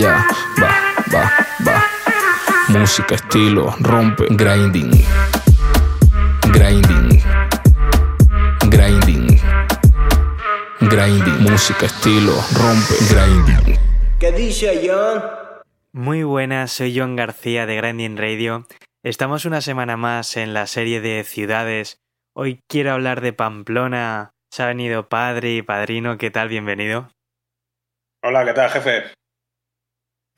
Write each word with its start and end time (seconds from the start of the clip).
Ya, 0.00 0.24
va, 0.56 0.72
va, 1.12 1.30
va. 1.60 1.84
Música, 2.68 3.16
estilo, 3.16 3.74
rompe, 3.80 4.24
grinding. 4.30 4.90
Grinding. 6.54 7.20
Grinding. 8.70 9.38
Grinding. 10.80 11.42
Música, 11.42 11.84
estilo, 11.84 12.32
rompe, 12.54 12.94
grinding. 13.10 13.78
¿Qué 14.18 14.32
dice 14.32 14.80
John? 14.82 15.22
Muy 15.92 16.22
buenas, 16.22 16.72
soy 16.72 16.98
John 16.98 17.14
García 17.14 17.66
de 17.66 17.76
Grinding 17.76 18.16
Radio. 18.16 18.66
Estamos 19.02 19.44
una 19.44 19.60
semana 19.60 19.98
más 19.98 20.38
en 20.38 20.54
la 20.54 20.66
serie 20.66 21.02
de 21.02 21.24
ciudades. 21.24 22.00
Hoy 22.34 22.60
quiero 22.68 22.92
hablar 22.92 23.20
de 23.20 23.34
Pamplona. 23.34 24.30
Se 24.50 24.62
ha 24.62 24.66
venido 24.68 25.10
padre 25.10 25.56
y 25.56 25.62
padrino. 25.62 26.16
¿Qué 26.16 26.30
tal? 26.30 26.48
Bienvenido. 26.48 27.10
Hola, 28.22 28.46
¿qué 28.46 28.54
tal, 28.54 28.70
jefe? 28.70 29.19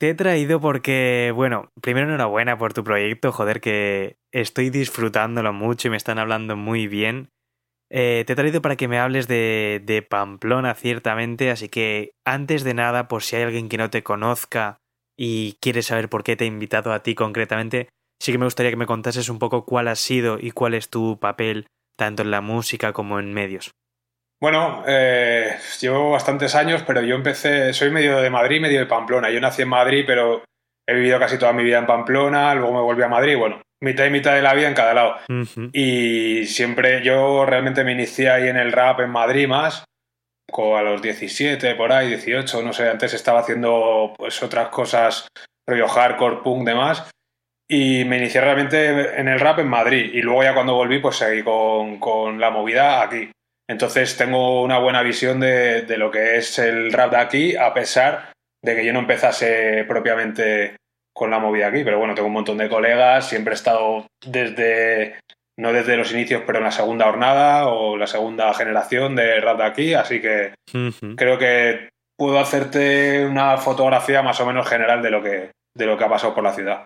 Te 0.03 0.09
he 0.09 0.15
traído 0.15 0.59
porque, 0.59 1.31
bueno, 1.33 1.71
primero 1.81 2.07
enhorabuena 2.07 2.57
por 2.57 2.73
tu 2.73 2.83
proyecto, 2.83 3.31
joder, 3.31 3.61
que 3.61 4.17
estoy 4.33 4.69
disfrutándolo 4.69 5.53
mucho 5.53 5.87
y 5.87 5.91
me 5.91 5.95
están 5.95 6.19
hablando 6.19 6.57
muy 6.57 6.89
bien. 6.89 7.29
Eh, 7.89 8.25
te 8.27 8.33
he 8.33 8.35
traído 8.35 8.61
para 8.61 8.75
que 8.75 8.89
me 8.89 8.99
hables 8.99 9.29
de, 9.29 9.81
de 9.81 10.01
Pamplona, 10.01 10.75
ciertamente, 10.75 11.51
así 11.51 11.69
que 11.69 12.11
antes 12.25 12.65
de 12.65 12.73
nada, 12.73 13.07
por 13.07 13.23
si 13.23 13.37
hay 13.37 13.43
alguien 13.43 13.69
que 13.69 13.77
no 13.77 13.89
te 13.89 14.03
conozca 14.03 14.81
y 15.17 15.53
quiere 15.61 15.81
saber 15.81 16.09
por 16.09 16.25
qué 16.25 16.35
te 16.35 16.43
he 16.43 16.47
invitado 16.47 16.91
a 16.91 17.01
ti 17.01 17.15
concretamente, 17.15 17.87
sí 18.19 18.33
que 18.33 18.37
me 18.37 18.45
gustaría 18.45 18.71
que 18.73 18.75
me 18.75 18.85
contases 18.85 19.29
un 19.29 19.39
poco 19.39 19.63
cuál 19.63 19.87
ha 19.87 19.95
sido 19.95 20.37
y 20.37 20.51
cuál 20.51 20.73
es 20.73 20.89
tu 20.89 21.17
papel 21.17 21.67
tanto 21.97 22.23
en 22.23 22.31
la 22.31 22.41
música 22.41 22.91
como 22.91 23.21
en 23.21 23.33
medios. 23.33 23.71
Bueno, 24.43 24.83
eh, 24.85 25.55
llevo 25.79 26.11
bastantes 26.11 26.53
años, 26.53 26.83
pero 26.85 27.01
yo 27.01 27.15
empecé, 27.15 27.71
soy 27.71 27.91
medio 27.91 28.19
de 28.19 28.29
Madrid, 28.29 28.59
medio 28.59 28.81
de 28.81 28.85
Pamplona. 28.85 29.29
Yo 29.29 29.39
nací 29.39 29.61
en 29.61 29.69
Madrid, 29.69 30.03
pero 30.05 30.43
he 30.85 30.95
vivido 30.95 31.17
casi 31.17 31.37
toda 31.37 31.53
mi 31.53 31.63
vida 31.63 31.77
en 31.77 31.85
Pamplona, 31.85 32.53
luego 32.53 32.73
me 32.73 32.81
volví 32.81 33.03
a 33.03 33.07
Madrid, 33.07 33.37
bueno, 33.37 33.61
mitad 33.81 34.05
y 34.05 34.09
mitad 34.09 34.35
de 34.35 34.41
la 34.41 34.53
vida 34.53 34.67
en 34.67 34.73
cada 34.73 34.93
lado. 34.93 35.15
Y 35.71 36.45
siempre 36.45 37.01
yo 37.01 37.45
realmente 37.45 37.85
me 37.85 37.93
inicié 37.93 38.29
ahí 38.31 38.49
en 38.49 38.57
el 38.57 38.73
rap 38.73 38.99
en 38.99 39.11
Madrid 39.11 39.47
más, 39.47 39.85
a 40.51 40.81
los 40.81 41.01
17, 41.01 41.75
por 41.75 41.93
ahí, 41.93 42.09
18, 42.09 42.63
no 42.63 42.73
sé, 42.73 42.89
antes 42.89 43.13
estaba 43.13 43.39
haciendo 43.39 44.13
pues 44.17 44.43
otras 44.43 44.67
cosas, 44.67 45.25
rollo 45.65 45.87
hardcore, 45.87 46.41
punk, 46.43 46.67
demás. 46.67 47.09
Y 47.65 48.03
me 48.03 48.17
inicié 48.17 48.41
realmente 48.41 49.17
en 49.17 49.29
el 49.29 49.39
rap 49.39 49.59
en 49.59 49.69
Madrid. 49.69 50.11
Y 50.13 50.21
luego 50.21 50.43
ya 50.43 50.53
cuando 50.53 50.75
volví, 50.75 50.99
pues 50.99 51.15
seguí 51.15 51.43
con, 51.43 51.97
con 51.97 52.41
la 52.41 52.51
movida 52.51 53.01
aquí. 53.01 53.31
Entonces 53.69 54.17
tengo 54.17 54.61
una 54.61 54.79
buena 54.79 55.03
visión 55.03 55.39
de, 55.39 55.83
de 55.83 55.97
lo 55.97 56.11
que 56.11 56.37
es 56.37 56.59
el 56.59 56.91
rap 56.91 57.11
de 57.11 57.17
aquí, 57.17 57.55
a 57.55 57.73
pesar 57.73 58.33
de 58.63 58.75
que 58.75 58.85
yo 58.85 58.93
no 58.93 58.99
empezase 58.99 59.85
propiamente 59.87 60.75
con 61.13 61.29
la 61.29 61.39
movida 61.39 61.67
aquí. 61.67 61.83
Pero 61.83 61.99
bueno, 61.99 62.15
tengo 62.15 62.27
un 62.27 62.33
montón 62.33 62.57
de 62.57 62.69
colegas, 62.69 63.27
siempre 63.27 63.53
he 63.53 63.55
estado 63.55 64.07
desde, 64.25 65.19
no 65.57 65.71
desde 65.71 65.97
los 65.97 66.11
inicios, 66.11 66.43
pero 66.45 66.57
en 66.57 66.65
la 66.65 66.71
segunda 66.71 67.05
jornada 67.05 67.67
o 67.67 67.97
la 67.97 68.07
segunda 68.07 68.53
generación 68.53 69.15
de 69.15 69.39
rap 69.39 69.57
de 69.57 69.65
aquí. 69.65 69.93
Así 69.93 70.21
que 70.21 70.53
creo 71.15 71.37
que 71.37 71.89
puedo 72.17 72.39
hacerte 72.39 73.25
una 73.25 73.57
fotografía 73.57 74.21
más 74.21 74.39
o 74.39 74.45
menos 74.45 74.67
general 74.67 75.01
de 75.01 75.11
lo 75.11 75.23
que, 75.23 75.51
de 75.75 75.85
lo 75.85 75.97
que 75.97 76.03
ha 76.03 76.09
pasado 76.09 76.33
por 76.33 76.43
la 76.43 76.53
ciudad. 76.53 76.85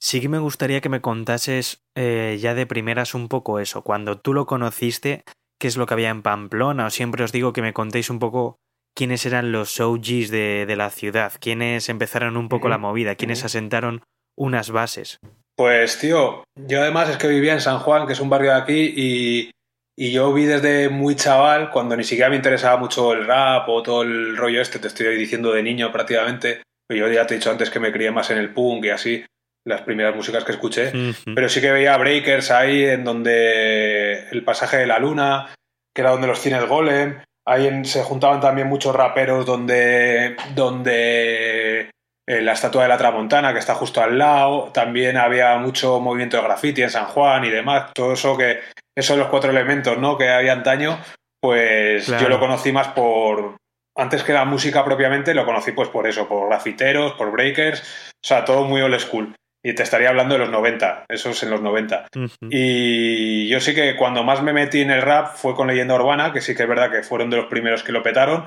Sí 0.00 0.20
que 0.20 0.28
me 0.28 0.40
gustaría 0.40 0.80
que 0.80 0.88
me 0.88 1.00
contases 1.00 1.78
eh, 1.96 2.36
ya 2.40 2.54
de 2.54 2.66
primeras 2.66 3.14
un 3.14 3.28
poco 3.28 3.60
eso. 3.60 3.82
Cuando 3.82 4.18
tú 4.18 4.34
lo 4.34 4.46
conociste, 4.46 5.22
¿qué 5.62 5.68
es 5.68 5.76
lo 5.76 5.86
que 5.86 5.94
había 5.94 6.08
en 6.08 6.22
Pamplona? 6.22 6.86
O 6.86 6.90
siempre 6.90 7.22
os 7.22 7.30
digo 7.30 7.52
que 7.52 7.62
me 7.62 7.72
contéis 7.72 8.10
un 8.10 8.18
poco 8.18 8.58
quiénes 8.96 9.24
eran 9.26 9.52
los 9.52 9.78
OGs 9.78 10.28
de, 10.28 10.66
de 10.66 10.74
la 10.74 10.90
ciudad, 10.90 11.34
quiénes 11.38 11.88
empezaron 11.88 12.36
un 12.36 12.48
poco 12.48 12.68
la 12.68 12.78
movida, 12.78 13.14
quiénes 13.14 13.44
asentaron 13.44 14.02
unas 14.36 14.72
bases. 14.72 15.20
Pues 15.56 16.00
tío, 16.00 16.42
yo 16.56 16.80
además 16.80 17.10
es 17.10 17.16
que 17.16 17.28
vivía 17.28 17.52
en 17.52 17.60
San 17.60 17.78
Juan, 17.78 18.08
que 18.08 18.14
es 18.14 18.18
un 18.18 18.28
barrio 18.28 18.50
de 18.50 18.56
aquí, 18.56 18.92
y, 18.96 19.50
y 19.96 20.10
yo 20.10 20.32
vi 20.32 20.46
desde 20.46 20.88
muy 20.88 21.14
chaval, 21.14 21.70
cuando 21.70 21.96
ni 21.96 22.02
siquiera 22.02 22.28
me 22.28 22.36
interesaba 22.36 22.76
mucho 22.76 23.12
el 23.12 23.24
rap 23.24 23.68
o 23.68 23.84
todo 23.84 24.02
el 24.02 24.36
rollo 24.36 24.60
este, 24.60 24.80
te 24.80 24.88
estoy 24.88 25.16
diciendo 25.16 25.52
de 25.52 25.62
niño 25.62 25.92
prácticamente, 25.92 26.62
yo 26.90 27.06
ya 27.06 27.24
te 27.24 27.34
he 27.34 27.38
dicho 27.38 27.52
antes 27.52 27.70
que 27.70 27.78
me 27.78 27.92
crié 27.92 28.10
más 28.10 28.32
en 28.32 28.38
el 28.38 28.52
punk 28.52 28.86
y 28.86 28.90
así, 28.90 29.24
las 29.66 29.82
primeras 29.82 30.14
músicas 30.16 30.44
que 30.44 30.52
escuché, 30.52 30.92
pero 31.34 31.48
sí 31.48 31.60
que 31.60 31.70
veía 31.72 31.96
breakers 31.96 32.50
ahí 32.50 32.84
en 32.84 33.04
donde 33.04 34.28
el 34.30 34.42
pasaje 34.44 34.76
de 34.78 34.86
la 34.86 34.98
luna, 34.98 35.54
que 35.94 36.02
era 36.02 36.10
donde 36.10 36.26
los 36.26 36.40
cines 36.40 36.66
Golem, 36.66 37.20
ahí 37.46 37.66
en- 37.68 37.84
se 37.84 38.02
juntaban 38.02 38.40
también 38.40 38.66
muchos 38.68 38.94
raperos 38.94 39.46
donde, 39.46 40.36
donde 40.54 41.90
eh, 42.28 42.40
la 42.40 42.52
estatua 42.52 42.82
de 42.84 42.88
la 42.88 42.96
Tramontana, 42.98 43.52
que 43.52 43.58
está 43.58 43.74
justo 43.74 44.00
al 44.00 44.16
lado, 44.18 44.70
también 44.72 45.16
había 45.16 45.56
mucho 45.58 46.00
movimiento 46.00 46.36
de 46.36 46.42
graffiti 46.44 46.82
en 46.82 46.90
San 46.90 47.06
Juan 47.06 47.44
y 47.44 47.50
demás, 47.50 47.92
todo 47.94 48.12
eso 48.14 48.36
que, 48.36 48.60
esos 48.96 49.16
los 49.18 49.28
cuatro 49.28 49.50
elementos, 49.50 49.96
¿no? 49.98 50.16
Que 50.18 50.28
había 50.28 50.52
antaño, 50.52 50.98
pues 51.40 52.04
Claro. 52.06 52.22
yo 52.22 52.28
lo 52.28 52.38
conocí 52.38 52.72
más 52.72 52.88
por, 52.88 53.56
antes 53.96 54.22
que 54.22 54.32
la 54.32 54.44
música 54.44 54.84
propiamente, 54.84 55.34
lo 55.34 55.44
conocí 55.44 55.72
pues 55.72 55.88
por 55.88 56.06
eso, 56.06 56.28
por 56.28 56.48
grafiteros, 56.48 57.12
por 57.14 57.30
breakers, 57.32 57.80
o 58.10 58.26
sea, 58.26 58.44
todo 58.44 58.64
muy 58.64 58.80
old 58.82 58.98
school. 59.00 59.34
Y 59.64 59.74
te 59.74 59.84
estaría 59.84 60.08
hablando 60.08 60.34
de 60.34 60.40
los 60.40 60.50
90, 60.50 61.06
eso 61.08 61.30
es 61.30 61.42
en 61.42 61.50
los 61.50 61.62
90. 61.62 62.06
Ujú. 62.16 62.48
Y 62.50 63.48
yo 63.48 63.60
sí 63.60 63.74
que 63.74 63.96
cuando 63.96 64.24
más 64.24 64.42
me 64.42 64.52
metí 64.52 64.80
en 64.80 64.90
el 64.90 65.02
rap 65.02 65.36
fue 65.36 65.54
con 65.54 65.68
Leyenda 65.68 65.94
Urbana, 65.94 66.32
que 66.32 66.40
sí 66.40 66.54
que 66.54 66.64
es 66.64 66.68
verdad 66.68 66.90
que 66.90 67.02
fueron 67.02 67.30
de 67.30 67.36
los 67.36 67.46
primeros 67.46 67.84
que 67.84 67.92
lo 67.92 68.02
petaron, 68.02 68.44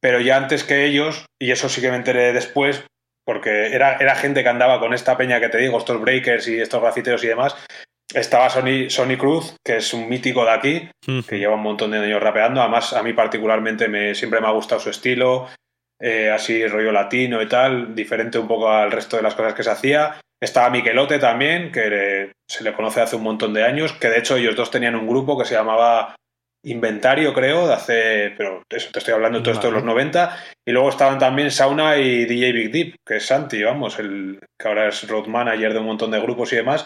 pero 0.00 0.20
ya 0.20 0.36
antes 0.36 0.64
que 0.64 0.84
ellos, 0.84 1.26
y 1.40 1.50
eso 1.50 1.68
sí 1.68 1.80
que 1.80 1.90
me 1.90 1.96
enteré 1.96 2.32
después, 2.32 2.84
porque 3.24 3.74
era, 3.74 3.96
era 3.96 4.14
gente 4.14 4.42
que 4.42 4.48
andaba 4.48 4.78
con 4.78 4.94
esta 4.94 5.16
peña 5.16 5.40
que 5.40 5.48
te 5.48 5.58
digo, 5.58 5.78
estos 5.78 6.00
breakers 6.00 6.48
y 6.48 6.60
estos 6.60 6.82
grafiteros 6.82 7.24
y 7.24 7.28
demás, 7.28 7.56
estaba 8.14 8.48
Sony, 8.48 8.88
Sony 8.88 9.16
Cruz, 9.18 9.56
que 9.64 9.76
es 9.78 9.92
un 9.92 10.08
mítico 10.08 10.44
de 10.44 10.50
aquí, 10.50 10.90
que 11.26 11.38
lleva 11.38 11.54
un 11.54 11.62
montón 11.62 11.90
de 11.90 11.98
años 11.98 12.22
rapeando. 12.22 12.60
Además, 12.60 12.92
a 12.94 13.02
mí 13.02 13.12
particularmente 13.12 13.88
me, 13.88 14.14
siempre 14.14 14.40
me 14.40 14.46
ha 14.46 14.52
gustado 14.52 14.80
su 14.80 14.90
estilo, 14.90 15.48
eh, 16.00 16.30
así 16.30 16.66
rollo 16.66 16.92
latino 16.92 17.42
y 17.42 17.48
tal, 17.48 17.94
diferente 17.94 18.38
un 18.38 18.48
poco 18.48 18.70
al 18.70 18.90
resto 18.90 19.16
de 19.16 19.22
las 19.22 19.34
cosas 19.34 19.54
que 19.54 19.62
se 19.62 19.70
hacía. 19.70 20.20
Estaba 20.40 20.70
Miquelote 20.70 21.18
también, 21.18 21.72
que 21.72 22.32
se 22.48 22.64
le 22.64 22.72
conoce 22.72 23.00
hace 23.00 23.16
un 23.16 23.22
montón 23.22 23.52
de 23.52 23.64
años, 23.64 23.92
que 23.92 24.08
de 24.08 24.18
hecho 24.18 24.36
ellos 24.36 24.56
dos 24.56 24.70
tenían 24.70 24.94
un 24.94 25.08
grupo 25.08 25.38
que 25.38 25.44
se 25.44 25.54
llamaba 25.54 26.14
Inventario, 26.64 27.32
creo, 27.32 27.68
de 27.68 27.74
hace, 27.74 28.34
pero 28.36 28.64
de 28.68 28.76
eso 28.76 28.90
te 28.92 28.98
estoy 28.98 29.14
hablando 29.14 29.42
todo 29.42 29.54
esto 29.54 29.68
de 29.68 29.74
los 29.74 29.84
90. 29.84 30.36
Y 30.66 30.72
luego 30.72 30.88
estaban 30.88 31.18
también 31.18 31.52
Sauna 31.52 31.96
y 31.98 32.24
DJ 32.24 32.52
Big 32.52 32.72
Deep, 32.72 32.94
que 33.06 33.16
es 33.16 33.26
Santi, 33.26 33.62
vamos, 33.62 33.98
el 34.00 34.40
que 34.60 34.68
ahora 34.68 34.88
es 34.88 35.08
road 35.08 35.26
manager 35.28 35.72
de 35.72 35.78
un 35.78 35.86
montón 35.86 36.10
de 36.10 36.20
grupos 36.20 36.52
y 36.52 36.56
demás. 36.56 36.84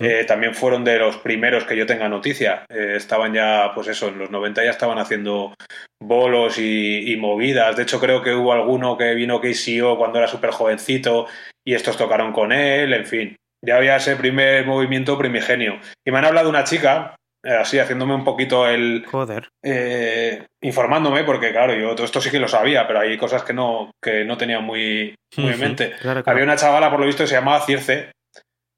Eh, 0.00 0.24
también 0.26 0.56
fueron 0.56 0.82
de 0.82 0.98
los 0.98 1.18
primeros 1.18 1.64
que 1.64 1.76
yo 1.76 1.86
tenga 1.86 2.08
noticia. 2.08 2.64
Eh, 2.68 2.94
estaban 2.96 3.32
ya, 3.32 3.70
pues 3.74 3.86
eso, 3.86 4.08
en 4.08 4.18
los 4.18 4.30
90 4.30 4.64
ya 4.64 4.70
estaban 4.70 4.98
haciendo 4.98 5.54
bolos 6.02 6.58
y, 6.58 7.12
y 7.12 7.16
movidas. 7.16 7.76
De 7.76 7.84
hecho, 7.84 8.00
creo 8.00 8.22
que 8.22 8.34
hubo 8.34 8.52
alguno 8.52 8.98
que 8.98 9.14
vino 9.14 9.40
KCO 9.40 9.96
cuando 9.96 10.18
era 10.18 10.26
súper 10.26 10.50
jovencito 10.50 11.28
y 11.64 11.74
estos 11.74 11.96
tocaron 11.96 12.32
con 12.32 12.52
él, 12.52 12.92
en 12.92 13.06
fin. 13.06 13.36
Ya 13.64 13.76
había 13.76 13.96
ese 13.96 14.16
primer 14.16 14.66
movimiento 14.66 15.16
primigenio. 15.16 15.78
Y 16.06 16.10
me 16.10 16.18
han 16.18 16.24
hablado 16.24 16.46
de 16.46 16.50
una 16.50 16.64
chica, 16.64 17.14
eh, 17.44 17.54
así 17.54 17.78
haciéndome 17.78 18.14
un 18.14 18.24
poquito 18.24 18.68
el, 18.68 19.04
Joder. 19.06 19.48
eh, 19.64 20.46
informándome, 20.62 21.22
porque 21.24 21.52
claro, 21.52 21.74
yo 21.74 21.94
todo 21.94 22.04
esto 22.04 22.20
sí 22.20 22.30
que 22.30 22.40
lo 22.40 22.48
sabía, 22.48 22.86
pero 22.86 23.00
hay 23.00 23.16
cosas 23.16 23.44
que 23.44 23.52
no, 23.52 23.92
que 24.02 24.24
no 24.24 24.36
tenía 24.36 24.60
muy, 24.60 25.14
muy 25.36 25.52
en 25.52 25.60
mente. 25.60 25.90
Claro, 26.00 26.22
claro. 26.22 26.30
Había 26.30 26.44
una 26.44 26.56
chavala, 26.56 26.90
por 26.90 26.98
lo 27.00 27.06
visto, 27.06 27.22
que 27.22 27.28
se 27.28 27.34
llamaba 27.36 27.64
Circe. 27.64 28.10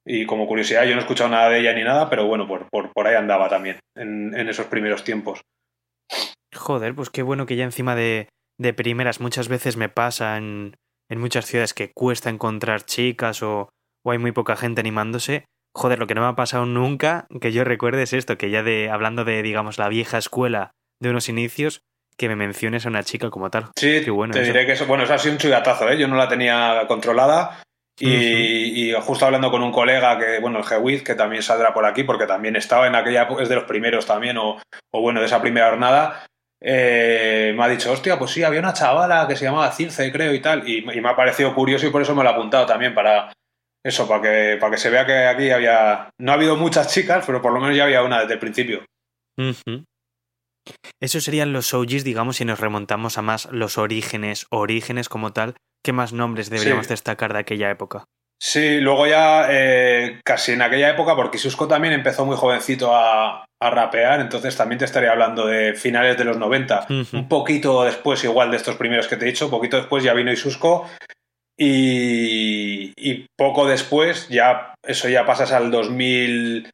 Y 0.06 0.26
como 0.26 0.46
curiosidad, 0.46 0.84
yo 0.84 0.90
no 0.90 0.98
he 0.98 1.00
escuchado 1.00 1.30
nada 1.30 1.48
de 1.48 1.60
ella 1.60 1.72
ni 1.72 1.82
nada, 1.82 2.10
pero 2.10 2.26
bueno, 2.26 2.46
por, 2.46 2.69
por, 2.69 2.92
por 2.92 3.06
ahí 3.06 3.14
andaba 3.14 3.48
también, 3.48 3.78
en, 3.96 4.38
en 4.38 4.48
esos 4.50 4.66
primeros 4.66 5.02
tiempos. 5.02 5.40
Joder, 6.54 6.94
pues 6.94 7.08
qué 7.08 7.22
bueno 7.22 7.46
que 7.46 7.56
ya 7.56 7.64
encima 7.64 7.96
de, 7.96 8.28
de 8.58 8.75
primeras 8.75 9.20
muchas 9.20 9.48
veces 9.48 9.78
me 9.78 9.88
pasa 9.88 10.37
en, 11.08 11.20
muchas 11.20 11.46
ciudades 11.46 11.74
que 11.74 11.92
cuesta 11.94 12.30
encontrar 12.30 12.82
chicas 12.84 13.42
o, 13.42 13.68
o 14.04 14.10
hay 14.10 14.18
muy 14.18 14.32
poca 14.32 14.56
gente 14.56 14.80
animándose. 14.80 15.44
Joder, 15.76 15.98
lo 15.98 16.06
que 16.06 16.14
no 16.14 16.20
me 16.20 16.28
ha 16.28 16.36
pasado 16.36 16.66
nunca, 16.66 17.26
que 17.40 17.52
yo 17.52 17.64
recuerde 17.64 18.02
es 18.02 18.12
esto, 18.12 18.38
que 18.38 18.50
ya 18.50 18.62
de 18.62 18.90
hablando 18.90 19.24
de, 19.24 19.42
digamos, 19.42 19.78
la 19.78 19.88
vieja 19.88 20.18
escuela 20.18 20.70
de 21.00 21.10
unos 21.10 21.28
inicios, 21.28 21.80
que 22.16 22.28
me 22.28 22.36
menciones 22.36 22.86
a 22.86 22.90
una 22.90 23.02
chica 23.02 23.30
como 23.30 23.50
tal. 23.50 23.66
Sí, 23.76 24.02
Qué 24.04 24.10
bueno 24.10 24.32
te 24.32 24.42
eso. 24.42 24.52
diré 24.52 24.66
que 24.66 24.72
eso, 24.72 24.86
bueno, 24.86 25.04
eso 25.04 25.14
ha 25.14 25.18
sido 25.18 25.32
un 25.32 25.38
chugatazo, 25.38 25.88
¿eh? 25.88 25.98
Yo 25.98 26.06
no 26.06 26.16
la 26.16 26.28
tenía 26.28 26.84
controlada. 26.86 27.60
Y, 27.98 28.90
y 28.90 28.92
justo 29.02 29.24
hablando 29.24 29.52
con 29.52 29.62
un 29.62 29.70
colega 29.70 30.18
que, 30.18 30.40
bueno, 30.40 30.58
el 30.58 30.64
Gewiz, 30.64 31.04
que 31.04 31.14
también 31.14 31.42
saldrá 31.42 31.72
por 31.72 31.86
aquí, 31.86 32.02
porque 32.02 32.26
también 32.26 32.56
estaba 32.56 32.88
en 32.88 32.96
aquella 32.96 33.28
es 33.40 33.48
de 33.48 33.54
los 33.54 33.64
primeros 33.64 34.04
también, 34.04 34.36
o, 34.36 34.60
o 34.92 35.00
bueno, 35.00 35.20
de 35.20 35.26
esa 35.26 35.40
primera 35.40 35.70
jornada, 35.70 36.26
eh, 36.66 37.52
me 37.55 37.62
ha 37.62 37.69
dicho, 37.69 37.93
hostia, 37.93 38.19
pues 38.19 38.31
sí, 38.31 38.43
había 38.43 38.61
una 38.61 38.72
chavala 38.72 39.28
que 39.28 39.37
se 39.37 39.44
llamaba 39.44 39.70
Circe, 39.70 40.11
creo, 40.11 40.32
y 40.32 40.40
tal, 40.40 40.66
y, 40.66 40.78
y 40.78 41.00
me 41.02 41.08
ha 41.11 41.14
parecido 41.16 41.55
curioso 41.55 41.87
y 41.87 41.90
por 41.90 42.00
eso 42.00 42.14
me 42.14 42.22
lo 42.25 42.31
he 42.31 42.32
apuntado 42.32 42.64
también, 42.64 42.94
para 42.94 43.31
eso, 43.84 44.08
para 44.08 44.22
que, 44.22 44.56
para 44.58 44.70
que 44.70 44.78
se 44.78 44.88
vea 44.88 45.05
que 45.05 45.26
aquí 45.26 45.50
había, 45.50 46.08
no 46.19 46.32
ha 46.32 46.37
habido 46.37 46.56
muchas 46.56 46.93
chicas, 46.93 47.25
pero 47.26 47.43
por 47.43 47.52
lo 47.52 47.61
menos 47.61 47.76
ya 47.76 47.84
había 47.84 48.02
una 48.02 48.20
desde 48.20 48.32
el 48.34 48.38
principio. 48.40 48.82
Esos 51.02 51.25
serían 51.25 51.52
los 51.52 51.75
OGs, 51.75 52.05
digamos, 52.05 52.37
si 52.37 52.44
nos 52.46 52.61
remontamos 52.61 53.19
a 53.19 53.22
más 53.22 53.46
los 53.52 53.76
orígenes, 53.76 54.46
orígenes 54.50 55.11
como 55.11 55.32
tal. 55.34 55.56
¿Qué 55.84 55.93
más 55.93 56.14
nombres 56.14 56.49
deberíamos 56.49 56.87
Sí. 56.87 56.94
destacar 56.94 57.34
de 57.34 57.40
aquella 57.40 57.70
época? 57.70 58.05
Sí, 58.46 58.79
luego 58.79 59.06
ya 59.06 59.46
eh, 59.49 60.20
casi 60.23 60.52
en 60.52 60.61
aquella 60.61 60.91
época, 60.91 61.17
porque 61.17 61.38
Susco 61.38 61.67
también 61.67 61.94
empezó 61.94 62.26
muy 62.26 62.37
jovencito 62.37 62.94
a, 62.94 63.43
a 63.43 63.70
rapear, 63.70 64.20
entonces 64.20 64.55
también 64.55 64.79
te 64.79 64.85
estaría 64.85 65.12
hablando 65.12 65.46
de 65.46 65.73
finales 65.73 66.19
de 66.19 66.25
los 66.25 66.37
90. 66.37 66.88
Ujú. 66.91 67.17
Un 67.17 67.26
poquito 67.26 67.85
después, 67.85 68.23
igual 68.23 68.50
de 68.50 68.58
estos 68.58 68.76
primeros 68.76 69.08
que 69.08 69.17
te 69.17 69.25
he 69.25 69.29
dicho, 69.29 69.49
poquito 69.49 69.79
después 69.79 70.05
ya 70.05 70.12
vino 70.12 70.31
Isusco 70.31 70.87
y, 71.58 72.93
y 72.99 73.26
poco 73.35 73.67
después, 73.67 74.29
ya 74.29 74.75
eso 74.87 75.08
ya 75.08 75.25
pasas 75.25 75.50
al 75.50 75.70
2000, 75.70 76.69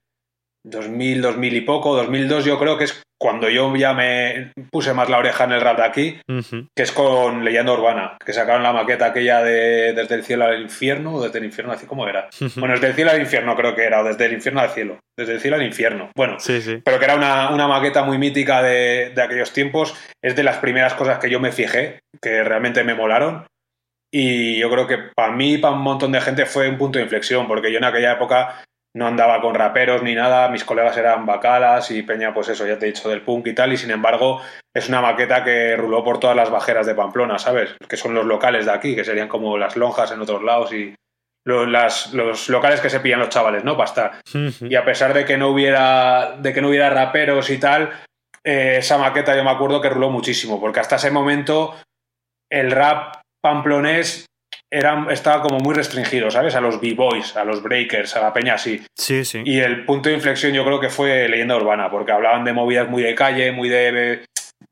2000, 0.64 1.23
2000 1.23 1.55
y 1.56 1.61
poco, 1.61 1.94
2002 1.94 2.46
yo 2.46 2.58
creo 2.58 2.78
que 2.78 2.84
es 2.84 3.00
cuando 3.20 3.50
yo 3.50 3.76
ya 3.76 3.93
me 3.93 4.52
puse 4.70 4.94
más 4.94 5.11
la 5.11 5.19
oreja 5.19 5.44
en 5.44 5.52
el 5.52 5.61
rap 5.61 5.76
de 5.76 5.84
aquí, 5.84 6.20
Ujú. 6.26 6.67
que 6.75 6.82
es 6.82 6.90
con 6.90 7.44
Leyenda 7.44 7.72
Urbana, 7.75 8.17
que 8.25 8.32
sacaron 8.32 8.62
la 8.62 8.72
maqueta 8.72 9.06
aquella 9.06 9.43
de 9.43 9.93
Desde 9.93 10.14
el 10.14 10.25
cielo 10.25 10.46
al 10.46 10.62
infierno, 10.62 11.14
o 11.14 11.22
desde 11.22 11.38
el 11.38 11.44
infierno 11.44 11.72
así 11.72 11.84
como 11.87 12.08
era. 12.08 12.28
Bueno, 12.56 12.75
desde 12.75 12.87
el 12.88 12.94
cielo 12.94 13.11
al 13.11 13.20
infierno 13.20 13.55
creo 13.56 13.75
que 13.75 13.84
era, 13.84 14.00
o 14.00 14.05
desde 14.05 14.25
el 14.25 14.32
infierno 14.32 14.61
al 14.61 14.70
cielo, 14.70 14.99
desde 15.19 15.34
el 15.34 15.40
cielo 15.40 15.56
al 15.56 15.62
infierno. 15.64 16.11
Bueno, 16.17 16.40
Sí, 16.40 16.62
sí. 16.62 16.81
pero 16.82 16.99
que 16.99 17.05
era 17.05 17.17
una, 17.17 17.50
una 17.50 17.69
maqueta 17.69 18.02
muy 18.05 18.17
mítica 18.17 18.62
de, 18.62 19.11
de 19.14 19.23
aquellos 19.23 19.52
tiempos. 19.52 19.94
Es 20.25 20.34
de 20.34 20.43
las 20.43 20.56
primeras 20.56 20.94
cosas 20.94 21.19
que 21.19 21.28
yo 21.28 21.40
me 21.40 21.52
fijé, 21.52 22.00
que 22.23 22.43
realmente 22.43 22.84
me 22.84 22.94
molaron. 22.94 23.44
Y 24.12 24.58
yo 24.58 24.70
creo 24.70 24.87
que 24.87 24.99
para 25.14 25.32
mí, 25.32 25.58
para 25.58 25.75
un 25.75 25.82
montón 25.82 26.11
de 26.12 26.20
gente, 26.20 26.46
fue 26.46 26.69
un 26.69 26.78
punto 26.78 26.99
de 26.99 27.05
inflexión, 27.05 27.46
porque 27.46 27.70
yo 27.70 27.78
en 27.78 27.84
aquella 27.84 28.12
época 28.12 28.64
no 28.96 29.06
andaba 29.06 29.40
con 29.40 29.54
raperos 29.54 30.02
ni 30.02 30.14
nada, 30.14 30.48
mis 30.48 30.64
colegas 30.64 30.96
eran 30.96 31.25
bacalas 31.26 31.90
y 31.90 32.02
Peña, 32.02 32.34
pues 32.34 32.48
eso, 32.48 32.66
ya 32.66 32.78
te 32.78 32.87
he 32.87 32.92
dicho, 32.92 33.08
del 33.08 33.22
punk 33.22 33.46
y 33.46 33.54
tal, 33.54 33.72
y 33.72 33.76
sin 33.76 33.90
embargo 33.90 34.40
es 34.75 34.88
una 34.88 35.00
maqueta 35.00 35.44
que 35.44 35.76
ruló 35.76 36.02
por 36.04 36.19
todas 36.19 36.37
las 36.37 36.50
bajeras 36.50 36.87
de 36.87 36.94
Pamplona, 36.94 37.38
¿sabes? 37.38 37.76
Que 37.88 37.96
son 37.96 38.14
los 38.14 38.25
locales 38.25 38.66
de 38.66 38.72
aquí, 38.72 38.94
que 38.96 39.04
serían 39.04 39.28
como 39.28 39.56
las 39.58 39.76
lonjas 39.76 40.10
en 40.12 40.20
otros 40.20 40.42
lados 40.42 40.72
y 40.72 40.94
lo- 41.46 41.66
las- 41.66 42.12
los 42.12 42.48
locales 42.48 42.81
que 42.81 42.90
se 42.90 43.00
pillan 43.00 43.20
los 43.20 43.28
chavales, 43.31 43.64
¿no? 43.64 43.76
Para 43.76 43.88
estar 43.88 44.12
y 44.69 44.75
a 44.75 44.84
pesar 44.84 45.14
de 45.14 45.25
que 45.25 45.37
no 45.38 45.48
hubiera 45.48 46.37
de 46.38 46.52
que 46.52 46.60
no 46.60 46.69
hubiera 46.69 46.90
raperos 46.90 47.48
y 47.50 47.58
tal 47.58 47.90
eh, 48.44 48.76
esa 48.78 48.98
maqueta 48.98 49.37
yo 49.37 49.44
me 49.44 49.50
acuerdo 49.50 49.81
que 49.81 49.88
ruló 49.90 50.10
muchísimo 50.10 50.60
porque 50.60 50.81
hasta 50.81 50.96
ese 50.96 51.10
momento 51.10 51.75
el 52.50 52.70
rap 52.70 53.16
pamplonés 53.42 54.26
era, 54.72 55.06
estaba 55.11 55.43
como 55.43 55.58
muy 55.58 55.75
restringido 55.75 56.31
sabes 56.31 56.55
a 56.55 56.61
los 56.61 56.81
b-boys 56.81 57.37
a 57.37 57.44
los 57.44 57.62
breakers 57.62 58.17
a 58.17 58.22
la 58.22 58.32
peña 58.32 58.55
así 58.55 58.82
Sí, 58.96 59.25
sí. 59.25 59.43
y 59.44 59.61
el 59.61 59.84
punto 59.84 60.08
de 60.08 60.14
inflexión 60.14 60.52
yo 60.52 60.64
creo 60.64 60.81
que 60.81 60.88
fue 60.90 61.28
leyenda 61.28 61.56
urbana 61.56 61.90
porque 61.90 62.12
hablaban 62.12 62.44
de 62.44 62.52
movidas 62.52 62.88
muy 62.88 63.02
de 63.02 63.14
calle 63.14 63.52
muy 63.52 63.69
de 63.69 64.25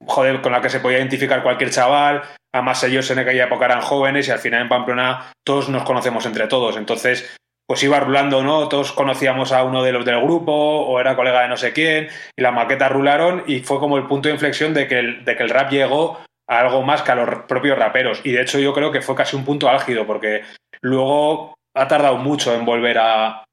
joder 0.06 0.40
con 0.40 0.52
la 0.52 0.60
que 0.60 0.70
se 0.70 0.80
podía 0.80 0.98
identificar 0.98 1.42
cualquier 1.42 1.70
chaval 1.70 2.22
además 2.54 2.82
ellos 2.84 3.10
en 3.10 3.18
aquella 3.18 3.44
época 3.44 3.64
eran 3.66 3.80
jóvenes 3.80 4.28
y 4.28 4.30
al 4.30 4.38
final 4.38 4.62
en 4.62 4.68
Pamplona 4.68 5.32
todos 5.44 5.68
nos 5.68 5.82
conocemos 5.82 6.24
entre 6.26 6.46
todos 6.46 6.76
entonces 6.76 7.34
pues 7.70 7.82
iba 7.82 8.00
rulando, 8.00 8.42
¿no? 8.42 8.66
Todos 8.70 8.92
conocíamos 8.92 9.52
a 9.52 9.62
uno 9.62 9.82
de 9.82 9.92
los 9.92 10.06
del 10.06 10.22
grupo 10.22 10.54
o 10.54 11.00
era 11.00 11.14
colega 11.14 11.42
de 11.42 11.48
no 11.48 11.58
sé 11.58 11.74
quién 11.74 12.08
y 12.34 12.40
las 12.40 12.54
maquetas 12.54 12.90
rularon 12.90 13.44
y 13.46 13.60
fue 13.60 13.78
como 13.78 13.98
el 13.98 14.06
punto 14.06 14.28
de 14.28 14.34
inflexión 14.34 14.72
de 14.72 14.88
que 14.88 14.98
el, 14.98 15.24
de 15.26 15.36
que 15.36 15.42
el 15.42 15.50
rap 15.50 15.70
llegó 15.70 16.18
algo 16.48 16.82
más 16.82 17.02
que 17.02 17.12
a 17.12 17.14
los 17.14 17.42
propios 17.44 17.78
raperos 17.78 18.20
y 18.24 18.32
de 18.32 18.42
hecho 18.42 18.58
yo 18.58 18.72
creo 18.72 18.90
que 18.90 19.02
fue 19.02 19.14
casi 19.14 19.36
un 19.36 19.44
punto 19.44 19.68
álgido 19.68 20.06
porque 20.06 20.42
luego 20.80 21.54
ha 21.74 21.86
tardado 21.86 22.16
mucho 22.16 22.54
en 22.54 22.64
volver 22.64 22.98
a, 22.98 23.44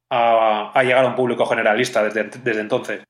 llegar 0.82 1.06
a 1.06 1.08
un 1.08 1.16
público 1.16 1.46
generalista 1.46 2.04
desde, 2.04 2.60
entonces. 2.60 3.04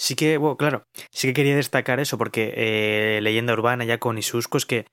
Sí 0.00 0.14
que, 0.14 0.36
bueno, 0.36 0.56
claro, 0.56 0.84
sí 1.10 1.28
que 1.28 1.34
quería 1.34 1.56
destacar 1.56 2.00
eso 2.00 2.18
porque 2.18 2.52
eh, 2.56 3.20
Leyenda 3.20 3.52
Urbana 3.52 3.84
ya 3.84 3.98
con 3.98 4.18
Isusco 4.18 4.58
es 4.58 4.66
que 4.66 4.86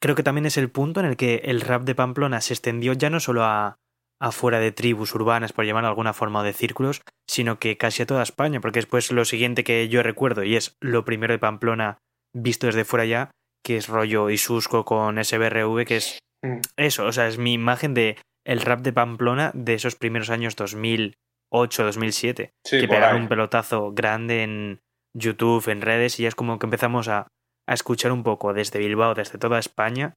creo 0.00 0.14
que 0.14 0.22
también 0.22 0.46
es 0.46 0.56
el 0.56 0.70
punto 0.70 1.00
en 1.00 1.06
el 1.06 1.16
que 1.16 1.42
el 1.44 1.60
rap 1.60 1.82
de 1.82 1.94
Pamplona 1.94 2.40
se 2.40 2.54
extendió 2.54 2.92
ya 2.94 3.10
no 3.10 3.20
solo 3.20 3.44
a 3.44 3.76
afuera 4.18 4.58
de 4.58 4.72
tribus 4.72 5.14
urbanas, 5.14 5.52
por 5.52 5.66
llamarlo 5.66 5.88
de 5.88 5.90
alguna 5.90 6.14
forma, 6.14 6.40
o 6.40 6.42
de 6.42 6.54
círculos, 6.54 7.02
sino 7.28 7.58
que 7.58 7.76
casi 7.76 8.02
a 8.02 8.06
toda 8.06 8.22
España, 8.22 8.60
porque 8.60 8.78
después 8.78 9.12
lo 9.12 9.24
siguiente 9.26 9.64
que 9.64 9.88
yo 9.88 10.02
recuerdo, 10.02 10.42
y 10.42 10.56
es 10.56 10.76
lo 10.80 11.04
primero 11.04 11.34
de 11.34 11.38
Pamplona 11.38 11.98
visto 12.36 12.66
desde 12.66 12.84
fuera 12.84 13.04
ya, 13.04 13.30
que 13.64 13.76
es 13.76 13.88
rollo 13.88 14.30
Isusco 14.30 14.84
con 14.84 15.22
SBRV, 15.22 15.84
que 15.84 15.96
es 15.96 16.18
Mm. 16.42 16.60
eso, 16.76 17.06
o 17.06 17.12
sea, 17.12 17.28
es 17.28 17.38
mi 17.38 17.54
imagen 17.54 17.94
de 17.94 18.18
el 18.44 18.60
rap 18.60 18.80
de 18.80 18.92
Pamplona 18.92 19.50
de 19.54 19.72
esos 19.74 19.96
primeros 19.96 20.28
años 20.28 20.54
2008, 20.54 21.84
2007 21.84 22.50
Sí, 22.64 22.78
que 22.78 22.88
pegaron 22.88 23.22
un 23.22 23.28
pelotazo 23.28 23.92
grande 23.92 24.42
en 24.42 24.80
YouTube, 25.16 25.66
en 25.68 25.80
redes, 25.80 26.20
y 26.20 26.24
ya 26.24 26.28
es 26.28 26.34
como 26.34 26.58
que 26.58 26.66
empezamos 26.66 27.08
a, 27.08 27.26
a 27.66 27.74
escuchar 27.74 28.12
un 28.12 28.22
poco 28.22 28.52
desde 28.52 28.78
Bilbao, 28.78 29.14
desde 29.14 29.38
toda 29.38 29.58
España, 29.58 30.12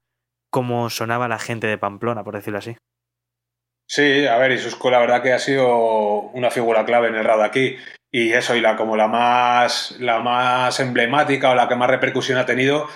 cómo 0.52 0.90
sonaba 0.90 1.30
la 1.30 1.40
gente 1.40 1.68
de 1.68 1.78
Pamplona, 1.78 2.24
por 2.24 2.36
decirlo 2.36 2.60
así. 2.60 2.76
Sí, 3.88 4.28
a 4.28 4.38
ver, 4.38 4.52
Isusco 4.52 4.92
la 4.92 5.00
verdad 5.00 5.24
que 5.24 5.34
ha 5.34 5.40
sido 5.40 6.20
una 6.34 6.52
figura 6.52 6.86
clave 6.86 7.08
en 7.08 7.16
el 7.16 7.24
rap 7.24 7.40
de 7.40 7.46
aquí. 7.46 7.78
Y 8.12 8.32
eso, 8.32 8.56
y 8.56 8.62
la 8.62 8.76
como 8.76 8.96
la 8.96 9.08
más, 9.08 9.96
la 10.00 10.20
más 10.20 10.80
emblemática 10.80 11.52
o 11.52 11.56
la 11.56 11.68
que 11.68 11.76
más 11.76 11.90
repercusión 11.90 12.38
ha 12.38 12.46
tenido. 12.46 12.88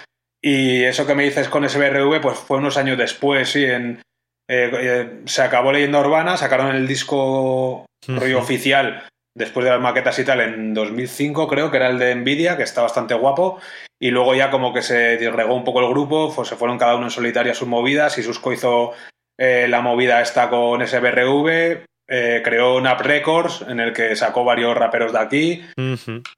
Y 0.41 0.83
eso 0.83 1.05
que 1.05 1.15
me 1.15 1.23
dices 1.23 1.49
con 1.49 1.67
SBRV, 1.67 2.19
pues 2.19 2.37
fue 2.37 2.57
unos 2.57 2.77
años 2.77 2.97
después, 2.97 3.49
sí, 3.49 3.63
en, 3.63 4.01
eh, 4.49 4.71
eh, 4.73 5.21
se 5.25 5.41
acabó 5.41 5.71
Leyenda 5.71 5.99
Urbana, 5.99 6.35
sacaron 6.35 6.75
el 6.75 6.87
disco 6.87 7.85
rollo 8.07 8.39
oficial 8.39 9.03
después 9.35 9.63
de 9.63 9.71
las 9.71 9.81
maquetas 9.81 10.19
y 10.19 10.25
tal 10.25 10.41
en 10.41 10.73
2005 10.73 11.47
creo 11.47 11.71
que 11.71 11.77
era 11.77 11.89
el 11.89 11.97
de 11.97 12.13
Nvidia 12.13 12.57
que 12.57 12.63
está 12.63 12.81
bastante 12.81 13.13
guapo. 13.13 13.59
Y 13.99 14.11
luego 14.11 14.35
ya 14.35 14.51
como 14.51 14.73
que 14.73 14.81
se 14.81 15.17
disgregó 15.17 15.55
un 15.55 15.63
poco 15.63 15.79
el 15.79 15.89
grupo 15.89 16.33
pues 16.35 16.49
se 16.49 16.55
fueron 16.55 16.77
cada 16.77 16.95
uno 16.95 17.05
en 17.05 17.11
solitario 17.11 17.51
a 17.51 17.55
sus 17.55 17.67
movidas 17.67 18.17
y 18.17 18.23
Susco 18.23 18.51
hizo 18.51 18.93
eh, 19.39 19.67
la 19.69 19.81
movida 19.81 20.21
esta 20.21 20.49
con 20.49 20.85
SBRV 20.85 21.85
eh, 22.15 22.41
creó 22.43 22.79
Nap 22.79 23.01
Records 23.01 23.65
en 23.67 23.79
el 23.79 23.91
que 23.91 24.15
sacó 24.15 24.43
varios 24.43 24.77
raperos 24.77 25.11
de 25.13 25.19
aquí 25.19 25.65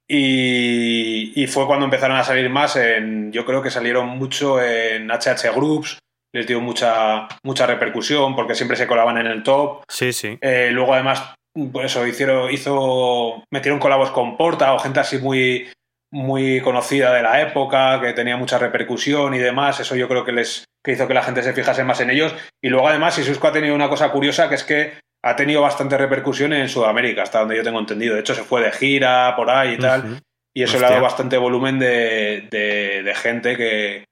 y, 0.07 1.33
y 1.43 1.47
fue 1.47 1.65
cuando 1.67 1.85
empezaron 1.85 2.15
a 2.17 2.23
salir 2.23 2.49
más 2.49 2.75
en 2.77 3.31
yo 3.31 3.45
creo 3.45 3.61
que 3.61 3.69
salieron 3.69 4.07
mucho 4.07 4.61
en 4.61 5.09
HH 5.11 5.51
Groups 5.53 5.99
les 6.33 6.47
dio 6.47 6.61
mucha 6.61 7.27
mucha 7.43 7.65
repercusión 7.65 8.35
porque 8.35 8.55
siempre 8.55 8.77
se 8.77 8.87
colaban 8.87 9.17
en 9.17 9.27
el 9.27 9.43
top 9.43 9.83
Sí, 9.89 10.13
sí. 10.13 10.37
eh, 10.41 10.69
luego 10.71 10.93
además, 10.93 11.33
por 11.71 11.85
eso 11.85 12.05
hicieron, 12.05 12.51
hizo, 12.51 13.43
metieron 13.51 13.79
colabos 13.79 14.11
con 14.11 14.37
Porta 14.37 14.73
o 14.73 14.79
gente 14.79 14.99
así 14.99 15.17
muy, 15.17 15.69
muy 16.11 16.59
conocida 16.61 17.13
de 17.13 17.21
la 17.23 17.41
época, 17.41 18.01
que 18.01 18.11
tenía 18.13 18.35
mucha 18.35 18.57
repercusión 18.57 19.33
y 19.33 19.37
demás. 19.39 19.79
Eso 19.79 19.95
yo 19.95 20.09
creo 20.09 20.25
que 20.25 20.33
les 20.33 20.65
que 20.83 20.91
hizo 20.91 21.07
que 21.07 21.13
la 21.13 21.23
gente 21.23 21.41
se 21.41 21.53
fijase 21.53 21.83
más 21.85 22.01
en 22.01 22.09
ellos. 22.11 22.35
Y 22.61 22.69
luego 22.69 22.87
además, 22.89 23.17
Isusco 23.17 23.47
ha 23.47 23.53
tenido 23.53 23.73
una 23.73 23.89
cosa 23.89 24.11
curiosa 24.11 24.49
que 24.49 24.55
es 24.55 24.63
que 24.63 24.93
ha 25.25 25.35
tenido 25.35 25.61
bastante 25.61 25.97
repercusión 25.97 26.53
en 26.53 26.69
Sudamérica, 26.69 27.23
hasta 27.23 27.39
donde 27.39 27.57
yo 27.57 27.63
tengo 27.63 27.79
entendido. 27.79 28.13
De 28.13 28.19
hecho, 28.21 28.35
se 28.35 28.43
fue 28.43 28.61
de 28.61 28.71
gira 28.71 29.35
por 29.35 29.49
ahí 29.49 29.73
y 29.73 29.77
tal. 29.77 30.19
Y 30.55 30.61
eso 30.63 30.77
le 30.79 30.85
ha 30.85 30.89
dado 30.89 31.01
bastante 31.03 31.37
volumen 31.37 31.79
de, 31.79 32.47
de- 32.51 33.01
de 33.03 33.15
gente 33.15 33.57
que, 33.57 34.05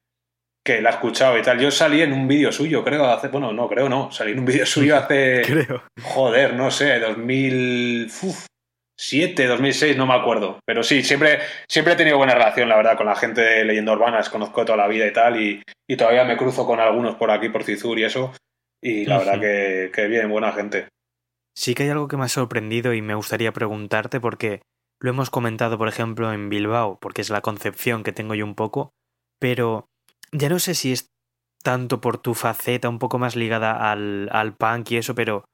que 0.65 0.81
la 0.81 0.89
ha 0.89 0.93
escuchado 0.93 1.37
y 1.37 1.41
tal. 1.43 1.59
Yo 1.59 1.69
salí 1.71 2.01
en 2.01 2.13
un 2.13 2.27
vídeo 2.27 2.51
suyo, 2.51 2.83
creo, 2.83 3.05
hace, 3.05 3.27
bueno, 3.27 3.53
no, 3.53 3.67
creo 3.69 3.87
no, 3.89 4.11
salí 4.11 4.31
en 4.31 4.39
un 4.39 4.45
vídeo 4.45 4.65
suyo 4.65 4.97
hace, 4.97 5.41
Creo. 5.45 5.83
joder, 6.01 6.53
no 6.55 6.71
sé, 6.71 6.99
2007, 6.99 9.47
2006, 9.47 9.97
no 9.97 10.05
me 10.05 10.13
acuerdo. 10.15 10.59
Pero 10.65 10.83
sí, 10.83 11.03
siempre, 11.03 11.39
siempre 11.69 11.93
he 11.93 11.97
tenido 11.97 12.17
buena 12.17 12.33
relación, 12.33 12.67
la 12.69 12.75
verdad, 12.77 12.97
con 12.97 13.05
la 13.05 13.15
gente 13.15 13.41
de 13.41 13.65
Leyenda 13.65 13.93
Urbana, 13.93 14.17
les 14.17 14.29
conozco 14.29 14.65
toda 14.65 14.77
la 14.77 14.87
vida 14.87 15.05
y 15.07 15.13
tal, 15.13 15.41
y, 15.41 15.61
y 15.87 15.95
todavía 15.95 16.23
me 16.25 16.37
cruzo 16.37 16.65
con 16.65 16.79
algunos 16.79 17.15
por 17.15 17.29
aquí, 17.31 17.49
por 17.49 17.63
Cizur 17.63 17.97
y 17.99 18.03
eso. 18.05 18.33
Y 18.81 19.05
la 19.05 19.17
verdad 19.19 19.39
que 19.93 20.07
bien, 20.07 20.29
buena 20.29 20.51
gente. 20.51 20.87
Sí 21.55 21.75
que 21.75 21.83
hay 21.83 21.89
algo 21.89 22.07
que 22.07 22.17
me 22.17 22.25
ha 22.25 22.29
sorprendido 22.29 22.93
y 22.93 23.01
me 23.01 23.15
gustaría 23.15 23.53
preguntarte 23.53 24.19
porque 24.19 24.61
lo 24.99 25.09
hemos 25.09 25.29
comentado, 25.29 25.77
por 25.77 25.87
ejemplo, 25.87 26.31
en 26.33 26.49
Bilbao, 26.49 26.97
porque 26.99 27.21
es 27.21 27.29
la 27.29 27.41
concepción 27.41 28.03
que 28.03 28.13
tengo 28.13 28.35
yo 28.35 28.45
un 28.45 28.55
poco, 28.55 28.93
pero 29.39 29.89
ya 30.31 30.49
no 30.49 30.59
sé 30.59 30.73
si 30.73 30.91
es 30.91 31.11
tanto 31.63 32.01
por 32.01 32.17
tu 32.17 32.33
faceta 32.33 32.89
un 32.89 32.99
poco 32.99 33.19
más 33.19 33.35
ligada 33.35 33.91
al, 33.91 34.29
al 34.31 34.55
punk 34.55 34.91
y 34.91 34.97
eso, 34.97 35.15
pero 35.15 35.45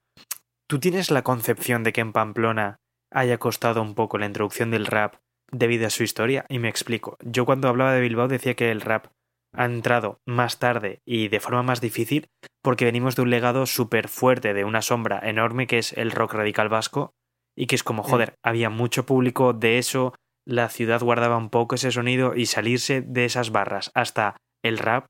¿tú 0.68 0.78
tienes 0.80 1.10
la 1.10 1.22
concepción 1.22 1.82
de 1.84 1.92
que 1.92 2.00
en 2.00 2.12
Pamplona 2.12 2.76
haya 3.12 3.38
costado 3.38 3.82
un 3.82 3.94
poco 3.94 4.18
la 4.18 4.26
introducción 4.26 4.70
del 4.70 4.86
rap 4.86 5.16
debido 5.50 5.86
a 5.86 5.90
su 5.90 6.02
historia? 6.02 6.46
Y 6.48 6.58
me 6.58 6.68
explico. 6.68 7.16
Yo 7.20 7.44
cuando 7.44 7.68
hablaba 7.68 7.92
de 7.92 8.00
Bilbao 8.00 8.28
decía 8.28 8.54
que 8.54 8.70
el 8.70 8.80
rap 8.80 9.06
ha 9.52 9.64
entrado 9.64 10.20
más 10.26 10.58
tarde 10.58 11.00
y 11.04 11.28
de 11.28 11.40
forma 11.40 11.62
más 11.62 11.80
difícil 11.80 12.28
porque 12.62 12.84
venimos 12.84 13.16
de 13.16 13.22
un 13.22 13.30
legado 13.30 13.66
súper 13.66 14.08
fuerte, 14.08 14.54
de 14.54 14.64
una 14.64 14.82
sombra 14.82 15.20
enorme 15.22 15.66
que 15.66 15.78
es 15.78 15.92
el 15.94 16.10
rock 16.10 16.34
radical 16.34 16.68
vasco 16.68 17.12
y 17.56 17.66
que 17.66 17.74
es 17.74 17.82
como, 17.82 18.02
joder, 18.02 18.34
había 18.42 18.70
mucho 18.70 19.06
público 19.06 19.52
de 19.52 19.78
eso, 19.78 20.14
la 20.46 20.68
ciudad 20.68 21.00
guardaba 21.00 21.36
un 21.36 21.50
poco 21.50 21.74
ese 21.74 21.90
sonido 21.90 22.34
y 22.34 22.46
salirse 22.46 23.02
de 23.02 23.24
esas 23.24 23.50
barras 23.50 23.90
hasta 23.94 24.36
el 24.62 24.78
rap, 24.78 25.06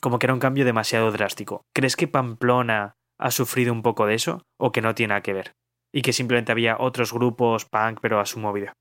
como 0.00 0.18
que 0.18 0.26
era 0.26 0.34
un 0.34 0.40
cambio 0.40 0.64
demasiado 0.64 1.10
drástico. 1.10 1.62
¿Crees 1.74 1.96
que 1.96 2.08
Pamplona 2.08 2.94
ha 3.18 3.30
sufrido 3.30 3.72
un 3.72 3.82
poco 3.82 4.06
de 4.06 4.14
eso 4.14 4.42
o 4.58 4.72
que 4.72 4.82
no 4.82 4.94
tiene 4.94 5.10
nada 5.10 5.22
que 5.22 5.32
ver? 5.32 5.52
Y 5.92 6.02
que 6.02 6.12
simplemente 6.12 6.52
había 6.52 6.76
otros 6.78 7.12
grupos 7.12 7.66
punk 7.66 7.98
pero 8.00 8.20
a 8.20 8.26
su 8.26 8.38
movida. 8.38 8.74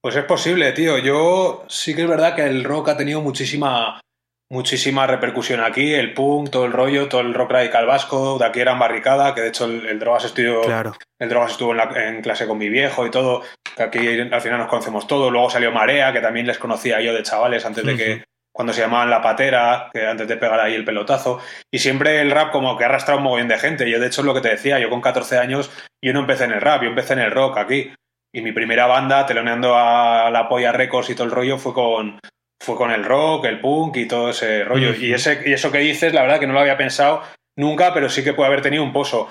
Pues 0.00 0.14
es 0.14 0.24
posible, 0.24 0.72
tío. 0.72 0.98
Yo 0.98 1.64
sí 1.68 1.94
que 1.94 2.02
es 2.02 2.08
verdad 2.08 2.34
que 2.34 2.44
el 2.44 2.64
rock 2.64 2.90
ha 2.90 2.96
tenido 2.96 3.20
muchísima, 3.20 4.00
muchísima 4.48 5.06
repercusión 5.06 5.60
aquí. 5.60 5.92
El 5.92 6.14
punk, 6.14 6.50
todo 6.50 6.66
el 6.66 6.72
rollo, 6.72 7.08
todo 7.08 7.20
el 7.20 7.34
rock 7.34 7.50
radical 7.50 7.86
vasco. 7.86 8.38
De 8.38 8.46
aquí 8.46 8.60
era 8.60 8.72
en 8.72 8.78
barricada, 8.78 9.34
que 9.34 9.40
de 9.40 9.48
hecho 9.48 9.64
el, 9.64 9.98
Drogas 9.98 10.24
estuvo, 10.24 10.62
claro. 10.62 10.94
el 11.18 11.28
Drogas 11.28 11.52
estuvo 11.52 11.74
en, 11.74 12.22
clase 12.22 12.46
con 12.46 12.58
mi 12.58 12.68
viejo 12.68 13.06
y 13.06 13.10
todo. 13.10 13.42
Que 13.76 13.82
aquí 13.82 14.20
al 14.20 14.40
final 14.40 14.58
nos 14.58 14.68
conocemos 14.68 15.06
todos. 15.08 15.32
Luego 15.32 15.50
salió 15.50 15.72
Marea, 15.72 16.12
que 16.12 16.20
también 16.20 16.46
les 16.46 16.58
conocía 16.58 17.00
yo 17.00 17.12
de 17.12 17.24
chavales 17.24 17.64
antes 17.64 17.84
de 17.84 17.96
que, 17.96 18.24
cuando 18.58 18.72
se 18.72 18.80
llamaban 18.80 19.10
La 19.10 19.22
Patera, 19.22 19.88
que 19.92 20.06
antes 20.06 20.26
de 20.26 20.36
pegar 20.36 20.58
ahí 20.60 20.74
el 20.74 20.84
pelotazo. 20.84 21.40
Y 21.72 21.78
siempre 21.80 22.20
el 22.20 22.30
rap 22.30 22.50
como 22.50 22.76
que 22.76 22.84
ha 22.84 22.88
arrastrado 22.88 23.18
un 23.18 23.24
mogollón 23.24 23.48
de 23.48 23.58
gente. 23.58 23.90
Yo 23.90 24.00
de 24.00 24.06
hecho 24.06 24.20
es 24.20 24.26
lo 24.26 24.34
que 24.34 24.40
te 24.40 24.48
decía, 24.48 24.78
yo 24.78 24.90
con 24.90 25.00
14 25.00 25.38
años, 25.38 25.70
yo 26.02 26.12
no 26.12 26.20
empecé 26.20 26.44
en 26.44 26.52
el 26.52 26.60
rap, 26.60 26.82
yo 26.82 26.88
empecé 26.88 27.12
en 27.12 27.20
el 27.20 27.30
rock 27.30 27.58
aquí. 27.58 27.92
Y 28.34 28.42
mi 28.42 28.52
primera 28.52 28.86
banda, 28.86 29.24
teloneando 29.26 29.74
a 29.76 30.30
la 30.30 30.48
Polla 30.48 30.72
Records 30.72 31.10
y 31.10 31.14
todo 31.14 31.24
el 31.24 31.30
rollo, 31.30 31.58
fue 31.58 31.72
con, 31.72 32.18
fue 32.62 32.76
con 32.76 32.90
el 32.90 33.04
rock, 33.04 33.46
el 33.46 33.60
punk 33.60 33.96
y 33.96 34.06
todo 34.06 34.30
ese 34.30 34.64
rollo. 34.64 34.94
y, 34.94 35.12
ese, 35.12 35.42
y 35.46 35.52
eso 35.52 35.72
que 35.72 35.78
dices, 35.78 36.12
la 36.12 36.22
verdad 36.22 36.38
que 36.38 36.46
no 36.46 36.52
lo 36.52 36.60
había 36.60 36.76
pensado 36.76 37.22
nunca, 37.56 37.92
pero 37.94 38.08
sí 38.08 38.22
que 38.22 38.34
puede 38.34 38.48
haber 38.48 38.62
tenido 38.62 38.82
un 38.82 38.92
pozo. 38.92 39.28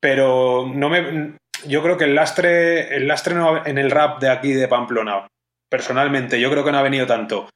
Pero 0.00 0.70
no 0.72 0.88
me, 0.88 1.34
yo 1.66 1.82
creo 1.82 1.96
que 1.96 2.04
el 2.04 2.14
lastre, 2.14 2.94
el 2.96 3.06
lastre 3.06 3.34
en 3.66 3.78
el 3.78 3.90
rap 3.90 4.20
de 4.20 4.30
aquí 4.30 4.52
de 4.52 4.68
Pamplona, 4.68 5.26
personalmente, 5.68 6.40
yo 6.40 6.50
creo 6.50 6.64
que 6.64 6.72
no 6.72 6.78
ha 6.78 6.82
venido 6.82 7.06
tanto 7.06 7.48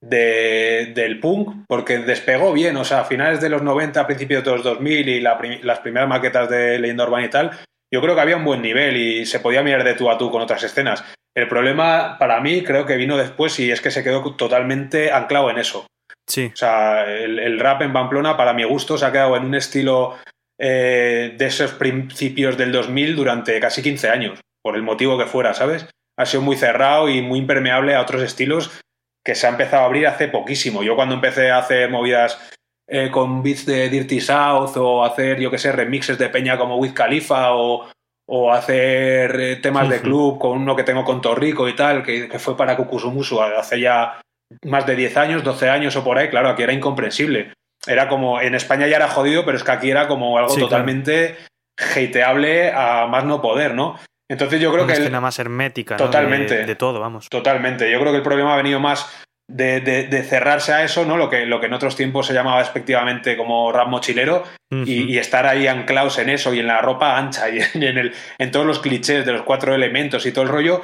de, 0.00 0.92
del 0.94 1.20
punk, 1.20 1.64
porque 1.68 1.98
despegó 1.98 2.52
bien, 2.52 2.76
o 2.76 2.84
sea, 2.84 3.00
a 3.00 3.04
finales 3.04 3.40
de 3.40 3.50
los 3.50 3.62
90, 3.62 4.06
principios 4.06 4.44
de 4.44 4.50
los 4.50 4.64
2000 4.64 5.08
y 5.08 5.20
las 5.20 5.80
primeras 5.80 6.08
maquetas 6.08 6.48
de 6.48 6.78
Leyenda 6.78 7.04
Urbana 7.04 7.26
y 7.26 7.30
tal, 7.30 7.50
yo 7.92 8.00
creo 8.00 8.14
que 8.14 8.20
había 8.20 8.36
un 8.36 8.44
buen 8.44 8.62
nivel 8.62 8.96
y 8.96 9.26
se 9.26 9.40
podía 9.40 9.62
mirar 9.62 9.84
de 9.84 9.94
tú 9.94 10.10
a 10.10 10.18
tú 10.18 10.30
con 10.30 10.42
otras 10.42 10.62
escenas. 10.62 11.04
El 11.34 11.48
problema 11.48 12.16
para 12.18 12.40
mí 12.40 12.62
creo 12.62 12.86
que 12.86 12.96
vino 12.96 13.16
después 13.16 13.58
y 13.60 13.70
es 13.70 13.80
que 13.80 13.90
se 13.90 14.02
quedó 14.02 14.34
totalmente 14.34 15.12
anclado 15.12 15.50
en 15.50 15.58
eso. 15.58 15.86
Sí. 16.26 16.50
O 16.52 16.56
sea, 16.56 17.04
el, 17.04 17.58
rap 17.58 17.82
en 17.82 17.92
Pamplona, 17.92 18.36
para 18.36 18.52
mi 18.52 18.64
gusto, 18.64 18.96
se 18.96 19.04
ha 19.04 19.12
quedado 19.12 19.36
en 19.36 19.44
un 19.44 19.54
estilo 19.54 20.16
eh, 20.58 21.34
de 21.36 21.46
esos 21.46 21.72
principios 21.72 22.56
del 22.56 22.72
2000 22.72 23.16
durante 23.16 23.58
casi 23.58 23.82
15 23.82 24.08
años, 24.08 24.40
por 24.62 24.76
el 24.76 24.82
motivo 24.82 25.18
que 25.18 25.26
fuera, 25.26 25.54
¿sabes? 25.54 25.88
Ha 26.16 26.26
sido 26.26 26.42
muy 26.42 26.56
cerrado 26.56 27.08
y 27.08 27.22
muy 27.22 27.40
impermeable 27.40 27.94
a 27.94 28.02
otros 28.02 28.22
estilos 28.22 28.70
que 29.24 29.34
se 29.34 29.46
ha 29.46 29.50
empezado 29.50 29.82
a 29.82 29.86
abrir 29.86 30.06
hace 30.06 30.28
poquísimo. 30.28 30.82
Yo 30.82 30.96
cuando 30.96 31.14
empecé 31.14 31.50
a 31.50 31.58
hacer 31.58 31.90
movidas 31.90 32.38
eh, 32.92 33.08
con 33.08 33.40
beats 33.40 33.66
de 33.66 33.88
Dirty 33.88 34.20
South 34.20 34.76
o 34.76 35.04
hacer, 35.04 35.38
yo 35.38 35.48
que 35.48 35.58
sé, 35.58 35.70
remixes 35.70 36.18
de 36.18 36.28
peña 36.28 36.58
como 36.58 36.76
Wiz 36.76 36.92
Khalifa 36.92 37.54
o, 37.54 37.88
o 38.28 38.52
hacer 38.52 39.40
eh, 39.40 39.56
temas 39.56 39.88
de 39.88 40.00
club 40.00 40.40
con 40.40 40.58
uno 40.58 40.74
que 40.74 40.82
tengo 40.82 41.04
con 41.04 41.20
Torrico 41.20 41.68
y 41.68 41.76
tal, 41.76 42.02
que, 42.02 42.28
fue 42.40 42.56
para 42.56 42.76
Kukusumusu 42.76 43.40
hace 43.40 43.78
ya 43.78 44.20
más 44.64 44.86
de 44.86 44.96
10 44.96 45.16
años, 45.18 45.44
12 45.44 45.70
años 45.70 45.94
o 45.94 46.02
por 46.02 46.18
ahí, 46.18 46.30
claro, 46.30 46.48
aquí 46.48 46.64
era 46.64 46.72
incomprensible. 46.72 47.52
Era 47.86 48.08
como, 48.08 48.40
en 48.40 48.56
España 48.56 48.88
ya 48.88 48.96
era 48.96 49.08
jodido, 49.08 49.44
pero 49.44 49.56
es 49.56 49.62
que 49.62 49.70
aquí 49.70 49.88
era 49.88 50.08
como 50.08 50.36
algo 50.36 50.56
totalmente 50.56 51.36
hateable 51.78 52.72
a 52.72 53.06
más 53.06 53.24
no 53.24 53.40
poder, 53.40 53.72
¿no? 53.74 54.00
Entonces 54.28 54.60
yo 54.60 54.72
creo 54.72 54.84
que... 54.88 54.94
Es 54.94 55.00
nada 55.00 55.20
más 55.20 55.38
hermética, 55.38 55.96
Totalmente. 55.96 56.66
de, 56.66 56.74
todo, 56.74 56.98
vamos. 56.98 57.28
Totalmente. 57.28 57.88
Yo 57.90 58.00
creo 58.00 58.10
que 58.10 58.18
el 58.18 58.24
problema 58.24 58.54
ha 58.54 58.56
venido 58.56 58.80
más 58.80 59.24
de, 59.50 60.24
cerrarse 60.28 60.72
a 60.72 60.84
eso, 60.84 61.04
¿no? 61.04 61.16
Lo 61.16 61.28
que, 61.28 61.46
lo 61.46 61.60
que 61.60 61.66
en 61.66 61.74
otros 61.74 61.96
tiempos 61.96 62.26
se 62.26 62.34
llamaba 62.34 62.60
respectivamente 62.60 63.36
como 63.36 63.72
rap 63.72 63.88
mochilero 63.88 64.44
y, 64.70 65.18
estar 65.18 65.46
ahí 65.46 65.66
anclados 65.66 66.18
en 66.18 66.30
eso 66.30 66.54
y 66.54 66.60
en 66.60 66.66
la 66.66 66.80
ropa 66.80 67.18
ancha 67.18 67.48
y 67.50 67.58
en, 67.74 67.98
el, 67.98 68.12
en 68.38 68.50
todos 68.50 68.66
los 68.66 68.78
clichés 68.78 69.26
de 69.26 69.32
los 69.32 69.42
cuatro 69.42 69.74
elementos 69.74 70.24
y 70.26 70.32
todo 70.32 70.44
el 70.44 70.50
rollo 70.50 70.82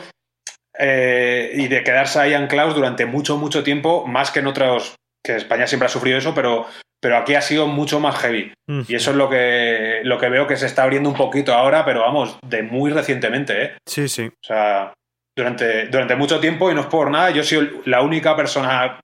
eh, 0.78 1.52
y 1.54 1.68
de 1.68 1.82
quedarse 1.82 2.20
ahí 2.20 2.34
anclados 2.34 2.74
durante 2.74 3.06
mucho, 3.06 3.36
mucho 3.36 3.62
tiempo, 3.62 4.06
más 4.06 4.30
que 4.30 4.40
en 4.40 4.46
otros, 4.46 4.96
que 5.24 5.36
España 5.36 5.66
siempre 5.66 5.86
ha 5.86 5.90
sufrido 5.90 6.18
eso, 6.18 6.34
pero, 6.34 6.66
pero 7.00 7.16
aquí 7.16 7.34
ha 7.34 7.40
sido 7.40 7.66
mucho 7.66 8.00
más 8.00 8.16
heavy. 8.18 8.52
Y 8.88 8.94
eso 8.94 9.12
es 9.12 9.16
lo 9.16 9.30
que, 9.30 10.00
lo 10.04 10.18
que 10.18 10.28
veo 10.28 10.46
que 10.46 10.56
se 10.56 10.66
está 10.66 10.82
abriendo 10.82 11.08
un 11.08 11.16
poquito 11.16 11.54
ahora, 11.54 11.84
pero 11.84 12.00
vamos, 12.00 12.38
de 12.46 12.62
muy 12.62 12.90
recientemente, 12.90 13.62
¿eh? 13.62 13.72
Sí, 13.86 14.08
sí. 14.08 14.26
O 14.26 14.46
sea, 14.46 14.92
durante, 15.36 15.86
durante 15.86 16.16
mucho 16.16 16.40
tiempo 16.40 16.70
y 16.70 16.74
no 16.74 16.82
es 16.82 16.86
por 16.86 17.10
nada, 17.10 17.30
yo 17.30 17.42
soy 17.42 17.82
la 17.84 18.02
única 18.02 18.34
persona 18.34 19.00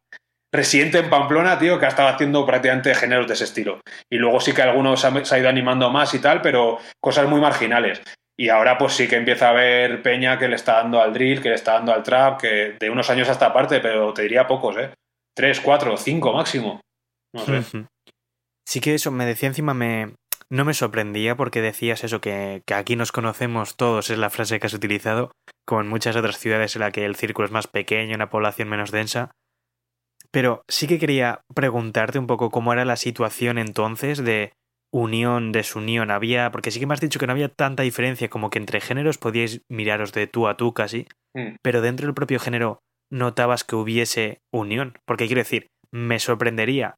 residente 0.52 0.98
en 0.98 1.10
Pamplona, 1.10 1.58
tío, 1.58 1.78
que 1.78 1.86
ha 1.86 1.88
estado 1.88 2.08
haciendo 2.08 2.44
prácticamente 2.44 2.94
géneros 2.94 3.26
de 3.26 3.34
ese 3.34 3.44
estilo. 3.44 3.80
Y 4.10 4.16
luego 4.16 4.40
sí 4.40 4.52
que 4.52 4.62
algunos 4.62 5.00
se 5.00 5.34
ha 5.34 5.38
ido 5.38 5.48
animando 5.48 5.90
más 5.90 6.12
y 6.14 6.18
tal, 6.18 6.42
pero 6.42 6.78
cosas 7.00 7.28
muy 7.28 7.40
marginales. 7.40 8.02
Y 8.38 8.48
ahora 8.48 8.78
pues 8.78 8.94
sí 8.94 9.08
que 9.08 9.16
empieza 9.16 9.48
a 9.48 9.50
haber 9.50 10.02
peña 10.02 10.38
que 10.38 10.48
le 10.48 10.56
está 10.56 10.74
dando 10.74 11.00
al 11.00 11.12
drill, 11.12 11.42
que 11.42 11.50
le 11.50 11.54
está 11.54 11.74
dando 11.74 11.92
al 11.92 12.02
trap, 12.02 12.40
que 12.40 12.76
de 12.78 12.90
unos 12.90 13.08
años 13.10 13.28
hasta 13.28 13.46
aparte, 13.46 13.80
pero 13.80 14.12
te 14.12 14.22
diría 14.22 14.46
pocos, 14.46 14.76
¿eh? 14.78 14.90
Tres, 15.34 15.60
cuatro, 15.60 15.96
cinco 15.96 16.32
máximo. 16.32 16.80
No 17.34 17.44
sé. 17.44 17.86
Sí 18.66 18.80
que 18.80 18.94
eso, 18.94 19.10
me 19.10 19.26
decía 19.26 19.48
encima, 19.48 19.74
me, 19.74 20.14
no 20.52 20.66
me 20.66 20.74
sorprendía 20.74 21.34
porque 21.34 21.62
decías 21.62 22.04
eso, 22.04 22.20
que, 22.20 22.62
que, 22.66 22.74
aquí 22.74 22.94
nos 22.94 23.10
conocemos 23.10 23.74
todos, 23.74 24.10
es 24.10 24.18
la 24.18 24.28
frase 24.28 24.60
que 24.60 24.66
has 24.66 24.74
utilizado, 24.74 25.32
como 25.66 25.80
en 25.80 25.88
muchas 25.88 26.14
otras 26.14 26.38
ciudades 26.38 26.76
en 26.76 26.80
la 26.80 26.90
que 26.90 27.06
el 27.06 27.16
círculo 27.16 27.46
es 27.46 27.52
más 27.52 27.68
pequeño, 27.68 28.14
una 28.14 28.28
población 28.28 28.68
menos 28.68 28.90
densa. 28.90 29.30
Pero 30.30 30.62
sí 30.68 30.86
que 30.86 30.98
quería 30.98 31.40
preguntarte 31.54 32.18
un 32.18 32.26
poco 32.26 32.50
cómo 32.50 32.74
era 32.74 32.84
la 32.84 32.96
situación 32.96 33.56
entonces 33.56 34.22
de 34.22 34.52
unión, 34.92 35.52
desunión. 35.52 36.10
Había, 36.10 36.52
porque 36.52 36.70
sí 36.70 36.80
que 36.80 36.86
me 36.86 36.92
has 36.92 37.00
dicho 37.00 37.18
que 37.18 37.26
no 37.26 37.32
había 37.32 37.48
tanta 37.48 37.82
diferencia 37.82 38.28
como 38.28 38.50
que 38.50 38.58
entre 38.58 38.82
géneros 38.82 39.16
podíais 39.16 39.62
miraros 39.70 40.12
de 40.12 40.26
tú 40.26 40.48
a 40.48 40.58
tú 40.58 40.74
casi, 40.74 41.06
mm. 41.34 41.56
pero 41.62 41.80
dentro 41.80 42.06
del 42.06 42.14
propio 42.14 42.38
género 42.38 42.80
notabas 43.10 43.64
que 43.64 43.76
hubiese 43.76 44.42
unión. 44.52 44.98
Porque 45.06 45.26
quiero 45.26 45.40
decir, 45.40 45.68
me 45.90 46.18
sorprendería 46.18 46.96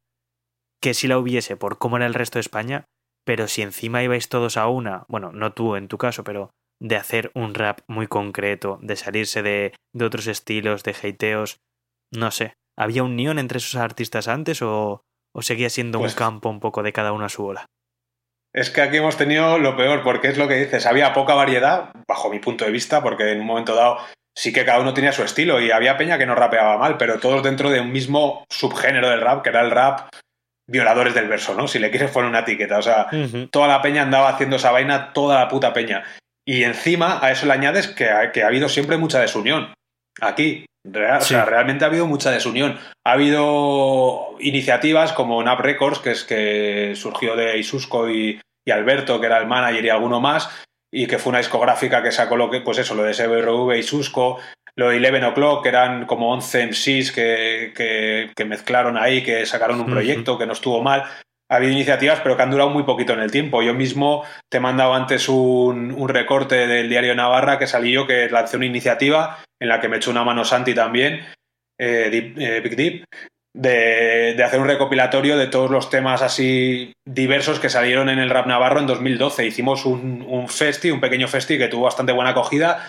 que 0.83 0.93
si 0.93 1.07
la 1.07 1.19
hubiese 1.19 1.57
por 1.57 1.79
cómo 1.79 1.99
era 1.99 2.07
el 2.07 2.15
resto 2.15 2.39
de 2.39 2.43
España, 2.43 2.85
pero 3.25 3.49
si 3.49 3.63
encima 3.63 4.03
ibais 4.03 4.29
todos 4.29 4.57
a 4.57 4.69
una, 4.69 5.05
bueno, 5.09 5.33
no 5.33 5.53
tú 5.53 5.77
en 5.77 5.89
tu 5.89 5.99
caso, 5.99 6.25
pero 6.25 6.51
de 6.81 6.97
hacer 6.97 7.31
un 7.35 7.55
rap 7.55 7.81
muy 7.87 8.07
concreto, 8.07 8.79
de 8.83 8.97
salirse 8.97 9.43
de, 9.43 9.75
de 9.95 10.05
otros 10.05 10.27
estilos, 10.27 10.83
de 10.83 10.93
hateos, 10.93 11.59
no 12.13 12.31
sé, 12.31 12.55
¿había 12.77 13.03
unión 13.03 13.39
entre 13.39 13.59
esos 13.59 13.77
artistas 13.77 14.29
antes 14.29 14.61
o, 14.63 15.03
o 15.35 15.43
seguía 15.43 15.71
siendo 15.71 15.99
un 15.99 16.05
pues 16.05 16.15
campo 16.15 16.49
un 16.49 16.61
poco 16.61 16.83
de 16.83 16.93
cada 16.93 17.13
uno 17.13 17.25
a 17.25 17.31
su 17.31 17.43
bola? 17.43 17.67
Es 18.53 18.71
que 18.71 18.83
aquí 18.83 18.99
hemos 18.99 19.17
tenido 19.17 19.59
lo 19.59 19.77
peor, 19.77 20.03
porque 20.05 20.29
es 20.29 20.39
lo 20.39 20.47
que 20.47 20.55
dices, 20.55 20.87
había 20.87 21.13
poca 21.13 21.35
variedad, 21.35 21.91
bajo 22.07 22.31
mi 22.31 22.39
punto 22.39 22.65
de 22.65 22.71
vista, 22.71 23.03
porque 23.03 23.33
en 23.33 23.41
un 23.41 23.47
momento 23.47 23.75
dado 23.75 23.99
sí 24.37 24.53
que 24.53 24.65
cada 24.65 24.81
uno 24.81 24.95
tenía 24.95 25.13
su 25.13 25.23
estilo 25.23 25.61
y 25.61 25.71
había 25.71 25.97
peña 25.97 26.19
que 26.19 26.27
no 26.27 26.35
rapeaba 26.35 26.79
mal, 26.79 26.97
pero 26.97 27.19
todos 27.19 27.43
dentro 27.43 27.71
de 27.71 27.81
un 27.81 27.91
mismo 27.91 28.45
subgénero 28.49 29.09
del 29.11 29.21
rap, 29.21 29.43
que 29.43 29.51
era 29.51 29.61
el 29.61 29.71
rap 29.71 30.09
violadores 30.67 31.15
del 31.15 31.29
verso, 31.29 31.55
¿no? 31.55 31.69
Si 31.69 31.79
le 31.79 31.91
quieres 31.91 32.11
poner 32.11 32.31
una 32.31 32.41
etiqueta. 32.41 32.79
O 32.79 32.83
sea, 32.83 33.09
toda 33.51 33.69
la 33.69 33.83
peña 33.83 34.03
andaba 34.03 34.29
haciendo 34.29 34.57
esa 34.57 34.73
vaina, 34.73 35.13
toda 35.13 35.39
la 35.39 35.49
puta 35.49 35.73
peña. 35.73 36.05
Y 36.47 36.65
encima 36.65 37.19
a 37.23 37.31
eso 37.31 37.47
le 37.47 37.53
añades 37.53 37.89
que 37.89 38.11
ha, 38.11 38.33
que 38.33 38.43
ha 38.43 38.49
habido 38.49 38.69
siempre 38.69 38.97
mucha 38.97 39.21
desunión. 39.21 39.73
Aquí. 40.21 40.67
O 40.87 41.21
sea, 41.21 41.47
realmente 41.47 41.85
ha 41.85 41.89
habido 41.89 42.07
mucha 42.07 42.31
desunión. 42.31 42.79
Ha 43.07 43.13
habido 43.13 44.37
iniciativas 44.41 45.13
como 45.13 45.43
NAP 45.43 45.61
Records, 45.61 45.99
que 45.99 46.11
es 46.11 46.25
que 46.25 46.93
surgió 46.95 47.37
de 47.37 47.59
Isusco 47.59 48.11
y, 48.11 48.39
y 48.67 48.71
Alberto, 48.71 49.19
que 49.19 49.27
era 49.27 49.39
el 49.39 49.47
manager 49.47 49.85
y 49.85 49.89
alguno 49.89 50.21
más, 50.21 50.51
y 50.93 51.07
que 51.07 51.19
fue 51.19 51.31
una 51.31 51.39
discográfica 51.39 52.03
que 52.03 52.13
sacó 52.13 52.37
lo 52.37 52.51
que, 52.51 52.61
pues 52.61 52.79
eso, 52.79 52.95
lo 52.95 53.03
de 53.03 53.15
SBRV 53.15 53.79
y 53.79 53.83
Susco, 53.83 54.39
lo 54.77 54.89
de 54.89 54.97
Eleven 54.97 55.25
O'Clock, 55.25 55.63
que 55.63 55.69
eran 55.69 56.07
como 56.07 56.33
11 56.33 56.67
MCs 56.69 57.13
que, 57.13 58.33
que, 58.35 58.45
mezclaron 58.45 58.97
ahí, 58.97 59.23
que 59.23 59.47
sacaron 59.47 59.81
un 59.81 59.87
proyecto 59.87 60.37
que 60.37 60.47
no 60.47 60.53
estuvo 60.53 60.83
mal. 60.83 61.05
Ha 61.49 61.57
habido 61.57 61.73
iniciativas, 61.73 62.21
pero 62.21 62.37
que 62.37 62.43
han 62.43 62.51
durado 62.51 62.71
muy 62.71 62.83
poquito 62.83 63.13
en 63.13 63.21
el 63.21 63.31
tiempo. 63.31 63.63
Yo 63.63 63.75
mismo 63.75 64.25
te 64.51 64.59
he 64.59 64.61
mandado 64.61 64.95
antes 64.95 65.29
un, 65.29 65.93
un 65.93 66.09
recorte 66.09 66.67
del 66.67 66.89
diario 66.89 67.15
Navarra 67.15 67.59
que 67.59 67.67
salió, 67.67 68.07
que 68.07 68.29
lancé 68.29 68.57
una 68.57 68.67
iniciativa 68.67 69.39
en 69.61 69.69
la 69.69 69.81
que 69.81 69.89
me 69.89 69.99
echó 69.99 70.11
una 70.11 70.25
mano 70.25 70.45
Santi 70.45 70.75
también, 70.75 71.21
eh, 71.79 72.35
eh, 72.37 72.61
Big 72.61 72.77
Deep, 72.77 73.05
de, 73.55 74.35
de, 74.37 74.43
hacer 74.43 74.59
un 74.59 74.67
recopilatorio 74.67 75.37
de 75.37 75.47
todos 75.47 75.71
los 75.71 75.91
temas 75.91 76.23
así 76.23 76.93
diversos 77.07 77.61
que 77.61 77.69
salieron 77.69 78.09
en 78.09 78.19
el 78.19 78.31
rap 78.31 78.47
navarro 78.47 78.81
en 78.81 78.89
2012. 78.89 79.47
Hicimos 79.47 79.87
un, 79.87 80.25
un 80.27 80.49
festi, 80.49 80.91
un 80.91 81.01
pequeño 81.01 81.29
festi 81.29 81.57
que 81.57 81.69
tuvo 81.69 81.85
bastante 81.85 82.13
buena 82.13 82.31
acogida 82.31 82.85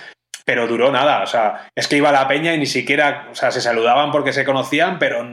pero 0.46 0.68
duró 0.68 0.92
nada. 0.92 1.24
O 1.24 1.28
sea, 1.28 1.68
es 1.76 1.88
que 1.88 1.98
iba 1.98 2.10
a 2.10 2.14
la 2.14 2.28
peña 2.28 2.54
y 2.54 2.60
ni 2.60 2.68
siquiera, 2.68 3.28
o 3.32 3.36
sea, 3.36 3.52
se 3.52 3.60
saludaban 3.60 4.12
porque 4.12 4.32
se 4.32 4.46
conocían, 4.46 5.00
pero, 5.00 5.26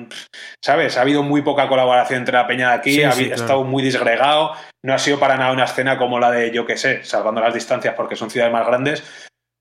¿sabes? 0.64 0.96
Ha 0.96 1.02
habido 1.02 1.22
muy 1.22 1.42
poca 1.42 1.68
colaboración 1.68 2.20
entre 2.20 2.38
la 2.38 2.46
peña 2.46 2.68
de 2.70 2.74
aquí, 2.74 3.02
ha, 3.02 3.10
estado 3.10 3.62
muy 3.64 3.82
disgregado. 3.82 4.54
No 4.82 4.94
ha 4.94 4.98
sido 4.98 5.20
para 5.20 5.36
nada 5.36 5.52
una 5.52 5.64
escena 5.64 5.98
como 5.98 6.18
la 6.18 6.30
de, 6.30 6.50
yo 6.50 6.66
qué 6.66 6.76
sé, 6.76 7.04
salvando 7.04 7.40
las 7.40 7.54
distancias 7.54 7.94
porque 7.94 8.16
son 8.16 8.30
ciudades 8.30 8.52
más 8.52 8.66
grandes, 8.66 9.04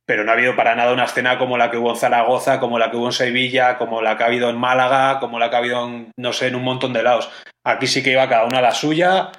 pero 0.08 0.24
no 0.24 0.32
ha 0.32 0.36
habido 0.36 0.56
para 0.56 0.74
nada 0.74 0.94
una 0.94 1.04
escena 1.04 1.38
como 1.38 1.58
la 1.58 1.70
que 1.70 1.78
hubo 1.78 1.92
en 1.92 1.98
Zaragoza, 1.98 2.60
como 2.60 2.80
la 2.80 2.90
que 2.90 2.98
hubo 2.98 3.08
en 3.08 3.12
Sevilla, 3.12 3.78
como 3.78 4.02
la 4.02 4.18
que 4.18 4.24
ha 4.24 4.28
habido 4.28 4.50
en 4.50 4.58
Málaga, 4.58 5.20
como 5.20 5.38
la 5.38 5.50
que 5.50 5.56
ha 5.58 5.60
habido 5.60 5.86
en, 5.86 6.12
no 6.18 6.34
sé, 6.34 6.48
en 6.48 6.56
un 6.56 6.64
montón 6.64 6.94
de 6.94 7.04
lados. 7.04 7.30
Aquí 7.66 7.88
sí 7.88 8.02
que 8.02 8.14
iba 8.14 8.30
cada 8.30 8.46
una 8.46 8.60
a 8.60 8.62
la 8.62 8.72
suya, 8.72 9.32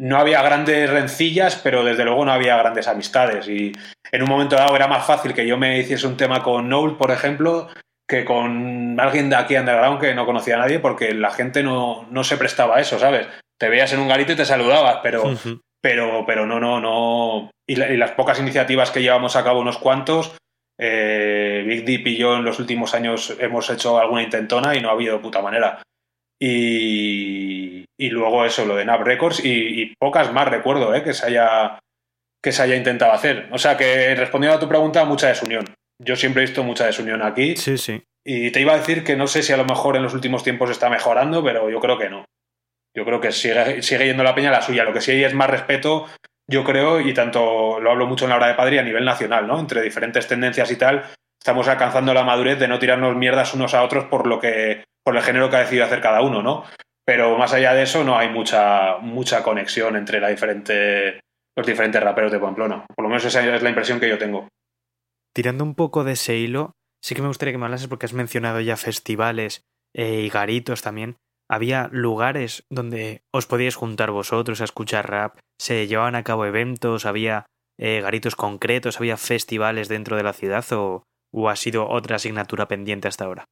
no 0.00 0.16
había 0.16 0.42
grandes 0.42 0.88
rencillas, 0.88 1.56
pero 1.56 1.84
desde 1.84 2.04
luego 2.04 2.24
no 2.24 2.32
había 2.32 2.56
grandes 2.56 2.86
amistades. 2.86 3.48
Y 3.48 3.72
en 4.12 4.22
un 4.22 4.28
momento 4.28 4.56
dado 4.56 4.76
era 4.76 4.88
más 4.88 5.06
fácil 5.06 5.34
que 5.34 5.46
yo 5.46 5.56
me 5.56 5.78
hiciese 5.78 6.06
un 6.06 6.16
tema 6.16 6.42
con 6.42 6.68
Noel, 6.68 6.96
por 6.96 7.10
ejemplo, 7.10 7.68
que 8.08 8.24
con 8.24 8.98
alguien 8.98 9.28
de 9.28 9.36
aquí 9.36 9.56
underground 9.56 10.00
que 10.00 10.14
no 10.14 10.24
conocía 10.24 10.56
a 10.56 10.60
nadie, 10.60 10.78
porque 10.78 11.12
la 11.12 11.30
gente 11.30 11.62
no, 11.62 12.06
no 12.10 12.24
se 12.24 12.36
prestaba 12.36 12.76
a 12.76 12.80
eso, 12.80 12.98
¿sabes? 12.98 13.26
Te 13.58 13.68
veías 13.68 13.92
en 13.92 14.00
un 14.00 14.08
garito 14.08 14.32
y 14.32 14.36
te 14.36 14.46
saludabas, 14.46 15.00
pero, 15.02 15.24
pero, 15.82 16.24
pero 16.26 16.46
no, 16.46 16.58
no, 16.58 16.80
no. 16.80 17.50
Y, 17.66 17.76
las 17.76 18.12
pocas 18.12 18.40
iniciativas 18.40 18.90
que 18.90 19.02
llevamos 19.02 19.36
a 19.36 19.44
cabo, 19.44 19.60
unos 19.60 19.78
cuantos, 19.78 20.36
eh, 20.80 21.64
Big 21.66 21.84
Deep 21.84 22.06
y 22.06 22.16
yo 22.16 22.36
en 22.36 22.44
los 22.44 22.58
últimos 22.60 22.94
años 22.94 23.36
hemos 23.38 23.68
hecho 23.68 23.98
alguna 23.98 24.22
intentona 24.22 24.74
y 24.74 24.80
no 24.80 24.88
ha 24.88 24.92
habido 24.92 25.20
puta 25.20 25.42
manera. 25.42 25.82
Y, 26.40 27.84
y 27.98 28.10
luego 28.10 28.44
eso, 28.44 28.64
lo 28.64 28.76
de 28.76 28.84
Nap 28.84 29.02
Records 29.02 29.44
y, 29.44 29.92
pocas 29.98 30.32
más 30.32 30.48
recuerdo 30.48 30.94
eh, 30.94 31.02
que, 31.02 31.12
se 31.12 31.26
haya, 31.26 31.80
que 32.48 32.52
se 32.52 32.62
haya 32.62 32.76
intentado 32.76 33.12
hacer. 33.12 33.46
O 33.50 33.58
sea 33.58 33.76
que 33.76 34.14
respondiendo 34.14 34.56
a 34.56 34.60
tu 34.60 34.66
pregunta, 34.66 35.04
mucha 35.04 35.28
desunión. 35.28 35.66
Yo 36.02 36.16
siempre 36.16 36.42
he 36.42 36.46
visto 36.46 36.64
mucha 36.64 36.86
desunión 36.86 37.20
aquí. 37.20 37.56
Sí, 37.56 37.76
sí. 37.76 38.02
Y 38.24 38.50
te 38.52 38.62
iba 38.62 38.72
a 38.72 38.78
decir 38.78 39.04
que 39.04 39.16
no 39.16 39.26
sé 39.26 39.42
si 39.42 39.52
a 39.52 39.58
lo 39.58 39.66
mejor 39.66 39.96
en 39.96 40.02
los 40.02 40.14
últimos 40.14 40.42
tiempos 40.42 40.70
está 40.70 40.88
mejorando, 40.88 41.44
pero 41.44 41.68
yo 41.68 41.78
creo 41.78 41.98
que 41.98 42.08
no. 42.08 42.24
Yo 42.96 43.04
creo 43.04 43.20
que 43.20 43.32
sigue, 43.32 43.82
sigue 43.82 44.06
yendo 44.06 44.22
la 44.22 44.34
peña 44.34 44.50
la 44.50 44.62
suya. 44.62 44.84
Lo 44.84 44.94
que 44.94 45.02
sí 45.02 45.10
hay 45.10 45.24
es 45.24 45.34
más 45.34 45.50
respeto, 45.50 46.06
yo 46.50 46.64
creo, 46.64 47.00
y 47.00 47.12
tanto 47.12 47.80
lo 47.80 47.90
hablo 47.90 48.06
mucho 48.06 48.24
en 48.24 48.30
la 48.30 48.36
hora 48.36 48.48
de 48.48 48.54
padre 48.54 48.78
a 48.78 48.82
nivel 48.82 49.04
nacional, 49.04 49.46
¿no? 49.46 49.60
Entre 49.60 49.82
diferentes 49.82 50.26
tendencias 50.26 50.70
y 50.70 50.76
tal, 50.76 51.04
estamos 51.38 51.68
alcanzando 51.68 52.14
la 52.14 52.24
madurez 52.24 52.58
de 52.58 52.68
no 52.68 52.78
tirarnos 52.78 53.14
mierdas 53.14 53.52
unos 53.52 53.74
a 53.74 53.82
otros 53.82 54.06
por 54.06 54.26
lo 54.26 54.40
que 54.40 54.84
por 55.04 55.14
el 55.14 55.22
género 55.22 55.50
que 55.50 55.56
ha 55.56 55.60
decidido 55.60 55.84
hacer 55.84 56.00
cada 56.00 56.22
uno, 56.22 56.42
¿no? 56.42 56.64
Pero 57.04 57.36
más 57.36 57.52
allá 57.52 57.74
de 57.74 57.82
eso 57.82 58.04
no 58.04 58.16
hay 58.16 58.30
mucha, 58.30 58.96
mucha 59.02 59.42
conexión 59.42 59.96
entre 59.96 60.18
la 60.18 60.28
diferente, 60.28 61.20
los 61.58 61.66
diferentes 61.66 62.00
raperos 62.00 62.30
de 62.30 62.38
Pamplona. 62.38 62.86
Por 62.94 63.02
lo 63.02 63.08
menos 63.08 63.24
esa 63.24 63.44
es 63.44 63.62
la 63.62 63.68
impresión 63.68 63.98
que 63.98 64.08
yo 64.08 64.16
tengo. 64.16 64.46
Tirando 65.34 65.64
un 65.64 65.74
poco 65.74 66.04
de 66.04 66.12
ese 66.12 66.36
hilo, 66.36 66.70
sí 67.02 67.16
que 67.16 67.20
me 67.20 67.26
gustaría 67.26 67.52
que 67.52 67.58
me 67.58 67.64
hablases 67.64 67.88
porque 67.88 68.06
has 68.06 68.12
mencionado 68.12 68.60
ya 68.60 68.76
festivales 68.76 69.62
eh, 69.92 70.20
y 70.20 70.28
garitos 70.28 70.82
también. 70.82 71.16
Había 71.50 71.88
lugares 71.90 72.62
donde 72.70 73.22
os 73.34 73.46
podíais 73.46 73.74
juntar 73.74 74.12
vosotros 74.12 74.60
a 74.60 74.64
escuchar 74.64 75.10
rap, 75.10 75.38
se 75.60 75.88
llevaban 75.88 76.14
a 76.14 76.22
cabo 76.22 76.46
eventos, 76.46 77.06
había 77.06 77.46
eh, 77.76 78.02
garitos 78.02 78.36
concretos, 78.36 78.98
había 78.98 79.16
festivales 79.16 79.88
dentro 79.88 80.16
de 80.16 80.22
la 80.22 80.34
ciudad 80.34 80.64
o 80.72 81.02
ha 81.48 81.56
sido 81.56 81.88
otra 81.88 82.16
asignatura 82.16 82.68
pendiente 82.68 83.08
hasta 83.08 83.24
ahora. 83.24 83.46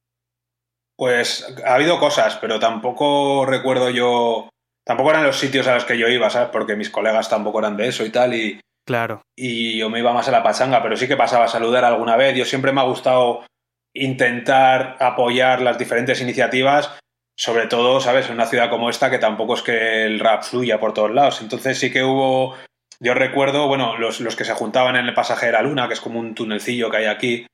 Pues 0.97 1.45
ha 1.65 1.75
habido 1.75 1.99
cosas, 1.99 2.37
pero 2.37 2.59
tampoco 2.59 3.45
recuerdo 3.45 3.89
yo. 3.89 4.49
Tampoco 4.87 5.09
eran 5.09 5.25
los 5.25 5.37
sitios 5.37 5.67
a 5.67 5.75
los 5.75 5.83
que 5.83 5.97
yo 5.97 6.07
iba, 6.07 6.29
¿sabes? 6.29 6.47
Porque 6.49 6.77
mis 6.77 6.89
colegas 6.89 7.29
tampoco 7.29 7.59
eran 7.59 7.75
de 7.75 7.89
eso 7.89 8.05
y 8.05 8.09
tal. 8.09 8.33
Y, 8.33 8.61
claro. 8.85 9.21
Y 9.35 9.77
yo 9.77 9.89
me 9.89 9.99
iba 9.99 10.13
más 10.13 10.29
a 10.29 10.31
la 10.31 10.43
pachanga, 10.43 10.81
pero 10.81 10.95
sí 10.95 11.09
que 11.09 11.17
pasaba 11.17 11.43
a 11.43 11.49
saludar 11.49 11.83
alguna 11.83 12.15
vez. 12.15 12.37
Yo 12.37 12.45
siempre 12.45 12.71
me 12.71 12.79
ha 12.79 12.85
gustado 12.85 13.45
intentar 13.93 14.95
apoyar 15.01 15.61
las 15.61 15.77
diferentes 15.77 16.21
iniciativas, 16.21 16.97
sobre 17.35 17.67
todo, 17.67 17.99
¿sabes? 17.99 18.27
En 18.27 18.35
una 18.35 18.45
ciudad 18.45 18.69
como 18.69 18.89
esta 18.89 19.09
que 19.09 19.19
tampoco 19.19 19.55
es 19.55 19.61
que 19.61 20.05
el 20.05 20.21
rap 20.21 20.43
fluya 20.43 20.79
por 20.79 20.93
todos 20.93 21.11
lados. 21.11 21.41
Entonces 21.41 21.77
sí 21.77 21.91
que 21.91 22.03
hubo. 22.03 22.55
Yo 23.01 23.13
recuerdo, 23.13 23.67
bueno, 23.67 23.97
los, 23.97 24.21
los 24.21 24.37
que 24.37 24.45
se 24.45 24.53
juntaban 24.53 24.95
en 24.95 25.05
el 25.05 25.13
pasaje 25.13 25.47
de 25.47 25.51
la 25.51 25.61
luna, 25.63 25.87
que 25.87 25.95
es 25.95 26.01
como 26.01 26.17
un 26.17 26.33
tunelcillo 26.33 26.89
que 26.89 26.97
hay 26.97 27.05
aquí, 27.07 27.45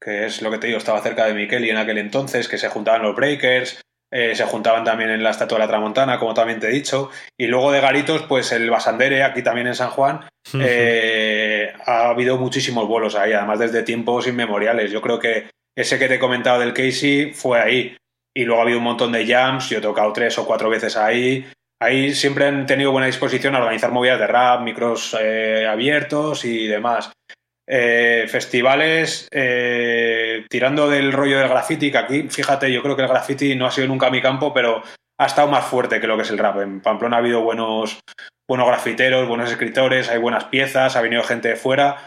que 0.00 0.26
es 0.26 0.40
lo 0.40 0.52
que 0.52 0.58
te 0.58 0.68
digo, 0.68 0.78
estaba 0.78 1.02
cerca 1.02 1.26
de 1.26 1.34
Miquel 1.34 1.64
y 1.64 1.70
en 1.70 1.78
aquel 1.78 1.98
entonces, 1.98 2.48
que 2.48 2.58
se 2.58 2.68
juntaban 2.68 3.02
los 3.02 3.16
Breakers, 3.16 3.80
eh, 4.10 4.34
se 4.34 4.44
juntaban 4.44 4.84
también 4.84 5.10
en 5.10 5.22
la 5.22 5.30
Estatua 5.30 5.58
de 5.58 5.64
la 5.64 5.68
Tramontana, 5.68 6.18
como 6.18 6.34
también 6.34 6.60
te 6.60 6.68
he 6.68 6.70
dicho, 6.70 7.10
y 7.38 7.46
luego 7.46 7.72
de 7.72 7.80
Garitos, 7.80 8.22
pues 8.22 8.52
el 8.52 8.70
Basandere, 8.70 9.22
aquí 9.22 9.42
también 9.42 9.66
en 9.66 9.74
San 9.74 9.90
Juan, 9.90 10.20
eh, 10.54 11.72
ha 11.84 12.10
habido 12.10 12.38
muchísimos 12.38 12.86
vuelos 12.86 13.16
ahí, 13.16 13.32
además 13.32 13.58
desde 13.58 13.82
tiempos 13.82 14.26
inmemoriales. 14.26 14.90
Yo 14.90 15.02
creo 15.02 15.18
que 15.18 15.50
ese 15.76 15.98
que 15.98 16.08
te 16.08 16.14
he 16.14 16.18
comentado 16.18 16.60
del 16.60 16.72
Casey 16.72 17.32
fue 17.32 17.60
ahí, 17.60 17.96
y 18.34 18.44
luego 18.44 18.60
ha 18.60 18.64
habido 18.64 18.78
un 18.78 18.84
montón 18.84 19.12
de 19.12 19.26
jams, 19.26 19.70
yo 19.70 19.78
he 19.78 19.82
tocado 19.82 20.12
tres 20.12 20.38
o 20.38 20.46
cuatro 20.46 20.68
veces 20.68 20.96
ahí. 20.96 21.46
Ahí 21.80 22.14
siempre 22.14 22.46
han 22.46 22.64
tenido 22.64 22.92
buena 22.92 23.06
disposición 23.06 23.54
a 23.54 23.58
organizar 23.58 23.92
movidas 23.92 24.18
de 24.18 24.26
rap, 24.26 24.62
micros 24.62 25.16
eh, 25.20 25.66
abiertos 25.68 26.44
y 26.44 26.66
demás. 26.66 27.12
Eh, 27.68 28.26
festivales 28.28 29.26
eh, 29.32 30.46
tirando 30.48 30.88
del 30.88 31.12
rollo 31.12 31.38
del 31.38 31.48
graffiti, 31.48 31.90
que 31.90 31.98
aquí, 31.98 32.28
fíjate, 32.28 32.72
yo 32.72 32.80
creo 32.80 32.94
que 32.94 33.02
el 33.02 33.08
graffiti 33.08 33.56
no 33.56 33.66
ha 33.66 33.72
sido 33.72 33.88
nunca 33.88 34.08
mi 34.08 34.22
campo, 34.22 34.54
pero 34.54 34.84
ha 35.18 35.26
estado 35.26 35.48
más 35.48 35.64
fuerte 35.64 36.00
que 36.00 36.06
lo 36.06 36.16
que 36.16 36.22
es 36.22 36.30
el 36.30 36.38
rap. 36.38 36.60
En 36.60 36.80
Pamplona 36.80 37.16
ha 37.16 37.18
habido 37.18 37.42
buenos, 37.42 37.98
buenos 38.48 38.68
grafiteros, 38.68 39.26
buenos 39.26 39.50
escritores, 39.50 40.08
hay 40.08 40.18
buenas 40.18 40.44
piezas, 40.44 40.94
ha 40.94 41.00
venido 41.00 41.24
gente 41.24 41.48
de 41.48 41.56
fuera 41.56 42.06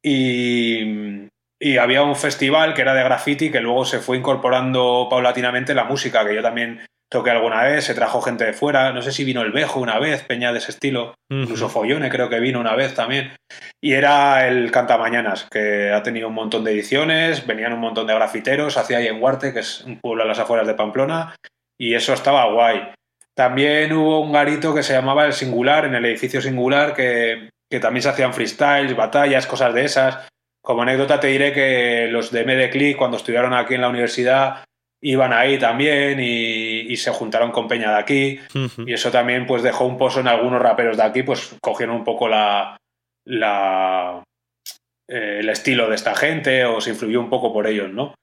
y, 0.00 1.26
y 1.60 1.76
había 1.78 2.04
un 2.04 2.14
festival 2.14 2.74
que 2.74 2.82
era 2.82 2.94
de 2.94 3.02
graffiti 3.02 3.50
que 3.50 3.60
luego 3.60 3.84
se 3.84 3.98
fue 3.98 4.16
incorporando 4.16 5.08
paulatinamente 5.10 5.74
la 5.74 5.84
música, 5.84 6.24
que 6.24 6.36
yo 6.36 6.42
también 6.42 6.86
toqué 7.10 7.30
alguna 7.30 7.64
vez, 7.64 7.84
se 7.84 7.94
trajo 7.94 8.22
gente 8.22 8.44
de 8.44 8.52
fuera, 8.52 8.92
no 8.92 9.02
sé 9.02 9.10
si 9.10 9.24
vino 9.24 9.42
el 9.42 9.50
Bejo 9.50 9.80
una 9.80 9.98
vez, 9.98 10.22
Peña 10.22 10.52
de 10.52 10.58
ese 10.58 10.70
estilo, 10.70 11.14
incluso 11.28 11.68
Follone 11.68 12.08
creo 12.08 12.28
que 12.28 12.38
vino 12.38 12.60
una 12.60 12.76
vez 12.76 12.94
también, 12.94 13.32
y 13.82 13.94
era 13.94 14.46
el 14.46 14.70
Cantamañanas, 14.70 15.48
que 15.50 15.90
ha 15.90 16.02
tenido 16.04 16.28
un 16.28 16.34
montón 16.34 16.62
de 16.62 16.72
ediciones, 16.72 17.46
venían 17.46 17.72
un 17.72 17.80
montón 17.80 18.06
de 18.06 18.14
grafiteros, 18.14 18.76
hacía 18.76 18.98
ahí 18.98 19.08
en 19.08 19.20
Huarte, 19.20 19.52
que 19.52 19.58
es 19.60 19.80
un 19.80 19.98
pueblo 20.00 20.22
a 20.22 20.26
las 20.26 20.38
afueras 20.38 20.68
de 20.68 20.74
Pamplona, 20.74 21.34
y 21.76 21.94
eso 21.94 22.12
estaba 22.12 22.50
guay. 22.52 22.92
También 23.34 23.92
hubo 23.92 24.20
un 24.20 24.32
garito 24.32 24.72
que 24.72 24.82
se 24.84 24.92
llamaba 24.92 25.26
El 25.26 25.32
Singular, 25.32 25.86
en 25.86 25.96
el 25.96 26.04
edificio 26.04 26.40
Singular, 26.40 26.94
que, 26.94 27.50
que 27.68 27.80
también 27.80 28.02
se 28.02 28.10
hacían 28.10 28.34
freestyles, 28.34 28.94
batallas, 28.94 29.46
cosas 29.46 29.74
de 29.74 29.84
esas. 29.84 30.28
Como 30.62 30.82
anécdota 30.82 31.18
te 31.18 31.28
diré 31.28 31.52
que 31.52 32.06
los 32.10 32.30
de 32.30 32.44
MD 32.44 32.96
cuando 32.96 33.16
estudiaron 33.16 33.54
aquí 33.54 33.74
en 33.74 33.80
la 33.80 33.88
universidad, 33.88 34.64
iban 35.00 35.32
ahí 35.32 35.58
también 35.58 36.18
y, 36.20 36.79
se 36.96 37.10
juntaron 37.10 37.50
con 37.50 37.68
Peña 37.68 37.92
de 37.92 37.98
aquí. 37.98 38.40
Y 38.86 38.92
eso 38.92 39.10
también 39.10 39.46
pues 39.46 39.62
dejó 39.62 39.86
un 39.86 39.98
pozo 39.98 40.20
en 40.20 40.28
algunos 40.28 40.60
raperos 40.60 40.96
de 40.96 41.02
aquí 41.02 41.22
pues 41.22 41.56
cogieron 41.60 41.96
un 41.96 42.04
poco 42.04 42.28
la, 42.28 42.76
la 43.26 44.22
eh, 45.08 45.38
el 45.40 45.48
estilo 45.48 45.88
de 45.88 45.94
esta 45.94 46.14
gente 46.14 46.64
o 46.64 46.80
se 46.80 46.90
influyó 46.90 47.20
un 47.20 47.30
poco 47.30 47.52
por 47.52 47.66
ellos 47.66 47.90
no 47.92 48.14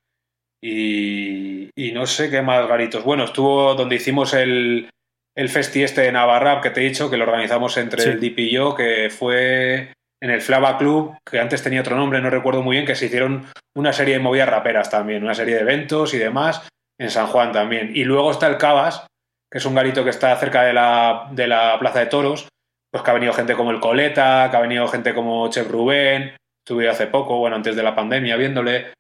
y, 0.64 1.70
no 1.94 2.06
sé 2.06 2.30
qué 2.30 2.42
más 2.42 2.68
garitos. 2.68 3.04
Bueno 3.04 3.24
estuvo 3.24 3.74
donde 3.76 3.96
hicimos 3.96 4.34
el 4.34 4.90
el 5.36 5.50
festi 5.50 5.84
este 5.84 6.02
de 6.02 6.12
Navarra 6.12 6.62
que 6.62 6.72
te 6.72 6.82
he 6.82 6.90
dicho 6.90 7.10
que 7.10 7.18
lo 7.18 7.26
organizamos 7.26 7.78
entre 7.78 8.04
el 8.04 8.20
DIP 8.20 8.40
y 8.40 8.52
yo 8.52 8.76
que 8.76 9.10
fue 9.10 9.94
en 10.22 10.32
el 10.32 10.42
Flava 10.42 10.78
Club, 10.78 11.16
que 11.30 11.40
antes 11.40 11.62
tenía 11.62 11.82
otro 11.82 11.96
nombre, 11.96 12.22
no 12.22 12.32
recuerdo 12.32 12.64
muy 12.64 12.76
bien, 12.76 12.88
que 12.88 12.96
se 12.96 13.06
hicieron 13.06 13.46
una 13.76 13.94
serie 13.94 14.16
de 14.16 14.20
movidas 14.20 14.50
raperas 14.50 14.90
también, 14.90 15.24
una 15.24 15.36
serie 15.36 15.56
de 15.56 15.62
eventos 15.62 16.16
y 16.16 16.18
demás, 16.18 16.68
en 17.00 17.10
San 17.10 17.28
Juan 17.28 17.52
también. 17.52 17.92
Y 17.96 18.04
luego 18.04 18.32
está 18.32 18.48
el 18.48 18.58
Cabas, 18.58 19.06
que 19.52 19.58
es 19.58 19.66
un 19.66 19.76
garito 19.76 20.04
que 20.04 20.10
está 20.10 20.36
cerca 20.38 20.64
de 20.64 20.74
la, 20.74 21.30
de 21.32 21.48
la 21.48 21.78
Plaza 21.80 22.00
de 22.00 22.08
Toros, 22.08 22.48
pues 22.92 23.04
que 23.04 23.12
ha 23.12 23.14
venido 23.14 23.34
gente 23.34 23.56
como 23.56 23.72
el 23.72 23.80
Coleta, 23.80 24.48
que 24.50 24.58
ha 24.58 24.62
venido 24.62 24.88
gente 24.88 25.14
como 25.14 25.50
Chef 25.50 25.70
Rubén, 25.70 26.36
estuve 26.66 26.90
hace 26.90 27.08
poco, 27.08 27.38
bueno, 27.38 27.56
antes 27.56 27.76
de 27.76 27.84
la 27.84 27.96
pandemia 27.96 28.36
viéndole, 28.36 28.94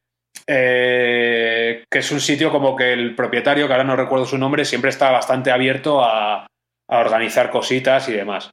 eh, 0.45 1.83
que 1.89 1.99
es 1.99 2.11
un 2.11 2.21
sitio 2.21 2.51
como 2.51 2.75
que 2.75 2.93
el 2.93 3.15
propietario, 3.15 3.67
que 3.67 3.73
ahora 3.73 3.83
no 3.83 3.95
recuerdo 3.95 4.25
su 4.25 4.37
nombre, 4.37 4.65
siempre 4.65 4.89
está 4.89 5.11
bastante 5.11 5.51
abierto 5.51 6.03
a, 6.03 6.45
a 6.45 6.99
organizar 6.99 7.49
cositas 7.49 8.07
y 8.09 8.13
demás 8.13 8.51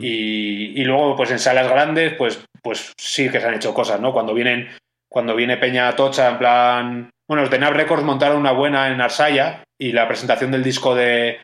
y, 0.00 0.84
luego, 0.84 1.16
pues 1.16 1.30
en 1.30 1.38
salas 1.38 1.68
grandes, 1.68 2.14
pues, 2.14 2.42
pues 2.62 2.92
sí 2.96 3.30
que 3.30 3.40
se 3.40 3.46
han 3.46 3.54
hecho 3.54 3.74
cosas, 3.74 4.00
¿no? 4.00 4.12
Cuando 4.12 4.32
vienen, 4.32 4.68
cuando 5.08 5.36
viene 5.36 5.56
Peña 5.56 5.94
Tocha, 5.94 6.30
en 6.30 6.38
plan. 6.38 7.10
Bueno, 7.30 7.42
los 7.42 7.50
de 7.52 7.60
Nav 7.60 7.74
Records 7.74 8.02
montaron 8.02 8.38
una 8.38 8.50
buena 8.50 8.88
en 8.88 9.00
Arsaya 9.00 9.62
y 9.80 9.92
la 9.92 10.08
presentación 10.08 10.50
del 10.50 10.64
disco 10.64 10.96
de, 10.96 11.40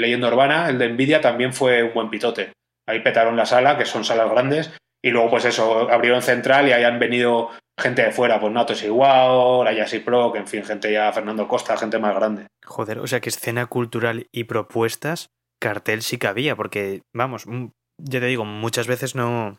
Leyenda 0.00 0.26
Urbana, 0.26 0.68
el 0.68 0.76
de 0.76 0.88
Nvidia, 0.88 1.20
también 1.20 1.52
fue 1.52 1.84
un 1.84 1.94
buen 1.94 2.10
pitote. 2.10 2.50
Ahí 2.84 2.98
petaron 3.04 3.36
la 3.36 3.46
sala, 3.46 3.78
que 3.78 3.84
son 3.84 4.04
salas 4.04 4.28
grandes, 4.28 4.76
y 5.00 5.10
luego, 5.10 5.30
pues 5.30 5.44
eso, 5.44 5.88
abrieron 5.88 6.20
central 6.20 6.66
y 6.66 6.72
ahí 6.72 6.82
han 6.82 6.98
venido 6.98 7.50
gente 7.78 8.02
de 8.02 8.10
fuera, 8.10 8.40
pues 8.40 8.52
Natos 8.52 8.82
igual, 8.82 9.68
Ayasi 9.68 10.00
Pro, 10.00 10.32
que 10.32 10.40
en 10.40 10.48
fin, 10.48 10.64
gente 10.64 10.90
ya, 10.90 11.12
Fernando 11.12 11.46
Costa, 11.46 11.76
gente 11.76 12.00
más 12.00 12.16
grande. 12.16 12.48
Joder, 12.64 12.98
o 12.98 13.06
sea 13.06 13.20
que 13.20 13.28
escena 13.28 13.66
cultural 13.66 14.26
y 14.32 14.44
propuestas, 14.44 15.28
cartel 15.60 16.02
sí 16.02 16.18
que 16.18 16.26
había, 16.26 16.56
porque, 16.56 17.02
vamos, 17.14 17.46
mm, 17.46 17.66
ya 18.02 18.18
te 18.18 18.26
digo, 18.26 18.44
muchas 18.44 18.88
veces 18.88 19.14
no, 19.14 19.58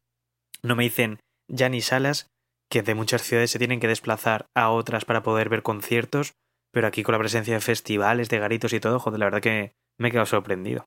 no 0.63 0.75
me 0.75 0.83
dicen 0.83 1.21
ya 1.49 1.69
ni 1.69 1.79
salas, 1.79 2.27
que 2.69 2.81
de 2.81 2.95
muchas 2.95 3.21
ciudades 3.21 3.51
se 3.51 3.59
tienen 3.59 3.79
que 3.79 3.87
desplazar 3.87 4.47
a 4.55 4.69
otras 4.69 5.05
para 5.05 5.23
poder 5.23 5.49
ver 5.49 5.63
conciertos, 5.63 6.33
pero 6.71 6.87
aquí 6.87 7.03
con 7.03 7.13
la 7.13 7.19
presencia 7.19 7.53
de 7.53 7.61
festivales, 7.61 8.29
de 8.29 8.39
garitos 8.39 8.73
y 8.73 8.79
todo, 8.79 8.99
joder, 8.99 9.19
la 9.19 9.25
verdad 9.25 9.41
que 9.41 9.73
me 9.99 10.09
he 10.09 10.11
quedado 10.11 10.25
sorprendido. 10.25 10.85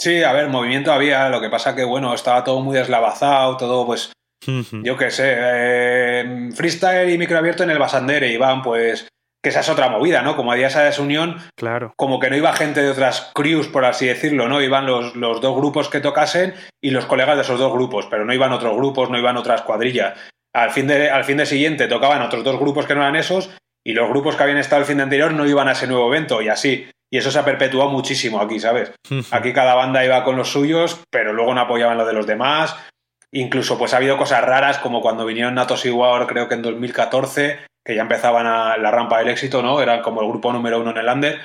Sí, 0.00 0.22
a 0.22 0.32
ver, 0.32 0.48
movimiento 0.48 0.92
había, 0.92 1.28
lo 1.30 1.40
que 1.40 1.48
pasa 1.48 1.74
que, 1.74 1.84
bueno, 1.84 2.12
estaba 2.12 2.44
todo 2.44 2.60
muy 2.60 2.76
deslavazado, 2.76 3.56
todo, 3.56 3.86
pues, 3.86 4.12
yo 4.44 4.96
qué 4.96 5.10
sé, 5.10 5.34
eh, 5.38 6.50
freestyle 6.54 7.10
y 7.10 7.18
microabierto 7.18 7.62
en 7.62 7.70
el 7.70 7.78
Basandere, 7.78 8.30
Iván, 8.30 8.62
pues 8.62 9.08
que 9.42 9.50
esa 9.50 9.60
es 9.60 9.68
otra 9.68 9.88
movida, 9.88 10.22
¿no? 10.22 10.34
Como 10.34 10.50
había 10.50 10.66
esa 10.66 10.82
desunión, 10.82 11.36
claro. 11.56 11.94
como 11.96 12.18
que 12.18 12.28
no 12.28 12.36
iba 12.36 12.52
gente 12.52 12.82
de 12.82 12.90
otras 12.90 13.30
crews, 13.32 13.68
por 13.68 13.84
así 13.84 14.06
decirlo, 14.06 14.48
¿no? 14.48 14.60
Iban 14.60 14.86
los, 14.86 15.14
los 15.14 15.40
dos 15.40 15.56
grupos 15.56 15.88
que 15.88 16.00
tocasen 16.00 16.54
y 16.82 16.90
los 16.90 17.06
colegas 17.06 17.36
de 17.36 17.42
esos 17.42 17.58
dos 17.58 17.72
grupos, 17.72 18.06
pero 18.10 18.24
no 18.24 18.34
iban 18.34 18.52
otros 18.52 18.76
grupos, 18.76 19.08
no 19.08 19.18
iban 19.18 19.36
otras 19.36 19.62
cuadrillas. 19.62 20.18
Al 20.56 20.70
fin 20.70 20.86
de, 20.86 21.10
al 21.10 21.24
fin 21.24 21.36
de 21.36 21.44
siguiente 21.44 21.86
tocaban 21.86 22.22
otros 22.22 22.42
dos 22.42 22.58
grupos 22.58 22.86
que 22.86 22.94
no 22.94 23.02
eran 23.02 23.14
esos 23.14 23.50
y 23.86 23.92
los 23.92 24.08
grupos 24.08 24.36
que 24.36 24.42
habían 24.42 24.56
estado 24.56 24.80
el 24.80 24.86
fin 24.86 24.96
de 24.96 25.02
anterior 25.02 25.32
no 25.34 25.46
iban 25.46 25.68
a 25.68 25.72
ese 25.72 25.86
nuevo 25.86 26.08
evento 26.08 26.40
y 26.40 26.48
así. 26.48 26.88
Y 27.12 27.18
eso 27.18 27.30
se 27.30 27.38
ha 27.38 27.44
perpetuado 27.44 27.90
muchísimo 27.90 28.40
aquí, 28.40 28.58
¿sabes? 28.58 28.90
Aquí 29.30 29.52
cada 29.52 29.74
banda 29.74 30.02
iba 30.02 30.24
con 30.24 30.34
los 30.34 30.50
suyos, 30.50 31.04
pero 31.10 31.34
luego 31.34 31.54
no 31.54 31.60
apoyaban 31.60 31.98
lo 31.98 32.06
de 32.06 32.14
los 32.14 32.26
demás. 32.26 32.74
Incluso 33.32 33.76
pues 33.76 33.92
ha 33.92 33.98
habido 33.98 34.16
cosas 34.16 34.42
raras 34.42 34.78
como 34.78 35.02
cuando 35.02 35.26
vinieron 35.26 35.54
Natos 35.54 35.84
y 35.84 35.90
War, 35.90 36.26
creo 36.26 36.48
que 36.48 36.54
en 36.54 36.62
2014, 36.62 37.58
que 37.84 37.94
ya 37.94 38.00
empezaban 38.00 38.46
a 38.46 38.78
la 38.78 38.90
rampa 38.90 39.18
del 39.18 39.28
éxito, 39.28 39.62
¿no? 39.62 39.80
Eran 39.82 40.00
como 40.00 40.22
el 40.22 40.28
grupo 40.28 40.54
número 40.54 40.80
uno 40.80 40.90
en 40.92 40.96
el 40.96 41.08
Under. 41.08 41.40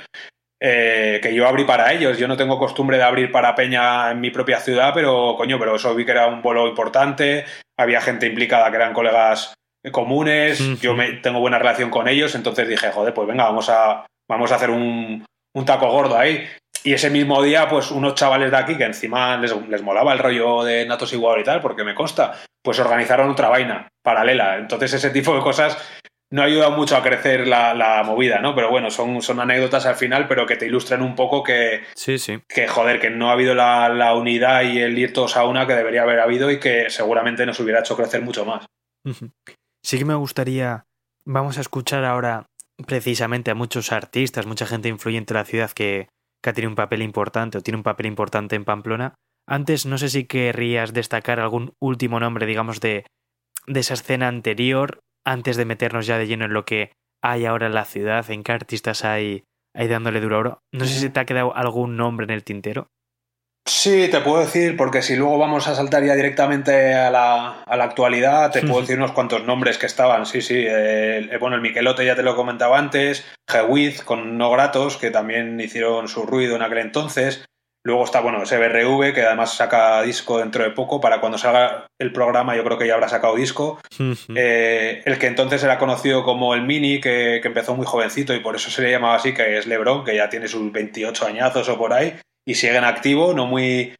Eh, 0.64 1.20
que 1.24 1.34
yo 1.34 1.48
abrí 1.48 1.64
para 1.64 1.92
ellos. 1.92 2.18
Yo 2.18 2.28
no 2.28 2.38
tengo 2.38 2.58
costumbre 2.60 2.98
de 2.98 3.04
abrir 3.04 3.32
para 3.32 3.56
Peña 3.56 4.12
en 4.12 4.22
mi 4.22 4.30
propia 4.30 4.60
ciudad, 4.60 4.94
pero 4.94 5.36
coño, 5.36 5.58
pero 5.60 5.76
eso 5.76 5.94
vi 5.96 6.06
que 6.06 6.12
era 6.12 6.28
un 6.28 6.42
bolo 6.42 6.68
importante. 6.68 7.46
Había 7.82 8.02
gente 8.02 8.28
implicada 8.28 8.70
que 8.70 8.78
eran 8.78 8.94
colegas 8.94 9.54
comunes. 9.92 10.80
Yo 10.80 10.94
me, 10.94 11.14
tengo 11.14 11.40
buena 11.40 11.58
relación 11.58 11.90
con 11.90 12.08
ellos, 12.08 12.36
entonces 12.36 12.68
dije, 12.68 12.92
joder, 12.92 13.14
pues 13.14 13.28
venga, 13.28 13.46
vamos 13.46 13.70
a, 13.70 14.06
vamos 14.30 14.52
a 14.52 14.56
hacer 14.56 14.70
un, 14.70 15.26
un 15.56 15.66
taco 15.66 15.90
gordo 15.90 16.18
ahí. 16.18 16.48
Y 16.84 16.94
ese 16.94 17.10
mismo 17.10 17.42
día, 17.44 17.68
pues 17.68 17.92
unos 17.92 18.16
chavales 18.16 18.52
de 18.52 18.58
aquí, 18.58 18.76
que 18.76 18.86
encima 18.86 19.38
les, 19.38 19.56
les 19.68 19.82
molaba 19.84 20.14
el 20.14 20.20
rollo 20.20 20.64
de 20.64 20.86
Natos 20.86 21.14
Igual 21.14 21.42
y 21.42 21.44
tal, 21.44 21.62
porque 21.62 21.84
me 21.84 21.94
consta, 21.94 22.40
pues 22.64 22.80
organizaron 22.80 23.30
otra 23.30 23.50
vaina 23.50 23.88
paralela. 24.04 24.58
Entonces 24.58 24.94
ese 24.94 25.12
tipo 25.12 25.36
de 25.36 25.42
cosas 25.42 25.78
no 26.32 26.42
ayuda 26.42 26.70
mucho 26.70 26.96
a 26.96 27.04
crecer 27.04 27.48
la, 27.48 27.74
la, 27.74 28.04
movida, 28.04 28.40
¿no? 28.40 28.56
Pero 28.56 28.72
bueno, 28.72 28.90
son, 28.90 29.22
son 29.22 29.40
anécdotas 29.42 29.86
al 29.86 29.96
final, 29.96 30.28
pero 30.28 30.46
que 30.46 30.56
te 30.56 30.66
ilustran 30.66 31.02
un 31.02 31.14
poco 31.14 31.44
que, 31.44 31.84
sí, 31.94 32.18
sí. 32.18 32.42
que 32.48 32.68
joder, 32.68 33.00
que 33.00 33.10
no 33.10 33.30
ha 33.30 33.34
habido 33.34 33.54
la, 33.54 33.90
la, 33.90 34.16
unidad 34.16 34.64
y 34.64 34.80
el 34.80 34.98
ir 34.98 35.12
todos 35.12 35.36
a 35.36 35.46
una 35.46 35.68
que 35.68 35.76
debería 35.76 36.04
haber 36.04 36.20
habido 36.20 36.50
y 36.50 36.60
que 36.60 36.90
seguramente 36.90 37.46
nos 37.46 37.60
hubiera 37.60 37.82
hecho 37.82 37.98
crecer 37.98 38.22
mucho 38.22 38.46
más. 38.46 38.66
Sí 39.84 39.98
que 39.98 40.06
me 40.06 40.16
gustaría, 40.16 40.86
vamos 41.26 41.58
a 41.58 41.62
escuchar 41.62 42.06
ahora 42.06 42.46
precisamente 42.88 43.52
a 43.52 43.56
muchos 43.56 43.92
artistas, 43.92 44.46
mucha 44.46 44.66
gente 44.66 44.88
influyente 44.88 45.34
de 45.34 45.40
la 45.40 45.46
ciudad 45.46 45.72
que, 45.72 46.08
que 46.42 46.50
ha 46.50 46.54
tenido 46.54 46.70
un 46.70 46.76
papel 46.76 47.02
importante 47.02 47.58
o 47.58 47.62
tiene 47.62 47.78
un 47.78 47.84
papel 47.84 48.06
importante 48.06 48.56
en 48.56 48.64
Pamplona. 48.64 49.16
Antes, 49.48 49.86
no 49.86 49.98
sé 49.98 50.08
si 50.08 50.26
querrías 50.26 50.94
destacar 50.94 51.42
algún 51.42 51.74
último 51.82 52.20
nombre, 52.20 52.46
digamos, 52.46 52.80
de, 52.80 53.06
de 53.68 53.80
esa 53.82 53.96
escena 53.96 54.28
anterior, 54.28 55.00
antes 55.26 55.58
de 55.58 55.66
meternos 55.66 56.08
ya 56.08 56.18
de 56.18 56.28
lleno 56.28 56.46
en 56.46 56.54
lo 56.54 56.66
que 56.66 56.92
hay 57.24 57.46
ahora 57.46 57.68
en 57.68 57.74
la 57.74 57.86
ciudad, 57.86 58.30
en 58.30 58.44
qué 58.44 58.52
artistas 58.52 59.06
hay, 59.06 59.44
hay 59.76 59.88
dándole 59.88 60.22
duro 60.22 60.40
oro. 60.40 60.60
No 60.74 60.86
sé 60.86 61.00
si 61.00 61.10
te 61.10 61.20
ha 61.20 61.26
quedado 61.26 61.56
algún 61.56 61.98
nombre 61.98 62.26
en 62.26 62.32
el 62.32 62.44
tintero. 62.44 62.90
Sí, 63.68 64.08
te 64.10 64.22
puedo 64.22 64.42
decir, 64.42 64.76
porque 64.76 65.04
si 65.04 65.16
luego 65.16 65.38
vamos 65.38 65.68
a 65.68 65.76
saltar 65.76 66.04
ya 66.04 66.16
directamente 66.16 66.96
a 66.96 67.12
la, 67.12 67.62
a 67.62 67.78
la 67.78 67.84
actualidad, 67.84 68.52
te 68.52 68.62
puedo 68.62 68.82
decir 68.82 68.98
unos 68.98 69.12
cuantos 69.12 69.44
nombres 69.46 69.78
que 69.78 69.86
estaban. 69.86 70.26
Sí, 70.26 70.42
sí. 70.42 70.66
El, 70.68 71.38
bueno, 71.38 71.58
el 71.58 71.62
Miquelote 71.62 72.04
ya 72.04 72.16
te 72.16 72.24
lo 72.24 72.36
comentaba 72.36 72.80
antes. 72.80 73.24
Gewiz 73.48 74.04
con 74.04 74.38
No 74.38 74.50
Gratos, 74.50 74.98
que 74.98 75.12
también 75.12 75.60
hicieron 75.60 76.08
su 76.08 76.26
ruido 76.26 76.56
en 76.56 76.64
aquel 76.64 76.80
entonces. 76.80 77.46
Luego 77.84 78.04
está, 78.04 78.22
bueno, 78.22 78.46
SBRV, 78.46 79.14
que 79.14 79.24
además 79.24 79.56
saca 79.56 80.02
disco 80.04 80.38
dentro 80.38 80.64
de 80.64 80.70
poco. 80.70 81.02
Para 81.02 81.20
cuando 81.20 81.38
salga 81.38 81.88
el 82.00 82.14
programa, 82.14 82.56
yo 82.56 82.64
creo 82.64 82.78
que 82.78 82.88
ya 82.88 82.94
habrá 82.94 83.10
sacado 83.10 83.36
disco. 83.36 83.80
eh, 84.36 85.02
el 85.06 85.18
que 85.18 85.28
entonces 85.28 85.64
era 85.64 85.80
conocido 85.80 86.24
como 86.24 86.54
el 86.54 86.62
Mini, 86.62 87.02
que, 87.02 87.40
que, 87.42 87.48
empezó 87.48 87.76
muy 87.76 87.86
jovencito 87.86 88.36
y 88.36 88.40
por 88.40 88.56
eso 88.56 88.70
se 88.70 88.84
le 88.84 88.92
llamaba 88.92 89.16
así, 89.16 89.34
que 89.34 89.58
es 89.58 89.66
Lebron, 89.66 90.04
que 90.04 90.16
ya 90.16 90.30
tiene 90.30 90.48
sus 90.48 90.72
28 90.72 91.26
añazos 91.26 91.70
o 91.70 91.78
por 91.78 91.94
ahí 91.94 92.20
y 92.46 92.56
sigue 92.56 92.78
en 92.78 92.84
activo, 92.84 93.34
no 93.34 93.46
muy 93.46 93.96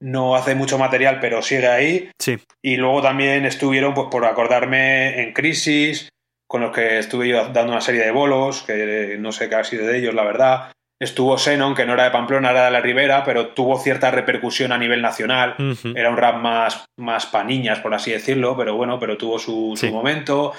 no 0.00 0.36
hace 0.36 0.54
mucho 0.54 0.78
material, 0.78 1.20
pero 1.20 1.42
sigue 1.42 1.68
ahí. 1.68 2.10
Sí. 2.18 2.38
Y 2.62 2.76
luego 2.76 3.02
también 3.02 3.46
estuvieron, 3.46 3.94
pues 3.94 4.08
por 4.10 4.24
acordarme, 4.26 5.22
en 5.22 5.32
Crisis, 5.32 6.10
con 6.46 6.60
los 6.60 6.72
que 6.72 6.98
estuve 6.98 7.28
yo 7.28 7.48
dando 7.48 7.72
una 7.72 7.80
serie 7.80 8.04
de 8.04 8.10
bolos, 8.10 8.62
que 8.62 9.16
no 9.18 9.32
sé 9.32 9.48
qué 9.48 9.54
ha 9.54 9.64
sido 9.64 9.86
de 9.86 9.98
ellos, 9.98 10.14
la 10.14 10.24
verdad. 10.24 10.72
Estuvo 11.00 11.36
Xenon, 11.36 11.74
que 11.74 11.84
no 11.84 11.92
era 11.92 12.04
de 12.04 12.10
Pamplona, 12.10 12.50
era 12.52 12.64
de 12.66 12.70
la 12.70 12.80
Ribera, 12.80 13.22
pero 13.24 13.48
tuvo 13.48 13.78
cierta 13.78 14.10
repercusión 14.10 14.72
a 14.72 14.78
nivel 14.78 15.02
nacional. 15.02 15.54
Uh 15.58 15.62
-huh. 15.74 15.92
Era 15.98 16.08
un 16.10 16.16
rap 16.16 16.36
más, 16.36 16.86
más 16.98 17.26
pa' 17.26 17.44
niñas, 17.44 17.80
por 17.80 17.92
así 17.94 18.10
decirlo, 18.12 18.56
pero 18.56 18.76
bueno, 18.76 18.98
pero 18.98 19.16
tuvo 19.18 19.38
su, 19.38 19.74
Sí. 19.76 19.88
su 19.88 19.92
momento. 19.92 20.52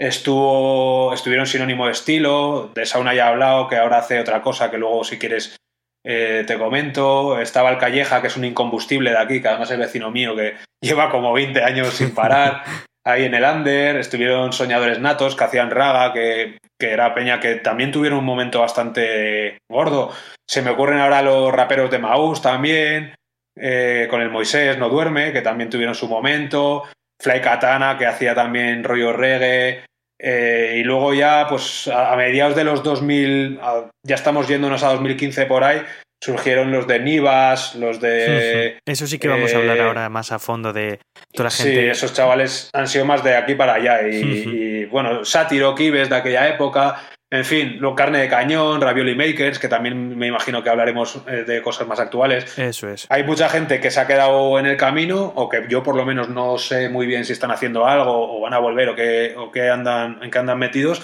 Estuvo, 0.00 1.12
estuvieron 1.12 1.46
sinónimo 1.46 1.86
de 1.86 1.92
estilo, 1.92 2.70
de 2.74 2.86
Sauna 2.86 3.14
ya 3.14 3.26
he 3.26 3.28
hablado, 3.28 3.68
que 3.68 3.76
ahora 3.76 3.98
hace 3.98 4.18
otra 4.18 4.42
cosa 4.42 4.70
que 4.70 4.78
luego 4.78 5.04
si 5.04 5.18
quieres 5.18 5.56
eh, 6.04 6.42
te 6.46 6.58
comento. 6.58 7.38
Estaba 7.38 7.70
el 7.70 7.78
Calleja, 7.78 8.20
que 8.20 8.26
es 8.26 8.36
un 8.36 8.44
incombustible 8.44 9.10
de 9.10 9.18
aquí, 9.18 9.40
que 9.40 9.48
además 9.48 9.70
es 9.70 9.78
vecino 9.78 10.10
mío, 10.10 10.34
que 10.34 10.56
lleva 10.82 11.10
como 11.10 11.32
20 11.32 11.62
años 11.62 11.88
sin 11.94 12.14
parar. 12.14 12.64
Ahí 13.04 13.24
en 13.24 13.34
el 13.34 13.44
Under 13.44 13.96
estuvieron 13.96 14.52
Soñadores 14.52 15.00
Natos, 15.00 15.34
que 15.34 15.44
hacían 15.44 15.70
raga, 15.70 16.12
que, 16.12 16.58
que 16.78 16.90
era 16.92 17.14
peña 17.14 17.40
que 17.40 17.56
también 17.56 17.90
tuvieron 17.90 18.20
un 18.20 18.24
momento 18.24 18.60
bastante 18.60 19.58
gordo. 19.68 20.10
Se 20.48 20.62
me 20.62 20.70
ocurren 20.70 20.98
ahora 20.98 21.22
los 21.22 21.52
raperos 21.52 21.90
de 21.90 21.98
Maús 21.98 22.40
también, 22.40 23.14
eh, 23.56 24.06
con 24.08 24.20
el 24.20 24.30
Moisés 24.30 24.78
No 24.78 24.88
Duerme, 24.88 25.32
que 25.32 25.42
también 25.42 25.70
tuvieron 25.70 25.94
su 25.94 26.08
momento. 26.08 26.84
Fly 27.20 27.40
Katana, 27.40 27.96
que 27.98 28.06
hacía 28.06 28.34
también 28.34 28.84
rollo 28.84 29.12
reggae. 29.12 29.84
Eh, 30.18 30.76
y 30.78 30.84
luego 30.84 31.12
ya, 31.12 31.46
pues 31.48 31.88
a, 31.88 32.14
mediados 32.14 32.54
de 32.54 32.62
los 32.62 32.84
2000, 32.84 33.58
a, 33.60 33.90
ya 34.06 34.14
estamos 34.14 34.46
yéndonos 34.46 34.84
a 34.84 34.92
2015 34.92 35.46
por 35.46 35.64
ahí, 35.64 35.82
surgieron 36.22 36.70
los 36.70 36.86
de 36.86 37.00
Nivas, 37.00 37.74
los 37.74 38.00
de... 38.00 38.78
Eso 38.86 39.06
sí 39.08 39.18
que 39.18 39.26
vamos 39.26 39.52
eh, 39.52 39.56
a 39.56 39.58
hablar 39.58 39.80
ahora 39.80 40.08
más 40.08 40.30
a 40.30 40.38
fondo 40.38 40.72
de 40.72 41.00
toda 41.32 41.48
la 41.48 41.50
gente. 41.50 41.72
Sí, 41.72 41.78
esos 41.88 42.12
chavales 42.12 42.70
han 42.72 42.86
sido 42.86 43.04
más 43.04 43.24
de 43.24 43.34
aquí 43.34 43.56
para 43.56 43.74
allá. 43.74 44.06
Y, 44.06 44.20
y 44.20 44.84
bueno, 44.84 45.24
Sátiro, 45.24 45.74
Kibes 45.74 46.08
de 46.08 46.16
aquella 46.16 46.48
época, 46.48 47.00
en 47.32 47.44
fin, 47.44 47.78
lo 47.80 47.94
carne 47.96 48.20
de 48.20 48.28
cañón, 48.28 48.80
Ravioli 48.80 49.16
Makers, 49.16 49.58
que 49.58 49.66
también 49.66 50.16
me 50.16 50.26
imagino 50.28 50.62
que 50.62 50.70
hablaremos 50.70 51.22
eh, 51.26 51.44
de 51.44 51.60
cosas 51.60 51.88
más 51.88 51.98
actuales. 51.98 52.56
Eso 52.56 52.88
es. 52.88 53.06
Hay 53.08 53.24
mucha 53.24 53.48
gente 53.48 53.80
que 53.80 53.90
se 53.90 53.98
ha 53.98 54.06
quedado 54.06 54.58
en 54.60 54.66
el 54.66 54.76
camino, 54.76 55.32
o 55.34 55.48
que 55.48 55.64
yo 55.68 55.82
por 55.82 55.96
lo 55.96 56.04
menos 56.04 56.28
no 56.28 56.56
sé 56.56 56.88
muy 56.88 57.06
bien 57.06 57.24
si 57.24 57.32
están 57.32 57.50
haciendo 57.50 57.86
algo, 57.86 58.36
o 58.36 58.40
van 58.42 58.54
a 58.54 58.58
volver, 58.58 58.90
o 58.90 58.94
qué, 58.94 59.34
o 59.36 59.50
qué 59.50 59.70
andan, 59.70 60.18
en 60.22 60.30
qué 60.30 60.38
andan 60.38 60.58
metidos. 60.58 61.02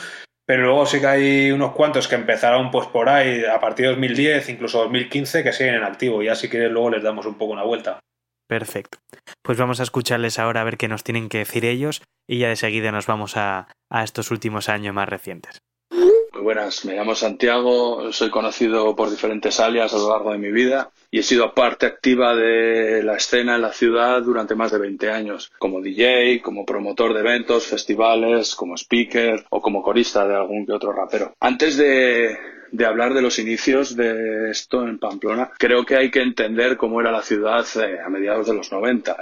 Pero 0.48 0.62
luego 0.62 0.86
sí 0.86 0.98
que 0.98 1.06
hay 1.06 1.50
unos 1.52 1.72
cuantos 1.72 2.08
que 2.08 2.14
empezaron 2.14 2.70
pues 2.70 2.86
por 2.86 3.10
ahí 3.10 3.44
a 3.44 3.60
partir 3.60 3.84
de 3.84 3.90
2010, 3.90 4.48
incluso 4.48 4.78
2015, 4.78 5.44
que 5.44 5.52
siguen 5.52 5.74
en 5.74 5.84
activo. 5.84 6.22
Y 6.22 6.28
así 6.28 6.48
que 6.48 6.70
luego 6.70 6.88
les 6.88 7.02
damos 7.02 7.26
un 7.26 7.34
poco 7.34 7.52
una 7.52 7.64
vuelta. 7.64 8.00
Perfecto. 8.48 8.96
Pues 9.42 9.58
vamos 9.58 9.78
a 9.78 9.82
escucharles 9.82 10.38
ahora 10.38 10.62
a 10.62 10.64
ver 10.64 10.78
qué 10.78 10.88
nos 10.88 11.04
tienen 11.04 11.28
que 11.28 11.36
decir 11.36 11.66
ellos 11.66 12.00
y 12.26 12.38
ya 12.38 12.48
de 12.48 12.56
seguida 12.56 12.90
nos 12.92 13.06
vamos 13.06 13.36
a, 13.36 13.68
a 13.90 14.04
estos 14.04 14.30
últimos 14.30 14.70
años 14.70 14.94
más 14.94 15.06
recientes. 15.06 15.58
Buenas, 16.48 16.86
me 16.86 16.94
llamo 16.94 17.14
Santiago, 17.14 18.10
soy 18.10 18.30
conocido 18.30 18.96
por 18.96 19.10
diferentes 19.10 19.60
alias 19.60 19.92
a 19.92 19.98
lo 19.98 20.08
largo 20.08 20.32
de 20.32 20.38
mi 20.38 20.50
vida 20.50 20.90
y 21.10 21.18
he 21.18 21.22
sido 21.22 21.52
parte 21.52 21.84
activa 21.84 22.34
de 22.34 23.02
la 23.02 23.16
escena 23.16 23.56
en 23.56 23.60
la 23.60 23.74
ciudad 23.74 24.22
durante 24.22 24.54
más 24.54 24.72
de 24.72 24.78
20 24.78 25.10
años, 25.10 25.52
como 25.58 25.82
DJ, 25.82 26.40
como 26.40 26.64
promotor 26.64 27.12
de 27.12 27.20
eventos, 27.20 27.66
festivales, 27.66 28.54
como 28.54 28.78
speaker 28.78 29.44
o 29.50 29.60
como 29.60 29.82
corista 29.82 30.26
de 30.26 30.36
algún 30.36 30.64
que 30.64 30.72
otro 30.72 30.90
rapero. 30.90 31.34
Antes 31.38 31.76
de, 31.76 32.38
de 32.72 32.86
hablar 32.86 33.12
de 33.12 33.20
los 33.20 33.38
inicios 33.38 33.94
de 33.94 34.50
esto 34.50 34.88
en 34.88 34.98
Pamplona, 34.98 35.50
creo 35.58 35.84
que 35.84 35.96
hay 35.96 36.10
que 36.10 36.22
entender 36.22 36.78
cómo 36.78 37.02
era 37.02 37.12
la 37.12 37.20
ciudad 37.20 37.66
eh, 37.76 38.00
a 38.00 38.08
mediados 38.08 38.46
de 38.46 38.54
los 38.54 38.72
90. 38.72 39.14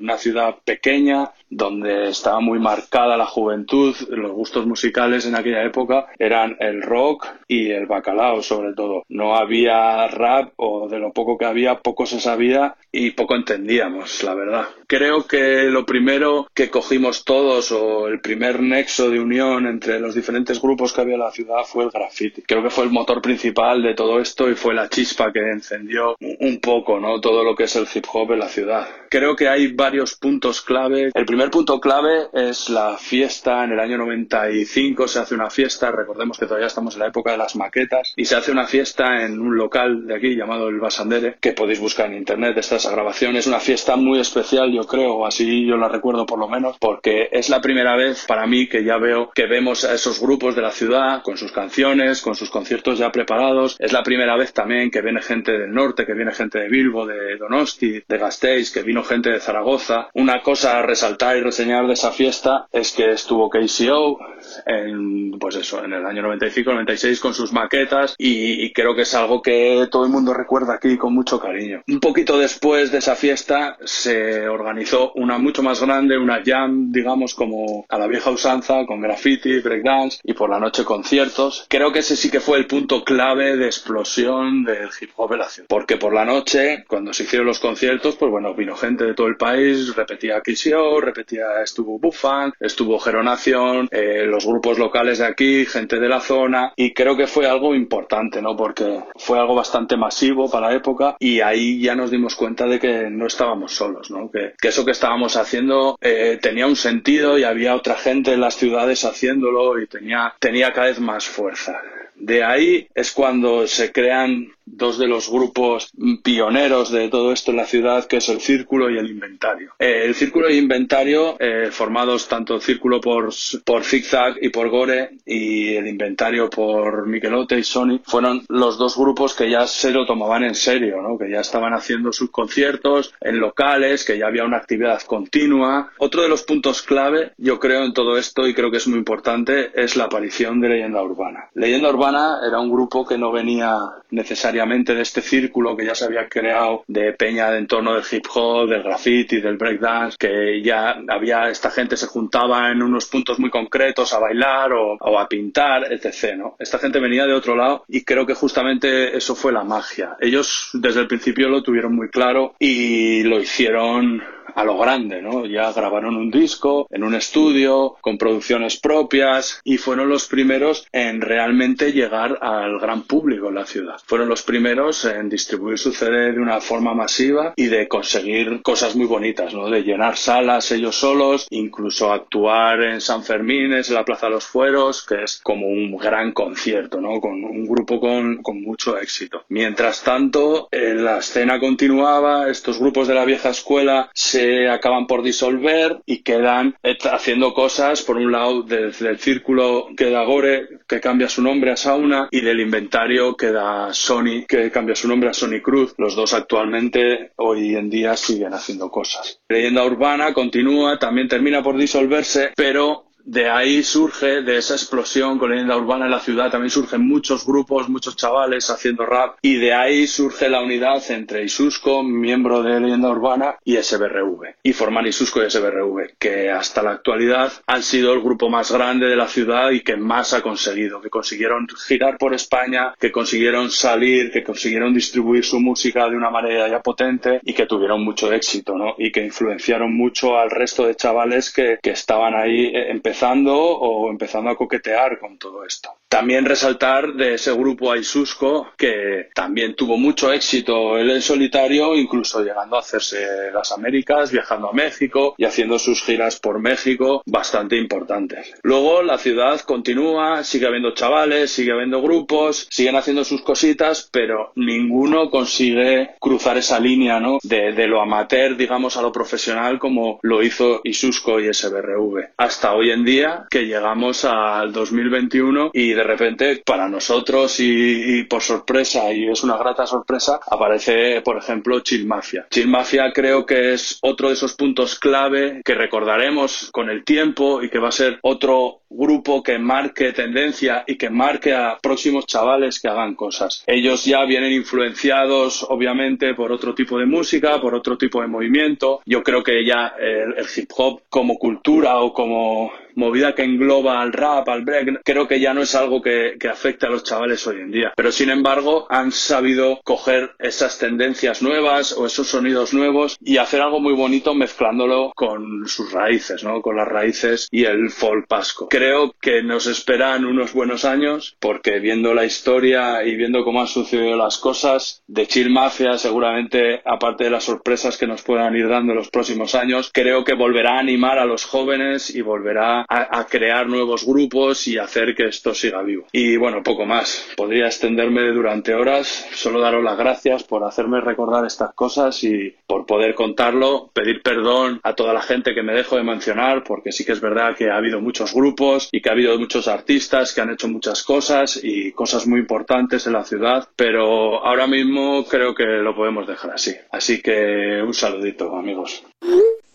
Una 0.00 0.18
ciudad 0.18 0.56
pequeña 0.64 1.30
donde 1.48 2.08
estaba 2.08 2.40
muy 2.40 2.58
marcada 2.58 3.16
la 3.16 3.26
juventud, 3.26 3.94
los 4.08 4.32
gustos 4.32 4.66
musicales 4.66 5.26
en 5.26 5.36
aquella 5.36 5.62
época 5.64 6.06
eran 6.18 6.56
el 6.58 6.82
rock 6.82 7.26
y 7.46 7.70
el 7.70 7.86
bacalao 7.86 8.42
sobre 8.42 8.74
todo. 8.74 9.04
No 9.08 9.36
había 9.36 10.06
rap 10.08 10.52
o 10.56 10.88
de 10.88 10.98
lo 10.98 11.12
poco 11.12 11.38
que 11.38 11.44
había, 11.44 11.80
poco 11.80 12.06
se 12.06 12.20
sabía 12.20 12.76
y 12.90 13.12
poco 13.12 13.36
entendíamos, 13.36 14.22
la 14.22 14.34
verdad. 14.34 14.68
Creo 14.86 15.26
que 15.26 15.64
lo 15.64 15.86
primero 15.86 16.48
que 16.54 16.70
cogimos 16.70 17.24
todos 17.24 17.72
o 17.72 18.08
el 18.08 18.20
primer 18.20 18.60
nexo 18.60 19.10
de 19.10 19.20
unión 19.20 19.66
entre 19.66 20.00
los 20.00 20.14
diferentes 20.14 20.60
grupos 20.60 20.92
que 20.92 21.00
había 21.00 21.14
en 21.14 21.20
la 21.20 21.30
ciudad 21.30 21.64
fue 21.64 21.84
el 21.84 21.90
graffiti. 21.90 22.42
Creo 22.42 22.62
que 22.62 22.70
fue 22.70 22.84
el 22.84 22.90
motor 22.90 23.22
principal 23.22 23.82
de 23.82 23.94
todo 23.94 24.20
esto 24.20 24.50
y 24.50 24.54
fue 24.54 24.74
la 24.74 24.88
chispa 24.88 25.32
que 25.32 25.40
encendió 25.40 26.16
un 26.20 26.60
poco, 26.60 27.00
¿no? 27.00 27.20
Todo 27.20 27.44
lo 27.44 27.54
que 27.54 27.64
es 27.64 27.76
el 27.76 27.86
hip 27.92 28.04
hop 28.12 28.32
en 28.32 28.40
la 28.40 28.48
ciudad. 28.48 28.88
Creo 29.08 29.36
que 29.36 29.48
hay 29.48 29.53
varios 29.74 30.14
puntos 30.14 30.60
clave. 30.60 31.10
El 31.14 31.26
primer 31.26 31.50
punto 31.50 31.80
clave 31.80 32.28
es 32.32 32.68
la 32.68 32.96
fiesta. 32.98 33.64
En 33.64 33.72
el 33.72 33.80
año 33.80 33.98
95 33.98 35.08
se 35.08 35.18
hace 35.20 35.34
una 35.34 35.50
fiesta. 35.50 35.90
Recordemos 35.90 36.38
que 36.38 36.46
todavía 36.46 36.66
estamos 36.66 36.94
en 36.94 37.00
la 37.00 37.08
época 37.08 37.32
de 37.32 37.38
las 37.38 37.56
maquetas 37.56 38.12
y 38.16 38.24
se 38.24 38.36
hace 38.36 38.52
una 38.52 38.66
fiesta 38.66 39.24
en 39.24 39.40
un 39.40 39.56
local 39.56 40.06
de 40.06 40.16
aquí 40.16 40.36
llamado 40.36 40.68
el 40.68 40.80
Basandere 40.80 41.36
que 41.40 41.52
podéis 41.52 41.80
buscar 41.80 42.06
en 42.06 42.18
internet. 42.18 42.56
Esta 42.56 42.76
esa 42.76 42.90
grabación 42.90 43.36
es 43.36 43.46
una 43.46 43.60
fiesta 43.60 43.96
muy 43.96 44.20
especial, 44.20 44.72
yo 44.72 44.86
creo, 44.86 45.26
así 45.26 45.64
yo 45.64 45.76
la 45.76 45.88
recuerdo 45.88 46.26
por 46.26 46.38
lo 46.38 46.48
menos, 46.48 46.76
porque 46.78 47.28
es 47.30 47.48
la 47.48 47.60
primera 47.60 47.96
vez 47.96 48.24
para 48.26 48.46
mí 48.46 48.68
que 48.68 48.84
ya 48.84 48.98
veo 48.98 49.30
que 49.34 49.46
vemos 49.46 49.84
a 49.84 49.94
esos 49.94 50.20
grupos 50.20 50.56
de 50.56 50.62
la 50.62 50.70
ciudad 50.70 51.22
con 51.22 51.36
sus 51.36 51.52
canciones, 51.52 52.20
con 52.20 52.34
sus 52.34 52.50
conciertos 52.50 52.98
ya 52.98 53.12
preparados. 53.12 53.76
Es 53.78 53.92
la 53.92 54.02
primera 54.02 54.36
vez 54.36 54.52
también 54.52 54.90
que 54.90 55.02
viene 55.02 55.22
gente 55.22 55.52
del 55.52 55.72
norte, 55.72 56.06
que 56.06 56.14
viene 56.14 56.32
gente 56.32 56.58
de 56.58 56.68
Bilbo, 56.68 57.06
de 57.06 57.36
Donosti, 57.36 58.02
de 58.06 58.18
Gasteiz, 58.18 58.72
que 58.72 58.82
vino 58.82 59.04
gente 59.04 59.30
de 59.30 59.40
Zaragoza. 59.44 60.08
Una 60.14 60.42
cosa 60.42 60.78
a 60.78 60.82
resaltar 60.82 61.36
y 61.36 61.40
reseñar 61.40 61.86
de 61.86 61.94
esa 61.94 62.12
fiesta 62.12 62.66
es 62.72 62.92
que 62.92 63.10
estuvo 63.12 63.50
KCO 63.50 64.18
en, 64.66 65.32
pues 65.38 65.56
eso, 65.56 65.84
en 65.84 65.92
el 65.92 66.04
año 66.06 66.22
95-96 66.22 67.20
con 67.20 67.34
sus 67.34 67.52
maquetas 67.52 68.14
y, 68.18 68.64
y 68.64 68.72
creo 68.72 68.94
que 68.94 69.02
es 69.02 69.14
algo 69.14 69.42
que 69.42 69.88
todo 69.90 70.04
el 70.04 70.10
mundo 70.10 70.34
recuerda 70.34 70.74
aquí 70.74 70.96
con 70.96 71.14
mucho 71.14 71.38
cariño. 71.38 71.82
Un 71.88 72.00
poquito 72.00 72.38
después 72.38 72.90
de 72.92 72.98
esa 72.98 73.16
fiesta 73.16 73.76
se 73.84 74.48
organizó 74.48 75.12
una 75.14 75.38
mucho 75.38 75.62
más 75.62 75.80
grande, 75.80 76.18
una 76.18 76.42
jam, 76.44 76.90
digamos, 76.90 77.34
como 77.34 77.84
a 77.88 77.98
la 77.98 78.06
vieja 78.06 78.30
usanza, 78.30 78.86
con 78.86 79.00
graffiti, 79.00 79.60
breakdance 79.60 80.18
y 80.22 80.32
por 80.32 80.50
la 80.50 80.58
noche 80.58 80.84
conciertos. 80.84 81.66
Creo 81.68 81.92
que 81.92 82.00
ese 82.00 82.16
sí 82.16 82.30
que 82.30 82.40
fue 82.40 82.58
el 82.58 82.66
punto 82.66 83.04
clave 83.04 83.56
de 83.56 83.66
explosión 83.66 84.64
del 84.64 84.88
hip 85.00 85.10
hop 85.16 85.32
en 85.32 85.38
la 85.38 85.48
ciudad. 85.48 85.68
Porque 85.68 85.96
por 85.96 86.14
la 86.14 86.24
noche, 86.24 86.84
cuando 86.88 87.12
se 87.12 87.24
hicieron 87.24 87.46
los 87.46 87.60
conciertos, 87.60 88.16
pues 88.16 88.30
bueno, 88.30 88.54
vino 88.54 88.76
gente 88.76 89.04
de 89.04 89.14
todo 89.14 89.26
el 89.26 89.33
país, 89.36 89.94
repetía 89.94 90.40
Kissio, 90.40 91.00
repetía, 91.00 91.62
estuvo 91.62 91.98
Buffan, 91.98 92.52
estuvo 92.60 92.98
Geronación, 92.98 93.88
eh, 93.90 94.24
los 94.26 94.46
grupos 94.46 94.78
locales 94.78 95.18
de 95.18 95.26
aquí, 95.26 95.66
gente 95.66 95.98
de 95.98 96.08
la 96.08 96.20
zona, 96.20 96.72
y 96.76 96.92
creo 96.92 97.16
que 97.16 97.26
fue 97.26 97.46
algo 97.46 97.74
importante, 97.74 98.40
¿no? 98.40 98.56
Porque 98.56 99.00
fue 99.16 99.38
algo 99.38 99.54
bastante 99.54 99.96
masivo 99.96 100.50
para 100.50 100.68
la 100.68 100.74
época 100.74 101.16
y 101.18 101.40
ahí 101.40 101.80
ya 101.80 101.94
nos 101.94 102.10
dimos 102.10 102.34
cuenta 102.34 102.66
de 102.66 102.78
que 102.78 103.10
no 103.10 103.26
estábamos 103.26 103.74
solos, 103.74 104.10
¿no? 104.10 104.30
Que, 104.30 104.54
que 104.60 104.68
eso 104.68 104.84
que 104.84 104.92
estábamos 104.92 105.36
haciendo 105.36 105.98
eh, 106.00 106.38
tenía 106.40 106.66
un 106.66 106.76
sentido 106.76 107.38
y 107.38 107.44
había 107.44 107.74
otra 107.74 107.94
gente 107.96 108.32
en 108.32 108.40
las 108.40 108.56
ciudades 108.56 109.04
haciéndolo 109.04 109.80
y 109.80 109.86
tenía, 109.86 110.34
tenía 110.38 110.72
cada 110.72 110.88
vez 110.88 111.00
más 111.00 111.26
fuerza. 111.26 111.80
De 112.14 112.44
ahí 112.44 112.88
es 112.94 113.12
cuando 113.12 113.66
se 113.66 113.92
crean 113.92 114.52
dos 114.66 114.98
de 114.98 115.06
los 115.06 115.30
grupos 115.30 115.90
pioneros 116.22 116.90
de 116.90 117.08
todo 117.08 117.32
esto 117.32 117.50
en 117.50 117.58
la 117.58 117.66
ciudad, 117.66 118.06
que 118.06 118.16
es 118.18 118.28
el 118.28 118.40
Círculo 118.40 118.90
y 118.90 118.98
el 118.98 119.10
Inventario. 119.10 119.72
Eh, 119.78 120.04
el 120.04 120.14
Círculo 120.14 120.50
y 120.50 120.58
Inventario, 120.58 121.36
eh, 121.38 121.68
formados 121.70 122.28
tanto 122.28 122.54
el 122.54 122.60
Círculo 122.60 123.00
por, 123.00 123.30
por 123.64 123.84
Zigzag 123.84 124.36
y 124.40 124.48
por 124.48 124.68
Gore, 124.68 125.18
y 125.26 125.74
el 125.74 125.86
Inventario 125.86 126.48
por 126.48 127.06
Michelote 127.06 127.58
y 127.58 127.64
Sony, 127.64 128.00
fueron 128.04 128.44
los 128.48 128.78
dos 128.78 128.96
grupos 128.96 129.34
que 129.34 129.50
ya 129.50 129.66
se 129.66 129.90
lo 129.90 130.06
tomaban 130.06 130.44
en 130.44 130.54
serio, 130.54 131.02
¿no? 131.02 131.18
que 131.18 131.30
ya 131.30 131.40
estaban 131.40 131.74
haciendo 131.74 132.12
sus 132.12 132.30
conciertos 132.30 133.14
en 133.20 133.38
locales, 133.38 134.04
que 134.04 134.18
ya 134.18 134.26
había 134.26 134.44
una 134.44 134.58
actividad 134.58 135.02
continua. 135.02 135.92
Otro 135.98 136.22
de 136.22 136.28
los 136.28 136.42
puntos 136.42 136.82
clave, 136.82 137.32
yo 137.38 137.58
creo, 137.58 137.84
en 137.84 137.92
todo 137.92 138.16
esto, 138.16 138.46
y 138.46 138.54
creo 138.54 138.70
que 138.70 138.78
es 138.78 138.86
muy 138.86 138.98
importante, 138.98 139.70
es 139.74 139.96
la 139.96 140.04
aparición 140.04 140.60
de 140.60 140.70
Leyenda 140.70 141.02
Urbana. 141.02 141.50
Leyenda 141.54 141.90
Urbana 141.90 142.38
era 142.46 142.60
un 142.60 142.70
grupo 142.70 143.04
que 143.04 143.18
no 143.18 143.32
venía 143.32 143.76
necesariamente 144.10 144.53
de 144.54 145.02
este 145.02 145.20
círculo 145.20 145.76
que 145.76 145.84
ya 145.84 145.94
se 145.94 146.04
había 146.04 146.28
creado 146.28 146.84
de 146.86 147.12
peña 147.12 147.50
de 147.50 147.58
entorno 147.58 147.94
del 147.94 148.04
hip 148.10 148.24
hop, 148.34 148.68
del 148.68 148.82
graffiti, 148.82 149.40
del 149.40 149.56
breakdance, 149.56 150.16
que 150.18 150.62
ya 150.62 150.96
había, 151.08 151.48
esta 151.48 151.70
gente 151.70 151.96
se 151.96 152.06
juntaba 152.06 152.70
en 152.70 152.82
unos 152.82 153.06
puntos 153.06 153.38
muy 153.38 153.50
concretos 153.50 154.12
a 154.12 154.18
bailar 154.18 154.72
o, 154.72 154.96
o 155.00 155.18
a 155.18 155.28
pintar, 155.28 155.92
etc. 155.92 156.36
¿no? 156.36 156.56
Esta 156.58 156.78
gente 156.78 157.00
venía 157.00 157.26
de 157.26 157.34
otro 157.34 157.56
lado 157.56 157.84
y 157.88 158.04
creo 158.04 158.26
que 158.26 158.34
justamente 158.34 159.16
eso 159.16 159.34
fue 159.34 159.52
la 159.52 159.64
magia. 159.64 160.16
Ellos 160.20 160.70
desde 160.72 161.00
el 161.00 161.08
principio 161.08 161.48
lo 161.48 161.62
tuvieron 161.62 161.94
muy 161.94 162.08
claro 162.08 162.54
y 162.58 163.22
lo 163.24 163.40
hicieron 163.40 164.22
a 164.54 164.64
lo 164.64 164.78
grande, 164.78 165.22
¿no? 165.22 165.46
Ya 165.46 165.72
grabaron 165.72 166.16
un 166.16 166.30
disco 166.30 166.86
en 166.90 167.04
un 167.04 167.14
estudio 167.14 167.96
con 168.00 168.18
producciones 168.18 168.78
propias 168.78 169.60
y 169.64 169.78
fueron 169.78 170.08
los 170.08 170.26
primeros 170.26 170.86
en 170.92 171.20
realmente 171.20 171.92
llegar 171.92 172.38
al 172.40 172.78
gran 172.78 173.02
público 173.02 173.48
en 173.48 173.56
la 173.56 173.66
ciudad. 173.66 173.96
Fueron 174.06 174.28
los 174.28 174.42
primeros 174.42 175.04
en 175.04 175.28
distribuir 175.28 175.78
su 175.78 175.92
CD 175.92 176.32
de 176.32 176.40
una 176.40 176.60
forma 176.60 176.94
masiva 176.94 177.52
y 177.56 177.66
de 177.66 177.88
conseguir 177.88 178.62
cosas 178.62 178.96
muy 178.96 179.06
bonitas, 179.06 179.54
¿no? 179.54 179.68
De 179.68 179.82
llenar 179.82 180.16
salas 180.16 180.70
ellos 180.72 180.96
solos, 180.96 181.46
incluso 181.50 182.12
actuar 182.12 182.82
en 182.82 183.00
San 183.00 183.24
Fermín, 183.24 183.72
en 183.72 183.94
la 183.94 184.04
Plaza 184.04 184.26
de 184.26 184.32
los 184.32 184.44
Fueros, 184.44 185.04
que 185.04 185.24
es 185.24 185.40
como 185.42 185.66
un 185.66 185.96
gran 185.96 186.32
concierto, 186.32 187.00
¿no? 187.00 187.20
Con 187.20 187.44
un 187.44 187.66
grupo 187.66 188.00
con, 188.00 188.42
mucho 188.54 188.96
éxito. 188.98 189.44
Mientras 189.48 190.02
tanto, 190.02 190.68
eh, 190.70 190.94
la 190.94 191.18
escena 191.18 191.58
continuaba, 191.58 192.48
estos 192.48 192.78
grupos 192.78 193.08
de 193.08 193.14
la 193.14 193.24
vieja 193.24 193.50
escuela 193.50 194.10
se 194.14 194.43
acaban 194.68 195.06
por 195.06 195.22
disolver 195.22 196.00
y 196.06 196.22
quedan 196.22 196.76
haciendo 197.10 197.54
cosas, 197.54 198.02
por 198.02 198.16
un 198.16 198.32
lado, 198.32 198.62
desde 198.62 199.10
el 199.10 199.18
círculo 199.18 199.88
queda 199.96 200.24
Gore, 200.24 200.68
que 200.86 201.00
cambia 201.00 201.28
su 201.28 201.42
nombre 201.42 201.70
a 201.70 201.76
Sauna, 201.76 202.28
y 202.30 202.40
del 202.40 202.60
inventario 202.60 203.36
queda 203.36 203.92
Sony, 203.92 204.44
que 204.48 204.70
cambia 204.70 204.94
su 204.94 205.08
nombre 205.08 205.30
a 205.30 205.34
Sony 205.34 205.60
Cruz. 205.62 205.94
Los 205.98 206.16
dos 206.16 206.34
actualmente, 206.34 207.32
hoy 207.36 207.74
en 207.76 207.90
día, 207.90 208.16
siguen 208.16 208.54
haciendo 208.54 208.90
cosas. 208.90 209.40
Leyenda 209.48 209.84
Urbana 209.84 210.32
continúa, 210.32 210.98
también 210.98 211.28
termina 211.28 211.62
por 211.62 211.76
disolverse, 211.76 212.52
pero 212.56 213.03
de 213.24 213.48
ahí 213.48 213.82
surge, 213.82 214.42
de 214.42 214.58
esa 214.58 214.74
explosión 214.74 215.38
con 215.38 215.50
leyenda 215.50 215.76
urbana 215.76 216.04
en 216.04 216.10
la 216.10 216.20
ciudad, 216.20 216.50
también 216.50 216.70
surgen 216.70 217.06
muchos 217.06 217.46
grupos, 217.46 217.88
muchos 217.88 218.16
chavales 218.16 218.68
haciendo 218.68 219.06
rap, 219.06 219.38
y 219.40 219.56
de 219.56 219.72
ahí 219.72 220.06
surge 220.06 220.50
la 220.50 220.60
unidad 220.60 221.02
entre 221.10 221.42
Isusco, 221.42 222.02
miembro 222.02 222.62
de 222.62 222.80
leyenda 222.80 223.08
urbana, 223.08 223.56
y 223.64 223.76
SBRV. 223.76 224.56
Y 224.62 224.74
forman 224.74 225.06
Isusco 225.06 225.42
y 225.42 225.50
SBRV, 225.50 226.16
que 226.18 226.50
hasta 226.50 226.82
la 226.82 226.92
actualidad 226.92 227.50
han 227.66 227.82
sido 227.82 228.12
el 228.12 228.20
grupo 228.20 228.50
más 228.50 228.70
grande 228.70 229.06
de 229.06 229.16
la 229.16 229.26
ciudad 229.26 229.70
y 229.70 229.80
que 229.80 229.96
más 229.96 230.34
ha 230.34 230.42
conseguido, 230.42 231.00
que 231.00 231.08
consiguieron 231.08 231.66
girar 231.86 232.18
por 232.18 232.34
España, 232.34 232.94
que 233.00 233.10
consiguieron 233.10 233.70
salir, 233.70 234.30
que 234.32 234.44
consiguieron 234.44 234.92
distribuir 234.92 235.44
su 235.44 235.60
música 235.60 236.08
de 236.10 236.16
una 236.16 236.30
manera 236.30 236.68
ya 236.68 236.80
potente 236.80 237.40
y 237.42 237.54
que 237.54 237.66
tuvieron 237.66 238.04
mucho 238.04 238.30
éxito, 238.32 238.76
¿no? 238.76 238.96
Y 238.98 239.10
que 239.10 239.24
influenciaron 239.24 239.96
mucho 239.96 240.36
al 240.36 240.50
resto 240.50 240.86
de 240.86 240.94
chavales 240.94 241.50
que, 241.50 241.78
que 241.82 241.90
estaban 241.90 242.34
ahí 242.34 242.70
empezando 242.74 243.13
empezando 243.14 243.54
o 243.54 244.10
empezando 244.10 244.50
a 244.50 244.56
coquetear 244.56 245.20
con 245.20 245.38
todo 245.38 245.64
esto. 245.64 246.00
También 246.14 246.44
resaltar 246.44 247.14
de 247.14 247.34
ese 247.34 247.52
grupo 247.52 247.90
Aisusco 247.90 248.68
que 248.78 249.30
también 249.34 249.74
tuvo 249.74 249.96
mucho 249.96 250.32
éxito 250.32 250.96
él 250.96 251.10
en 251.10 251.20
solitario, 251.20 251.96
incluso 251.96 252.40
llegando 252.40 252.76
a 252.76 252.78
hacerse 252.78 253.50
las 253.52 253.72
Américas, 253.72 254.30
viajando 254.30 254.68
a 254.68 254.72
México 254.72 255.34
y 255.36 255.44
haciendo 255.44 255.76
sus 255.76 256.04
giras 256.04 256.38
por 256.38 256.60
México 256.60 257.20
bastante 257.26 257.76
importantes. 257.76 258.54
Luego 258.62 259.02
la 259.02 259.18
ciudad 259.18 259.58
continúa, 259.62 260.44
sigue 260.44 260.68
habiendo 260.68 260.94
chavales, 260.94 261.50
sigue 261.50 261.72
habiendo 261.72 262.00
grupos, 262.00 262.68
siguen 262.70 262.94
haciendo 262.94 263.24
sus 263.24 263.42
cositas, 263.42 264.08
pero 264.12 264.52
ninguno 264.54 265.30
consigue 265.30 266.10
cruzar 266.20 266.56
esa 266.58 266.78
línea 266.78 267.18
¿no? 267.18 267.38
de, 267.42 267.72
de 267.72 267.88
lo 267.88 268.00
amateur, 268.00 268.56
digamos, 268.56 268.96
a 268.96 269.02
lo 269.02 269.10
profesional 269.10 269.80
como 269.80 270.20
lo 270.22 270.44
hizo 270.44 270.80
Isusco 270.84 271.40
y 271.40 271.52
SBRV. 271.52 272.34
Hasta 272.36 272.72
hoy 272.72 272.92
en 272.92 273.04
día 273.04 273.46
que 273.50 273.66
llegamos 273.66 274.24
al 274.24 274.72
2021 274.72 275.72
y 275.72 276.03
de 276.04 276.08
repente 276.08 276.62
para 276.64 276.86
nosotros 276.86 277.56
y, 277.60 278.24
por 278.24 278.42
sorpresa 278.42 279.10
y 279.10 279.26
es 279.26 279.42
una 279.42 279.56
grata 279.56 279.86
sorpresa 279.86 280.38
aparece 280.50 281.22
por 281.22 281.38
ejemplo 281.38 281.80
Chill 281.80 282.06
Mafia. 282.06 282.46
Chill 282.50 282.68
Mafia 282.68 283.10
creo 283.12 283.46
que 283.46 283.72
es 283.72 283.98
otro 284.02 284.28
de 284.28 284.34
esos 284.34 284.54
puntos 284.54 284.98
clave 284.98 285.62
que 285.64 285.74
recordaremos 285.74 286.68
con 286.72 286.90
el 286.90 287.04
tiempo 287.04 287.62
y 287.62 287.70
que 287.70 287.78
va 287.78 287.88
a 287.88 287.92
ser 287.92 288.18
otro 288.22 288.82
grupo 288.90 289.42
que 289.42 289.58
marque 289.58 290.12
tendencia 290.12 290.84
y 290.86 290.96
que 290.96 291.08
marque 291.08 291.54
a 291.54 291.78
próximos 291.82 292.26
chavales 292.26 292.80
que 292.80 292.88
hagan 292.88 293.14
cosas. 293.14 293.64
Ellos 293.66 294.04
ya 294.04 294.24
vienen 294.24 294.52
influenciados 294.52 295.64
obviamente 295.68 296.34
por 296.34 296.52
otro 296.52 296.74
tipo 296.74 296.98
de 296.98 297.06
música, 297.06 297.60
por 297.60 297.74
otro 297.74 297.96
tipo 297.96 298.20
de 298.20 298.28
movimiento. 298.28 299.00
Yo 299.06 299.22
creo 299.22 299.42
que 299.42 299.64
ya 299.64 299.94
el 299.98 300.34
hip 300.54 300.70
hop 300.76 301.02
como 301.08 301.38
cultura 301.38 301.96
o 301.96 302.12
como 302.12 302.70
movida 302.94 303.34
que 303.34 303.42
engloba 303.42 304.00
al 304.00 304.12
rap, 304.12 304.48
al 304.48 304.64
break, 304.64 305.02
creo 305.04 305.28
que 305.28 305.40
ya 305.40 305.54
no 305.54 305.62
es 305.62 305.74
algo 305.74 306.02
que, 306.02 306.36
que 306.38 306.48
afecte 306.48 306.86
a 306.86 306.90
los 306.90 307.04
chavales 307.04 307.46
hoy 307.46 307.60
en 307.60 307.70
día. 307.70 307.92
Pero 307.96 308.12
sin 308.12 308.30
embargo, 308.30 308.86
han 308.90 309.12
sabido 309.12 309.80
coger 309.84 310.32
esas 310.38 310.78
tendencias 310.78 311.42
nuevas 311.42 311.92
o 311.92 312.06
esos 312.06 312.28
sonidos 312.28 312.74
nuevos 312.74 313.16
y 313.20 313.38
hacer 313.38 313.60
algo 313.60 313.80
muy 313.80 313.94
bonito 313.94 314.34
mezclándolo 314.34 315.12
con 315.14 315.66
sus 315.66 315.92
raíces, 315.92 316.44
¿no? 316.44 316.62
Con 316.62 316.76
las 316.76 316.88
raíces 316.88 317.48
y 317.50 317.64
el 317.64 317.90
folk 317.90 318.26
pasco. 318.26 318.68
Creo 318.68 319.14
que 319.20 319.42
nos 319.42 319.66
esperan 319.66 320.24
unos 320.24 320.52
buenos 320.52 320.84
años 320.84 321.36
porque 321.40 321.80
viendo 321.80 322.14
la 322.14 322.24
historia 322.24 323.04
y 323.04 323.16
viendo 323.16 323.44
cómo 323.44 323.60
han 323.60 323.66
sucedido 323.66 324.16
las 324.16 324.38
cosas, 324.38 325.02
de 325.06 325.26
Chill 325.26 325.50
Mafia 325.50 325.98
seguramente, 325.98 326.82
aparte 326.84 327.24
de 327.24 327.30
las 327.30 327.44
sorpresas 327.44 327.96
que 327.96 328.06
nos 328.06 328.22
puedan 328.22 328.54
ir 328.56 328.68
dando 328.68 328.92
en 328.92 328.98
los 328.98 329.10
próximos 329.10 329.54
años, 329.54 329.90
creo 329.92 330.24
que 330.24 330.34
volverá 330.34 330.76
a 330.76 330.80
animar 330.80 331.18
a 331.18 331.24
los 331.24 331.44
jóvenes 331.44 332.14
y 332.14 332.22
volverá 332.22 332.83
a, 332.88 333.24
crear 333.26 333.66
nuevos 333.66 334.06
grupos 334.06 334.66
y 334.68 334.78
hacer 334.78 335.14
que 335.14 335.26
esto 335.26 335.54
siga 335.54 335.82
vivo. 335.82 336.06
Y 336.12 336.36
bueno, 336.36 336.62
poco 336.62 336.84
más. 336.84 337.26
Podría 337.36 337.66
extenderme 337.66 338.30
durante 338.32 338.74
horas, 338.74 339.26
solo 339.34 339.60
daros 339.60 339.82
las 339.82 339.96
gracias 339.96 340.44
por 340.44 340.64
hacerme 340.64 341.00
recordar 341.00 341.44
estas 341.46 341.72
cosas 341.74 342.22
y 342.24 342.54
por 342.66 342.86
poder 342.86 343.14
contarlo, 343.14 343.90
pedir 343.92 344.22
perdón 344.22 344.80
a 344.82 344.94
toda 344.94 345.12
la 345.12 345.22
gente 345.22 345.54
que 345.54 345.62
me 345.62 345.74
dejo 345.74 345.96
de 345.96 346.04
mencionar, 346.04 346.64
porque 346.64 346.92
sí 346.92 347.04
que 347.04 347.12
es 347.12 347.20
verdad 347.20 347.56
que 347.56 347.70
ha 347.70 347.76
habido 347.76 348.00
muchos 348.00 348.34
grupos 348.34 348.88
y 348.92 349.00
que 349.00 349.08
ha 349.08 349.12
habido 349.12 349.38
muchos 349.38 349.68
artistas 349.68 350.32
que 350.32 350.40
han 350.40 350.50
hecho 350.50 350.68
muchas 350.68 351.02
cosas 351.02 351.60
y 351.62 351.92
cosas 351.92 352.26
muy 352.26 352.40
importantes 352.40 353.06
en 353.06 353.14
la 353.14 353.24
ciudad, 353.24 353.68
pero 353.76 354.44
ahora 354.44 354.66
mismo 354.66 355.24
creo 355.24 355.54
que 355.54 355.64
lo 355.64 355.94
podemos 355.94 356.26
dejar 356.26 356.52
así. 356.52 356.74
Así 356.90 357.20
que 357.20 357.82
un 357.84 357.94
saludito, 357.94 358.54
amigos. 358.54 359.02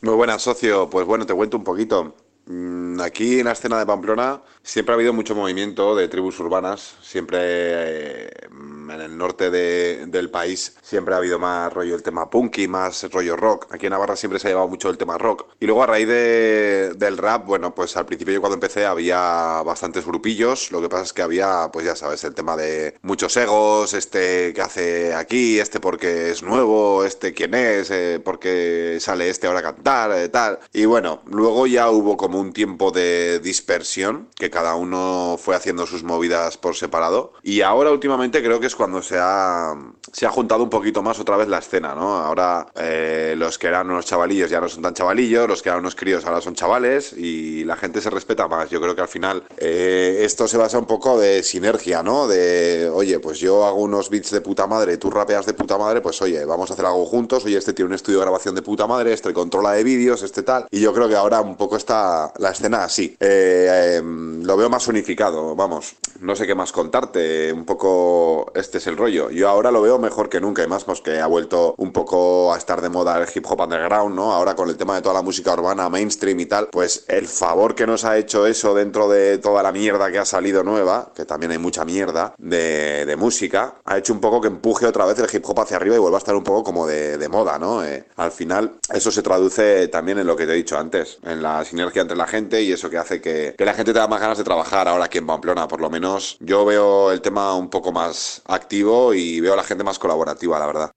Muy 0.01 0.15
buenas, 0.15 0.41
socio. 0.41 0.89
Pues 0.89 1.05
bueno, 1.05 1.25
te 1.25 1.33
cuento 1.33 1.57
un 1.57 1.63
poquito. 1.63 2.15
Mm, 2.59 2.99
Aquí 3.01 3.39
en 3.39 3.45
la 3.45 3.51
escena 3.53 3.77
de 3.79 3.85
Pamplona 3.85 4.41
siempre 4.63 4.93
ha 4.93 4.95
habido 4.95 5.13
mucho 5.13 5.35
movimiento 5.35 5.95
de 5.95 6.07
tribus 6.07 6.39
urbanas, 6.39 6.95
siempre 7.01 7.37
eh, 7.41 8.29
en 8.49 8.89
el 9.01 9.15
norte 9.17 9.51
de- 9.51 10.05
del 10.07 10.29
país 10.31 10.75
siempre 10.81 11.13
ha 11.13 11.17
habido 11.19 11.37
más 11.39 11.71
rollo 11.71 11.93
el 11.95 12.01
tema 12.03 12.27
punky, 12.29 12.67
más 12.67 13.07
rollo 13.11 13.35
rock. 13.37 13.67
Aquí 13.71 13.85
en 13.85 13.91
Navarra 13.91 14.15
siempre 14.15 14.39
se 14.39 14.47
ha 14.47 14.51
llevado 14.51 14.67
mucho 14.67 14.89
el 14.89 14.97
tema 14.97 15.17
rock. 15.19 15.45
Y 15.59 15.67
luego 15.67 15.83
a 15.83 15.85
raíz 15.85 16.07
de- 16.07 16.93
del 16.97 17.17
rap, 17.19 17.45
bueno, 17.45 17.73
pues 17.75 17.95
al 17.97 18.05
principio 18.07 18.33
yo 18.33 18.41
cuando 18.41 18.55
empecé 18.55 18.85
había 18.87 19.61
bastantes 19.63 20.05
grupillos, 20.05 20.71
lo 20.71 20.81
que 20.81 20.89
pasa 20.89 21.03
es 21.03 21.13
que 21.13 21.21
había, 21.21 21.69
pues 21.71 21.85
ya 21.85 21.95
sabes, 21.95 22.23
el 22.23 22.33
tema 22.33 22.57
de 22.57 22.97
muchos 23.03 23.37
egos, 23.37 23.93
este 23.93 24.53
que 24.55 24.61
hace 24.61 25.13
aquí, 25.13 25.59
este 25.59 25.79
porque 25.79 26.31
es 26.31 26.41
nuevo, 26.43 27.05
este 27.05 27.33
quién 27.33 27.53
es, 27.53 27.91
eh, 27.91 28.19
porque 28.23 28.97
sale 28.99 29.29
este 29.29 29.45
ahora 29.47 29.59
a 29.59 29.63
cantar, 29.63 30.11
eh, 30.13 30.29
tal. 30.29 30.59
Y 30.73 30.85
bueno, 30.85 31.21
luego 31.27 31.67
ya 31.67 31.89
hubo 31.91 32.17
como 32.17 32.38
un 32.39 32.53
tiempo 32.53 32.91
de 32.91 33.39
dispersión, 33.39 34.29
que 34.35 34.49
cada 34.49 34.75
uno 34.75 35.37
fue 35.39 35.55
haciendo 35.55 35.85
sus 35.85 36.03
movidas 36.03 36.57
por 36.57 36.75
separado. 36.75 37.33
Y 37.43 37.61
ahora 37.61 37.91
últimamente 37.91 38.41
creo 38.43 38.59
que 38.59 38.67
es 38.67 38.75
cuando 38.75 39.01
se 39.01 39.17
ha, 39.19 39.73
se 40.11 40.25
ha 40.25 40.29
juntado 40.29 40.63
un 40.63 40.69
poquito 40.69 41.01
más 41.01 41.19
otra 41.19 41.37
vez 41.37 41.47
la 41.47 41.59
escena, 41.59 41.95
¿no? 41.95 42.17
Ahora 42.17 42.67
eh, 42.75 43.35
los 43.37 43.57
que 43.57 43.67
eran 43.67 43.89
unos 43.89 44.05
chavalillos 44.05 44.49
ya 44.49 44.61
no 44.61 44.69
son 44.69 44.83
tan 44.83 44.93
chavalillos, 44.93 45.47
los 45.47 45.61
que 45.61 45.69
eran 45.69 45.79
unos 45.81 45.95
críos 45.95 46.25
ahora 46.25 46.41
son 46.41 46.55
chavales 46.55 47.13
y 47.13 47.63
la 47.65 47.75
gente 47.75 48.01
se 48.01 48.09
respeta 48.09 48.47
más. 48.47 48.69
Yo 48.69 48.81
creo 48.81 48.95
que 48.95 49.01
al 49.01 49.07
final 49.07 49.43
eh, 49.57 50.21
esto 50.21 50.47
se 50.47 50.57
basa 50.57 50.79
un 50.79 50.85
poco 50.85 51.19
de 51.19 51.43
sinergia, 51.43 52.03
¿no? 52.03 52.27
De, 52.27 52.89
oye, 52.93 53.19
pues 53.19 53.39
yo 53.39 53.65
hago 53.65 53.81
unos 53.81 54.09
beats 54.09 54.31
de 54.31 54.41
puta 54.41 54.67
madre, 54.67 54.97
tú 54.97 55.09
rapeas 55.09 55.45
de 55.45 55.53
puta 55.53 55.77
madre, 55.77 56.01
pues 56.01 56.21
oye, 56.21 56.45
vamos 56.45 56.69
a 56.69 56.73
hacer 56.73 56.85
algo 56.85 57.05
juntos, 57.05 57.45
oye, 57.45 57.57
este 57.57 57.73
tiene 57.73 57.89
un 57.89 57.95
estudio 57.95 58.19
de 58.19 58.25
grabación 58.25 58.55
de 58.55 58.61
puta 58.61 58.87
madre, 58.87 59.13
este 59.13 59.33
controla 59.33 59.73
de 59.73 59.83
vídeos, 59.83 60.23
este 60.23 60.43
tal. 60.43 60.67
Y 60.71 60.81
yo 60.81 60.93
creo 60.93 61.07
que 61.07 61.15
ahora 61.15 61.41
un 61.41 61.55
poco 61.55 61.77
está 61.77 62.28
la 62.37 62.51
escena 62.51 62.83
así. 62.83 63.15
Eh, 63.19 63.97
em, 63.97 64.43
lo 64.43 64.57
veo 64.57 64.69
más 64.69 64.87
unificado, 64.87 65.55
vamos. 65.55 65.95
No 66.19 66.35
sé 66.35 66.45
qué 66.45 66.55
más 66.55 66.71
contarte, 66.71 67.53
un 67.53 67.65
poco 67.65 68.51
este 68.55 68.79
es 68.79 68.87
el 68.87 68.97
rollo. 68.97 69.29
Yo 69.29 69.47
ahora 69.47 69.71
lo 69.71 69.81
veo 69.81 69.99
mejor 69.99 70.29
que 70.29 70.41
nunca 70.41 70.63
y 70.63 70.67
más 70.67 70.83
pues 70.83 71.01
que 71.01 71.19
ha 71.19 71.27
vuelto 71.27 71.75
un 71.77 71.93
poco 71.93 72.53
a 72.53 72.57
estar 72.57 72.81
de 72.81 72.89
moda 72.89 73.17
el 73.17 73.27
hip 73.33 73.45
hop 73.49 73.61
underground, 73.61 74.15
¿no? 74.15 74.33
Ahora 74.33 74.55
con 74.55 74.69
el 74.69 74.77
tema 74.77 74.95
de 74.95 75.01
toda 75.01 75.15
la 75.15 75.21
música 75.21 75.53
urbana, 75.53 75.89
mainstream 75.89 76.39
y 76.41 76.45
tal, 76.45 76.67
pues 76.67 77.05
el 77.07 77.27
favor 77.27 77.75
que 77.75 77.87
nos 77.87 78.03
ha 78.05 78.17
hecho 78.17 78.45
eso 78.45 78.73
dentro 78.73 79.07
de 79.07 79.37
toda 79.37 79.63
la 79.63 79.71
mierda 79.71 80.11
que 80.11 80.19
ha 80.19 80.25
salido 80.25 80.63
nueva, 80.63 81.11
que 81.15 81.25
también 81.25 81.51
hay 81.51 81.57
mucha 81.57 81.85
mierda 81.85 82.33
de, 82.37 83.15
música, 83.17 83.75
ha 83.85 83.97
hecho 83.97 84.13
un 84.13 84.21
poco 84.21 84.39
que 84.39 84.47
empuje 84.47 84.85
otra 84.85 85.05
vez 85.05 85.19
el 85.19 85.27
hip 85.31 85.43
hop 85.45 85.59
hacia 85.59 85.77
arriba 85.77 85.95
y 85.95 85.99
vuelva 85.99 86.17
a 86.17 86.19
estar 86.19 86.35
un 86.35 86.43
poco 86.43 86.63
como 86.63 86.87
de, 86.87 87.17
de 87.17 87.29
moda, 87.29 87.59
¿no? 87.59 87.83
Eh, 87.83 88.05
al 88.15 88.31
final 88.31 88.75
eso 88.93 89.11
se 89.11 89.21
traduce 89.21 89.87
también 89.89 90.19
en 90.19 90.27
lo 90.27 90.35
que 90.35 90.45
te 90.45 90.53
he 90.53 90.55
dicho 90.55 90.77
antes, 90.77 91.19
en 91.23 91.41
la 91.41 91.63
sinergia 91.65 92.01
entre 92.09 92.17
la 92.17 92.27
gente 92.27 92.63
y 92.63 92.71
eso 92.71 92.89
que 92.89 92.97
hace 92.97 93.21
que, 93.21 93.53
que 93.55 93.65
la 93.65 93.75
gente 93.75 93.93
tenga 93.93 94.07
más 94.07 94.19
ganas 94.19 94.39
de 94.39 94.43
trabajar 94.43 94.87
ahora 94.87 95.05
aquí 95.05 95.19
en 95.19 95.27
Pamplona, 95.27 95.67
por 95.67 95.79
lo 95.79 95.91
menos 95.91 96.37
yo 96.39 96.65
veo 96.65 97.11
el 97.11 97.21
tema 97.21 97.53
un 97.55 97.69
poco 97.69 97.91
más 97.91 98.41
activo 98.45 99.13
y 99.13 99.39
veo 99.39 99.53
a 99.53 99.55
la 99.55 99.63
gente 99.63 99.83
más 99.83 99.99
colaborativa, 99.99 100.57
la 100.57 100.65
verdad. 100.65 100.91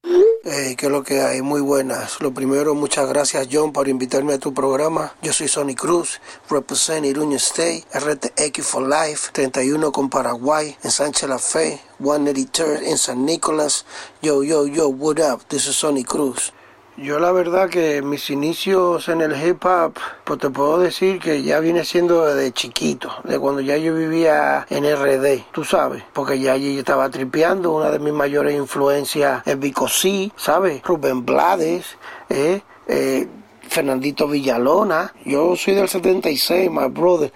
Hey, 0.44 0.74
¿qué 0.74 0.86
es 0.86 0.92
lo 0.92 1.02
que 1.02 1.20
hay? 1.20 1.42
Muy 1.42 1.60
buenas. 1.60 2.18
Lo 2.20 2.32
primero, 2.32 2.74
muchas 2.74 3.06
gracias 3.08 3.46
John 3.52 3.72
por 3.72 3.88
invitarme 3.88 4.32
a 4.32 4.38
tu 4.38 4.54
programa. 4.54 5.14
Yo 5.20 5.34
soy 5.34 5.48
Sonny 5.48 5.74
Cruz, 5.74 6.18
represent 6.48 7.04
Iruña 7.04 7.36
State, 7.36 7.84
RTX 7.92 8.66
for 8.66 8.82
Life, 8.82 9.30
31 9.32 9.92
con 9.92 10.08
Paraguay, 10.08 10.74
en 10.82 10.90
Sánchez 10.90 11.28
La 11.28 11.38
Fe, 11.38 11.78
183 11.98 12.88
en 12.88 12.96
San 12.96 13.26
Nicolás. 13.26 13.84
Yo, 14.22 14.42
yo, 14.42 14.66
yo, 14.66 14.88
what 14.88 15.18
up? 15.20 15.42
This 15.48 15.66
is 15.66 15.76
Sonny 15.76 16.04
Cruz. 16.04 16.54
Yo 16.98 17.18
la 17.18 17.32
verdad 17.32 17.70
que 17.70 18.02
mis 18.02 18.28
inicios 18.28 19.08
en 19.08 19.22
el 19.22 19.32
hip 19.32 19.64
hop, 19.64 19.94
pues 20.24 20.38
te 20.38 20.50
puedo 20.50 20.78
decir 20.78 21.20
que 21.20 21.42
ya 21.42 21.58
viene 21.58 21.86
siendo 21.86 22.26
desde 22.26 22.52
chiquito, 22.52 23.10
de 23.24 23.38
cuando 23.38 23.62
ya 23.62 23.78
yo 23.78 23.94
vivía 23.94 24.66
en 24.68 24.84
RD, 24.84 25.42
tú 25.52 25.64
sabes, 25.64 26.04
porque 26.12 26.38
ya 26.38 26.52
allí 26.52 26.74
yo 26.74 26.80
estaba 26.80 27.08
tripeando, 27.08 27.72
una 27.72 27.88
de 27.88 27.98
mis 27.98 28.12
mayores 28.12 28.54
influencias 28.54 29.40
es 29.46 29.58
Vico 29.58 29.88
C, 29.88 30.32
¿sabes? 30.36 30.82
Rubén 30.82 31.24
Blades, 31.24 31.96
eh, 32.28 32.60
eh, 32.86 33.26
Fernandito 33.62 34.28
Villalona, 34.28 35.14
yo 35.24 35.56
soy 35.56 35.74
del 35.74 35.88
76, 35.88 36.70
my 36.70 36.88
brother, 36.88 37.32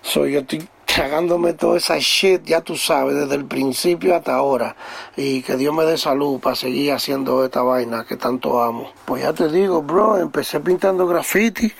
so 0.00 0.26
yo 0.26 0.40
estoy 0.40 0.66
tragándome 0.94 1.54
toda 1.54 1.78
esa 1.78 1.98
shit, 1.98 2.44
ya 2.44 2.60
tú 2.60 2.76
sabes, 2.76 3.16
desde 3.16 3.34
el 3.34 3.46
principio 3.46 4.14
hasta 4.14 4.36
ahora. 4.36 4.76
Y 5.16 5.42
que 5.42 5.56
Dios 5.56 5.74
me 5.74 5.84
dé 5.84 5.98
salud 5.98 6.38
para 6.38 6.54
seguir 6.54 6.92
haciendo 6.92 7.44
esta 7.44 7.62
vaina 7.62 8.04
que 8.04 8.16
tanto 8.16 8.62
amo. 8.62 8.92
Pues 9.04 9.22
ya 9.22 9.32
te 9.32 9.48
digo, 9.48 9.82
bro, 9.82 10.18
empecé 10.18 10.60
pintando 10.60 11.08
graffiti 11.08 11.72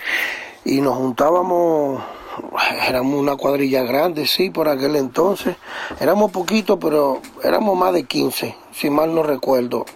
y 0.64 0.80
nos 0.80 0.96
juntábamos, 0.96 2.02
éramos 2.88 3.20
una 3.20 3.36
cuadrilla 3.36 3.84
grande, 3.84 4.26
sí, 4.26 4.50
por 4.50 4.68
aquel 4.68 4.96
entonces. 4.96 5.54
Éramos 6.00 6.32
poquitos, 6.32 6.78
pero 6.80 7.20
éramos 7.44 7.78
más 7.78 7.92
de 7.92 8.04
15, 8.04 8.56
si 8.72 8.90
mal 8.90 9.14
no 9.14 9.22
recuerdo 9.22 9.86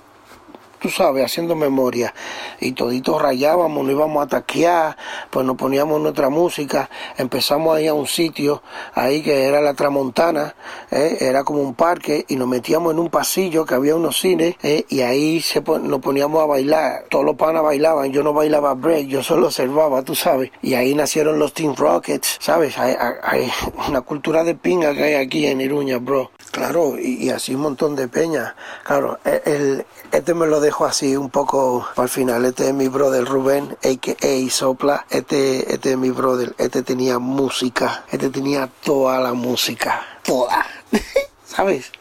tú 0.81 0.89
sabes, 0.91 1.25
haciendo 1.25 1.55
memoria. 1.55 2.15
Y 2.61 2.73
toditos 2.73 3.21
rayábamos, 3.21 3.85
no 3.85 3.91
íbamos 3.91 4.25
a 4.25 4.29
taquear, 4.29 4.97
pues 5.31 5.45
nos 5.47 5.57
poníamos 5.57 6.01
nuestra 6.01 6.29
música. 6.29 6.89
Empezamos 7.17 7.77
ahí 7.77 7.87
a 7.87 7.95
un 7.95 8.07
sitio, 8.07 8.63
ahí 8.95 9.23
que 9.23 9.45
era 9.45 9.61
la 9.61 9.75
Tramontana, 9.75 10.55
¿eh? 10.91 11.17
era 11.21 11.45
como 11.45 11.61
un 11.63 11.75
parque, 11.75 12.25
y 12.29 12.37
nos 12.37 12.49
metíamos 12.49 12.93
en 12.93 12.99
un 12.99 13.09
pasillo 13.11 13.65
que 13.65 13.75
había 13.75 13.95
unos 13.95 14.19
cines, 14.19 14.57
¿eh? 14.63 14.85
y 14.89 15.01
ahí 15.01 15.41
se 15.41 15.61
nos 15.61 16.01
poníamos 16.01 16.43
a 16.43 16.47
bailar. 16.47 17.05
Todos 17.11 17.25
los 17.25 17.37
panas 17.37 17.63
bailaban, 17.63 18.13
yo 18.13 18.23
no 18.23 18.33
bailaba 18.33 18.75
break, 18.75 19.07
yo 19.07 19.23
solo 19.23 19.47
observaba, 19.47 20.03
tú 20.03 20.15
sabes. 20.15 20.51
Y 20.63 20.75
ahí 20.75 20.95
nacieron 20.95 21.39
los 21.39 21.53
Team 21.53 21.75
Rockets, 21.77 22.37
¿sabes? 22.41 22.79
Hay, 22.79 22.95
hay- 22.99 23.15
hay 23.23 23.51
una 23.89 24.01
cultura 24.01 24.45
de 24.45 24.55
pinga 24.55 24.95
que 24.95 25.03
hay 25.05 25.15
aquí 25.15 25.47
en 25.47 25.61
Iruña, 25.61 25.99
bro. 25.99 26.31
Claro, 26.51 26.99
y, 26.99 27.31
así 27.31 27.55
un 27.55 27.61
montón 27.63 27.95
de 27.95 28.09
peña. 28.09 28.57
Claro, 28.85 29.19
el, 29.25 29.43
el- 29.45 29.87
este 30.11 30.33
me 30.33 30.47
lo 30.47 30.61
dejo 30.61 30.87
así 30.87 31.17
un 31.17 31.29
poco 31.29 31.87
el 31.97 32.09
final. 32.09 32.45
Este 32.47 32.69
es 32.69 32.75
mi 32.75 32.89
brother 32.89 33.25
Rubén, 33.27 33.77
a.k.a. 33.85 34.51
Sopla. 34.51 35.05
Este, 35.11 35.73
este 35.75 35.93
es 35.93 35.99
mi 35.99 36.11
brother. 36.11 36.55
Este 36.59 36.83
tenía 36.83 37.19
música. 37.19 38.05
Este 38.11 38.31
tenía 38.31 38.69
toda 38.83 39.21
la 39.21 39.35
música. 39.35 40.01
Toda. 40.23 40.65
¿Sabes? 41.47 41.93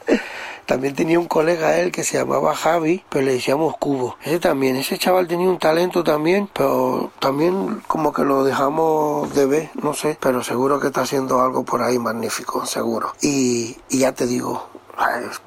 También 0.67 0.95
tenía 0.95 1.17
un 1.17 1.27
colega 1.30 1.77
él 1.77 1.93
que 1.93 2.03
se 2.03 2.17
llamaba 2.17 2.53
Javi, 2.53 3.01
pero 3.10 3.25
le 3.25 3.34
decíamos 3.34 3.77
Cubo. 3.77 4.17
Ese 4.21 4.39
también, 4.39 4.75
ese 4.75 4.97
chaval 4.97 5.25
tenía 5.25 5.47
un 5.49 5.60
talento 5.60 6.03
también, 6.03 6.49
pero 6.53 7.10
también 7.19 7.82
como 7.88 8.12
que 8.12 8.23
lo 8.25 8.43
dejamos 8.43 9.34
de 9.34 9.45
ver, 9.45 9.69
no 9.82 9.93
sé, 9.93 10.17
pero 10.19 10.43
seguro 10.43 10.82
que 10.82 10.88
está 10.88 11.01
haciendo 11.01 11.41
algo 11.41 11.63
por 11.63 11.82
ahí 11.82 11.97
magnífico, 11.97 12.65
seguro. 12.65 13.13
Y, 13.21 13.77
y 13.89 13.99
ya 13.99 14.12
te 14.12 14.27
digo, 14.27 14.67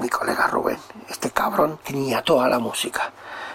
mi 0.01 0.09
colega 0.09 0.47
Rubén, 0.47 0.79
este 1.11 1.31
cabrón 1.31 1.79
tenía 1.85 2.23
toda 2.23 2.49
la 2.49 2.59
música. 2.59 3.13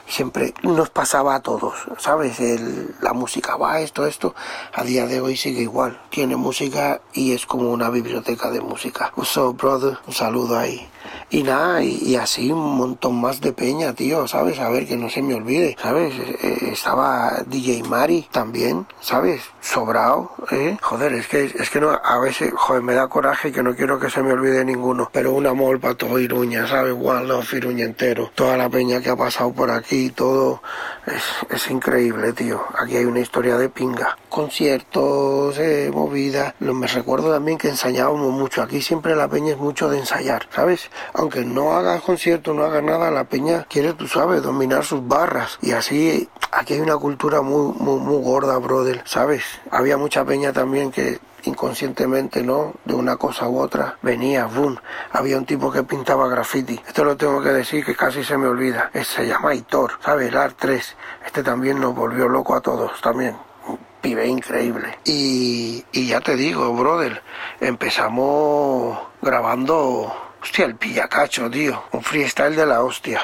Siempre 0.07 0.53
nos 0.61 0.91
pasaba 0.91 1.33
a 1.33 1.39
todos, 1.39 1.73
¿sabes? 1.97 2.39
El- 2.39 2.93
la 3.01 3.13
música 3.13 3.55
va, 3.55 3.79
esto, 3.79 4.05
esto. 4.05 4.35
A 4.71 4.83
día 4.83 5.07
de 5.07 5.19
hoy 5.19 5.35
sigue 5.35 5.61
igual. 5.63 5.99
Tiene 6.11 6.35
música 6.35 7.01
y 7.11 7.31
es 7.33 7.47
como 7.47 7.71
una 7.71 7.89
biblioteca 7.89 8.51
de 8.51 8.61
música. 8.61 9.11
So, 9.23 9.53
brother, 9.53 9.97
un 10.05 10.13
saludo 10.13 10.59
ahí. 10.59 10.87
Y 11.29 11.43
nada, 11.43 11.83
y, 11.83 12.15
así 12.15 12.51
un 12.51 12.77
montón 12.77 13.19
más 13.19 13.41
de 13.41 13.51
peña, 13.51 13.93
tío, 13.93 14.27
¿sabes? 14.27 14.59
A 14.59 14.69
ver, 14.69 14.87
que 14.87 14.95
no 14.95 15.09
se 15.09 15.21
me 15.21 15.33
olvide, 15.33 15.75
¿sabes? 15.81 16.13
Eh, 16.43 16.69
estaba 16.71 17.43
DJ 17.47 17.83
Mari 17.83 18.27
también, 18.31 18.85
¿sabes? 19.01 19.41
Sobrado, 19.65 20.29
¿eh? 20.51 20.77
Joder, 20.79 21.13
es 21.13 21.27
que, 21.27 21.45
es 21.45 21.71
que 21.71 21.81
no, 21.81 21.89
a 21.89 22.19
veces, 22.19 22.53
joder, 22.55 22.83
me 22.83 22.93
da 22.93 23.07
coraje 23.07 23.51
que 23.51 23.63
no 23.63 23.75
quiero 23.75 23.99
que 23.99 24.11
se 24.11 24.21
me 24.21 24.31
olvide 24.31 24.63
ninguno, 24.63 25.09
pero 25.11 25.33
un 25.33 25.47
amor 25.47 25.79
para 25.79 25.95
todo 25.95 26.19
Iruña, 26.19 26.67
¿sabes? 26.67 26.93
One 26.93 27.25
Love 27.25 27.51
Iruña 27.55 27.83
entero. 27.83 28.31
Toda 28.35 28.57
la 28.57 28.69
peña 28.69 29.01
que 29.01 29.09
ha 29.09 29.15
pasado 29.15 29.51
por 29.53 29.71
aquí, 29.71 30.11
todo, 30.11 30.61
es, 31.07 31.23
es 31.49 31.71
increíble, 31.71 32.31
tío. 32.33 32.63
Aquí 32.77 32.95
hay 32.95 33.05
una 33.05 33.21
historia 33.21 33.57
de 33.57 33.69
pinga. 33.69 34.15
Conciertos, 34.29 35.57
eh, 35.57 35.89
movidas. 35.91 36.53
Me 36.59 36.85
recuerdo 36.85 37.33
también 37.33 37.57
que 37.57 37.69
ensayábamos 37.69 38.31
mucho. 38.33 38.61
Aquí 38.61 38.83
siempre 38.83 39.15
la 39.15 39.27
peña 39.27 39.53
es 39.53 39.57
mucho 39.57 39.89
de 39.89 39.97
ensayar, 39.97 40.47
¿sabes? 40.53 40.91
Aunque 41.13 41.43
no 41.43 41.71
hagas 41.71 42.03
concierto, 42.03 42.53
no 42.53 42.65
hagas 42.65 42.83
nada, 42.83 43.09
la 43.09 43.23
peña 43.23 43.65
quiere, 43.67 43.93
tú 43.93 44.07
sabes, 44.07 44.43
dominar 44.43 44.85
sus 44.85 45.07
barras. 45.07 45.57
Y 45.63 45.71
así, 45.71 46.29
aquí 46.51 46.75
hay 46.75 46.81
una 46.81 46.97
cultura 46.97 47.41
muy, 47.41 47.73
muy, 47.79 47.99
muy 47.99 48.23
gorda, 48.23 48.57
brother, 48.59 49.01
¿sabes? 49.05 49.54
Había 49.71 49.97
mucha 49.97 50.23
peña 50.25 50.53
también 50.53 50.91
que 50.91 51.19
inconscientemente, 51.43 52.41
¿no? 52.43 52.73
De 52.85 52.93
una 52.93 53.17
cosa 53.17 53.47
u 53.47 53.59
otra, 53.59 53.97
venía, 54.01 54.45
boom, 54.45 54.77
había 55.11 55.37
un 55.37 55.45
tipo 55.45 55.71
que 55.71 55.83
pintaba 55.83 56.27
graffiti. 56.27 56.79
Esto 56.87 57.03
lo 57.03 57.15
tengo 57.15 57.41
que 57.41 57.49
decir 57.49 57.85
que 57.85 57.95
casi 57.95 58.23
se 58.23 58.37
me 58.37 58.47
olvida. 58.47 58.91
Se 59.03 59.27
llama 59.27 59.53
Hitor, 59.53 59.99
¿sabes? 60.03 60.29
El 60.29 60.37
Art 60.37 60.55
3. 60.59 60.95
Este 61.25 61.43
también 61.43 61.79
nos 61.79 61.95
volvió 61.95 62.27
loco 62.27 62.55
a 62.55 62.61
todos, 62.61 62.99
también. 63.01 63.35
Un 63.67 63.79
pibe 64.01 64.27
increíble. 64.27 64.97
Y, 65.05 65.85
y 65.91 66.07
ya 66.07 66.21
te 66.21 66.35
digo, 66.35 66.73
brother, 66.73 67.21
empezamos 67.59 68.97
grabando, 69.21 70.13
hostia, 70.41 70.65
el 70.65 70.75
pillacacho, 70.75 71.49
tío. 71.49 71.83
Un 71.91 72.01
freestyle 72.01 72.55
de 72.55 72.65
la 72.65 72.83
hostia. 72.83 73.21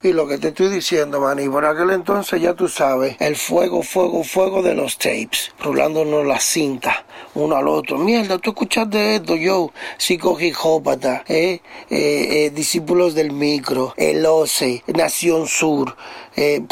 Y 0.00 0.12
lo 0.12 0.28
que 0.28 0.38
te 0.38 0.48
estoy 0.50 0.68
diciendo, 0.68 1.20
man, 1.20 1.40
y 1.40 1.48
por 1.48 1.64
aquel 1.64 1.90
entonces 1.90 2.40
ya 2.40 2.54
tú 2.54 2.68
sabes, 2.68 3.16
el 3.18 3.34
fuego, 3.34 3.82
fuego, 3.82 4.22
fuego 4.22 4.62
de 4.62 4.72
los 4.72 4.96
tapes, 4.96 5.50
rulándonos 5.58 6.24
la 6.24 6.38
cinta, 6.38 7.04
uno 7.34 7.56
al 7.56 7.66
otro. 7.66 7.98
Mierda, 7.98 8.38
tú 8.38 8.50
escuchaste 8.50 9.16
esto, 9.16 9.34
yo, 9.34 9.72
psicogijópata, 9.96 11.24
¿eh? 11.26 11.62
Eh, 11.90 12.44
eh, 12.46 12.50
discípulos 12.50 13.16
del 13.16 13.32
micro, 13.32 13.92
el 13.96 14.24
OCE, 14.24 14.84
Nación 14.86 15.48
Sur, 15.48 15.96
eh, 16.36 16.62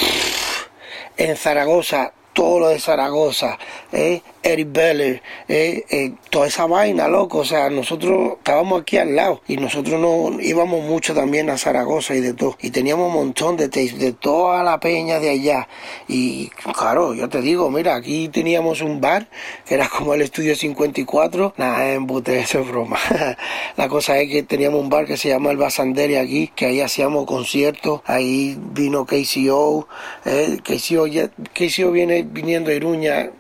en 1.16 1.37
Zaragoza, 1.37 2.12
todo 2.33 2.61
lo 2.61 2.68
de 2.68 2.79
Zaragoza, 2.79 3.59
¿eh? 3.91 4.22
Eric 4.47 4.69
Beller, 4.71 5.23
eh, 5.49 5.85
eh, 5.91 6.13
toda 6.31 6.47
esa 6.47 6.67
vaina, 6.67 7.09
loco. 7.09 7.39
O 7.39 7.45
sea, 7.45 7.69
nosotros 7.69 8.35
estábamos 8.39 8.83
aquí 8.83 8.97
al 8.97 9.17
lado 9.17 9.43
y 9.49 9.57
nosotros 9.57 10.01
no 10.01 10.41
íbamos 10.41 10.85
mucho 10.85 11.15
también 11.15 11.51
a 11.51 11.59
Zaragoza 11.59 12.15
y 12.15 12.21
de 12.21 12.33
todo. 12.33 12.57
Y 12.63 12.71
teníamos 12.71 13.09
un 13.09 13.15
montón 13.15 13.57
de 13.57 13.69
tapes 13.69 13.99
de 13.99 14.13
toda 14.13 14.63
la 14.63 14.79
peña 14.79 15.19
de 15.19 15.31
allá. 15.31 15.69
Y 16.07 16.49
claro, 16.79 17.13
yo 17.13 17.29
te 17.29 17.41
digo, 17.41 17.69
mira, 17.71 17.97
aquí 17.97 18.29
teníamos 18.29 18.83
un 18.83 19.01
bar 19.01 19.29
que 19.67 19.75
era 19.75 19.89
como 19.89 20.15
el 20.15 20.23
estudio 20.23 20.55
54. 20.55 21.55
Nada, 21.57 21.93
embute, 21.93 22.39
eso 22.39 22.61
es 22.61 22.69
broma. 22.69 22.99
la 23.77 23.89
cosa 23.89 24.17
es 24.21 24.31
que 24.31 24.45
teníamos 24.45 24.81
un 24.81 24.89
bar 24.89 25.07
que 25.07 25.17
se 25.17 25.29
llama 25.29 25.51
el 25.51 25.57
Basandere 25.57 26.21
aquí, 26.21 26.53
que 26.55 26.67
ahí 26.67 26.81
hacíamos 26.81 27.27
conciertos. 27.27 28.01
Ahí 28.05 28.57
vino 28.61 29.07
KCO. 29.07 29.89
Eh, 30.25 30.59
KCO, 30.63 31.09
ya, 31.09 31.31
KCO 31.53 31.91
viene 31.91 32.23
viniendo 32.23 32.71
a 32.71 32.75
Iruña 32.75 33.33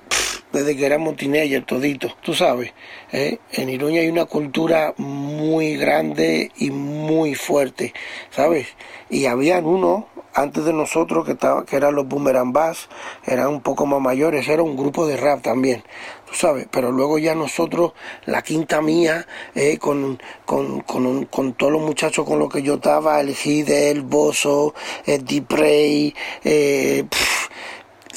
desde 0.56 0.76
que 0.76 0.86
éramos 0.86 1.16
teenagers 1.16 1.66
toditos, 1.66 2.16
tú 2.22 2.32
sabes. 2.32 2.72
¿eh? 3.12 3.38
En 3.52 3.68
Iruña 3.68 4.00
hay 4.00 4.08
una 4.08 4.24
cultura 4.24 4.94
muy 4.96 5.76
grande 5.76 6.50
y 6.56 6.70
muy 6.70 7.34
fuerte, 7.34 7.92
¿sabes? 8.30 8.68
Y 9.10 9.26
habían 9.26 9.66
uno 9.66 10.08
antes 10.36 10.66
de 10.66 10.72
nosotros 10.72 11.24
que, 11.24 11.32
estaba, 11.32 11.64
que 11.64 11.76
eran 11.76 11.94
los 11.94 12.06
Boomerang 12.06 12.52
Bass, 12.52 12.88
eran 13.24 13.48
un 13.48 13.62
poco 13.62 13.86
más 13.86 14.00
mayores, 14.00 14.46
era 14.48 14.62
un 14.62 14.76
grupo 14.76 15.06
de 15.06 15.16
rap 15.16 15.40
también, 15.40 15.82
tú 16.28 16.34
sabes, 16.34 16.68
pero 16.70 16.92
luego 16.92 17.18
ya 17.18 17.34
nosotros, 17.34 17.92
la 18.26 18.42
quinta 18.42 18.82
mía, 18.82 19.26
eh, 19.54 19.78
con, 19.78 20.20
con, 20.44 20.80
con, 20.82 21.24
con, 21.24 21.54
todos 21.54 21.72
los 21.72 21.80
muchachos 21.80 22.26
con 22.26 22.38
los 22.38 22.52
que 22.52 22.62
yo 22.62 22.74
estaba, 22.74 23.18
el 23.20 23.30
Hide, 23.30 23.90
el 23.90 24.02
Bozo, 24.02 24.74
el 25.06 25.24
Deep 25.24 25.50
Ray, 25.52 26.14
eh, 26.44 27.04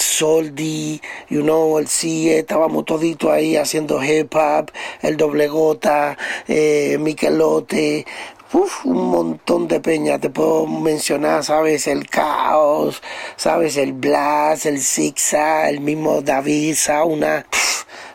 Soldi, 0.02 1.02
you 1.30 1.42
know, 1.42 1.78
el 1.80 1.88
CIE, 1.88 2.40
estábamos 2.40 2.86
toditos 2.86 3.32
ahí 3.32 3.56
haciendo 3.56 4.04
hip 4.04 4.34
hop, 4.36 4.72
el 5.02 5.18
doble 5.18 5.48
gota, 5.48 6.18
eh, 6.48 6.98
Miquelote, 7.00 8.06
Uf, 8.52 8.84
un 8.84 9.12
montón 9.12 9.68
de 9.68 9.80
peña, 9.80 10.18
te 10.18 10.32
puedo 10.32 10.66
mencionar, 10.66 11.44
sabes, 11.44 11.86
el 11.86 12.10
caos, 12.10 13.04
sabes, 13.36 13.78
el 13.78 13.94
Blas, 13.94 14.66
el 14.66 14.82
Zixa, 14.82 15.70
el 15.70 15.82
mismo 15.82 16.24
David 16.24 16.74
Sauna, 16.74 17.46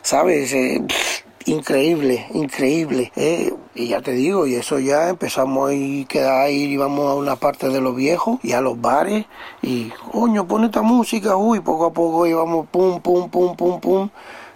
sabes, 0.01 0.51
eh, 0.51 0.81
increíble, 1.45 2.27
increíble. 2.33 3.11
Eh, 3.15 3.53
y 3.73 3.87
ya 3.87 4.01
te 4.01 4.11
digo, 4.11 4.47
y 4.47 4.55
eso 4.55 4.79
ya 4.79 5.09
empezamos 5.09 5.71
a 5.71 6.07
quedar 6.07 6.41
ahí, 6.41 6.63
íbamos 6.63 7.11
a 7.11 7.15
una 7.15 7.35
parte 7.35 7.69
de 7.69 7.81
los 7.81 7.95
viejos 7.95 8.39
y 8.43 8.53
a 8.53 8.61
los 8.61 8.79
bares. 8.79 9.25
Y, 9.61 9.89
coño, 10.11 10.47
pone 10.47 10.67
esta 10.67 10.81
música, 10.81 11.35
uy, 11.37 11.59
poco 11.59 11.85
a 11.85 11.93
poco 11.93 12.25
íbamos 12.25 12.67
pum, 12.67 12.99
pum, 12.99 13.29
pum, 13.29 13.55
pum, 13.55 13.79
pum, 13.79 14.09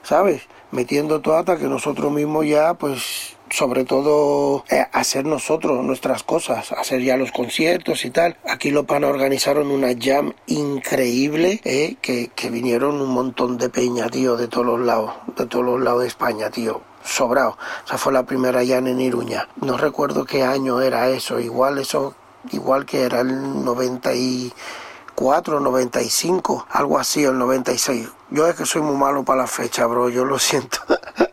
¿sabes? 0.03 0.43
Metiendo 0.71 1.21
todo 1.21 1.37
hasta 1.37 1.57
que 1.57 1.65
nosotros 1.65 2.11
mismos 2.11 2.45
ya, 2.45 2.73
pues, 2.73 3.35
sobre 3.51 3.83
todo 3.83 4.63
eh, 4.69 4.85
hacer 4.91 5.25
nosotros 5.25 5.83
nuestras 5.83 6.23
cosas, 6.23 6.71
hacer 6.71 7.01
ya 7.01 7.17
los 7.17 7.31
conciertos 7.31 8.05
y 8.05 8.11
tal. 8.11 8.37
Aquí 8.47 8.71
los 8.71 8.85
panas 8.85 9.09
organizaron 9.09 9.71
una 9.71 9.89
jam 9.99 10.33
increíble, 10.47 11.61
eh, 11.63 11.95
que, 12.01 12.29
que 12.35 12.49
vinieron 12.49 13.01
un 13.01 13.09
montón 13.09 13.57
de 13.57 13.69
peña, 13.69 14.09
tío, 14.09 14.37
de 14.37 14.47
todos 14.47 14.65
los 14.65 14.79
lados, 14.79 15.13
de 15.37 15.45
todos 15.45 15.65
los 15.65 15.81
lados 15.81 16.01
de 16.01 16.07
España, 16.07 16.49
tío 16.49 16.81
sobrado. 17.03 17.57
O 17.85 17.87
sea, 17.87 17.97
fue 17.97 18.13
la 18.13 18.23
primera 18.23 18.63
ya 18.63 18.77
en 18.77 18.99
Iruña. 18.99 19.47
No 19.61 19.77
recuerdo 19.77 20.25
qué 20.25 20.43
año 20.43 20.81
era 20.81 21.09
eso, 21.09 21.39
igual 21.39 21.77
eso, 21.79 22.15
igual 22.51 22.85
que 22.85 23.03
era 23.03 23.21
el 23.21 23.63
94, 23.63 25.59
95, 25.59 26.67
algo 26.69 26.99
así, 26.99 27.23
el 27.23 27.37
96. 27.37 28.09
Yo 28.29 28.47
es 28.47 28.55
que 28.55 28.65
soy 28.65 28.81
muy 28.81 28.95
malo 28.95 29.23
para 29.23 29.41
la 29.41 29.47
fecha, 29.47 29.85
bro, 29.87 30.09
yo 30.09 30.25
lo 30.25 30.39
siento. 30.39 30.79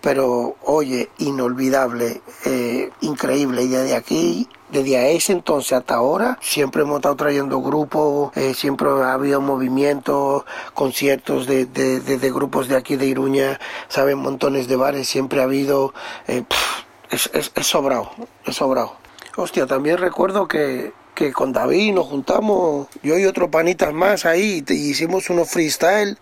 Pero, 0.00 0.56
oye, 0.64 1.10
inolvidable, 1.18 2.22
eh, 2.44 2.90
increíble. 3.00 3.62
Y 3.62 3.68
desde 3.68 3.96
aquí, 3.96 4.48
desde 4.70 5.14
ese 5.14 5.32
entonces 5.32 5.72
hasta 5.72 5.94
ahora, 5.94 6.38
siempre 6.40 6.82
hemos 6.82 6.96
estado 6.96 7.16
trayendo 7.16 7.60
grupos, 7.60 8.36
eh, 8.36 8.54
siempre 8.54 8.88
ha 8.88 9.12
habido 9.12 9.40
movimientos, 9.40 10.44
conciertos 10.74 11.46
de, 11.46 11.66
de, 11.66 12.30
grupos 12.30 12.68
de 12.68 12.76
aquí 12.76 12.96
de 12.96 13.06
Iruña, 13.06 13.60
saben, 13.88 14.18
montones 14.18 14.68
de 14.68 14.76
bares, 14.76 15.08
siempre 15.08 15.40
ha 15.40 15.44
habido. 15.44 15.94
Eh, 16.26 16.44
es, 17.10 17.30
es, 17.32 17.52
es 17.54 17.66
sobrado, 17.66 18.10
es 18.44 18.56
sobrado. 18.56 18.96
Hostia, 19.36 19.66
también 19.66 19.98
recuerdo 19.98 20.48
que 20.48 20.92
que 21.16 21.32
con 21.32 21.52
David 21.52 21.94
nos 21.94 22.06
juntamos, 22.06 22.88
yo 23.02 23.18
y 23.18 23.24
otros 23.24 23.48
panitas 23.48 23.92
más 23.92 24.26
ahí, 24.26 24.62
y 24.68 24.74
hicimos 24.74 25.30
unos 25.30 25.48
freestyle 25.50 26.18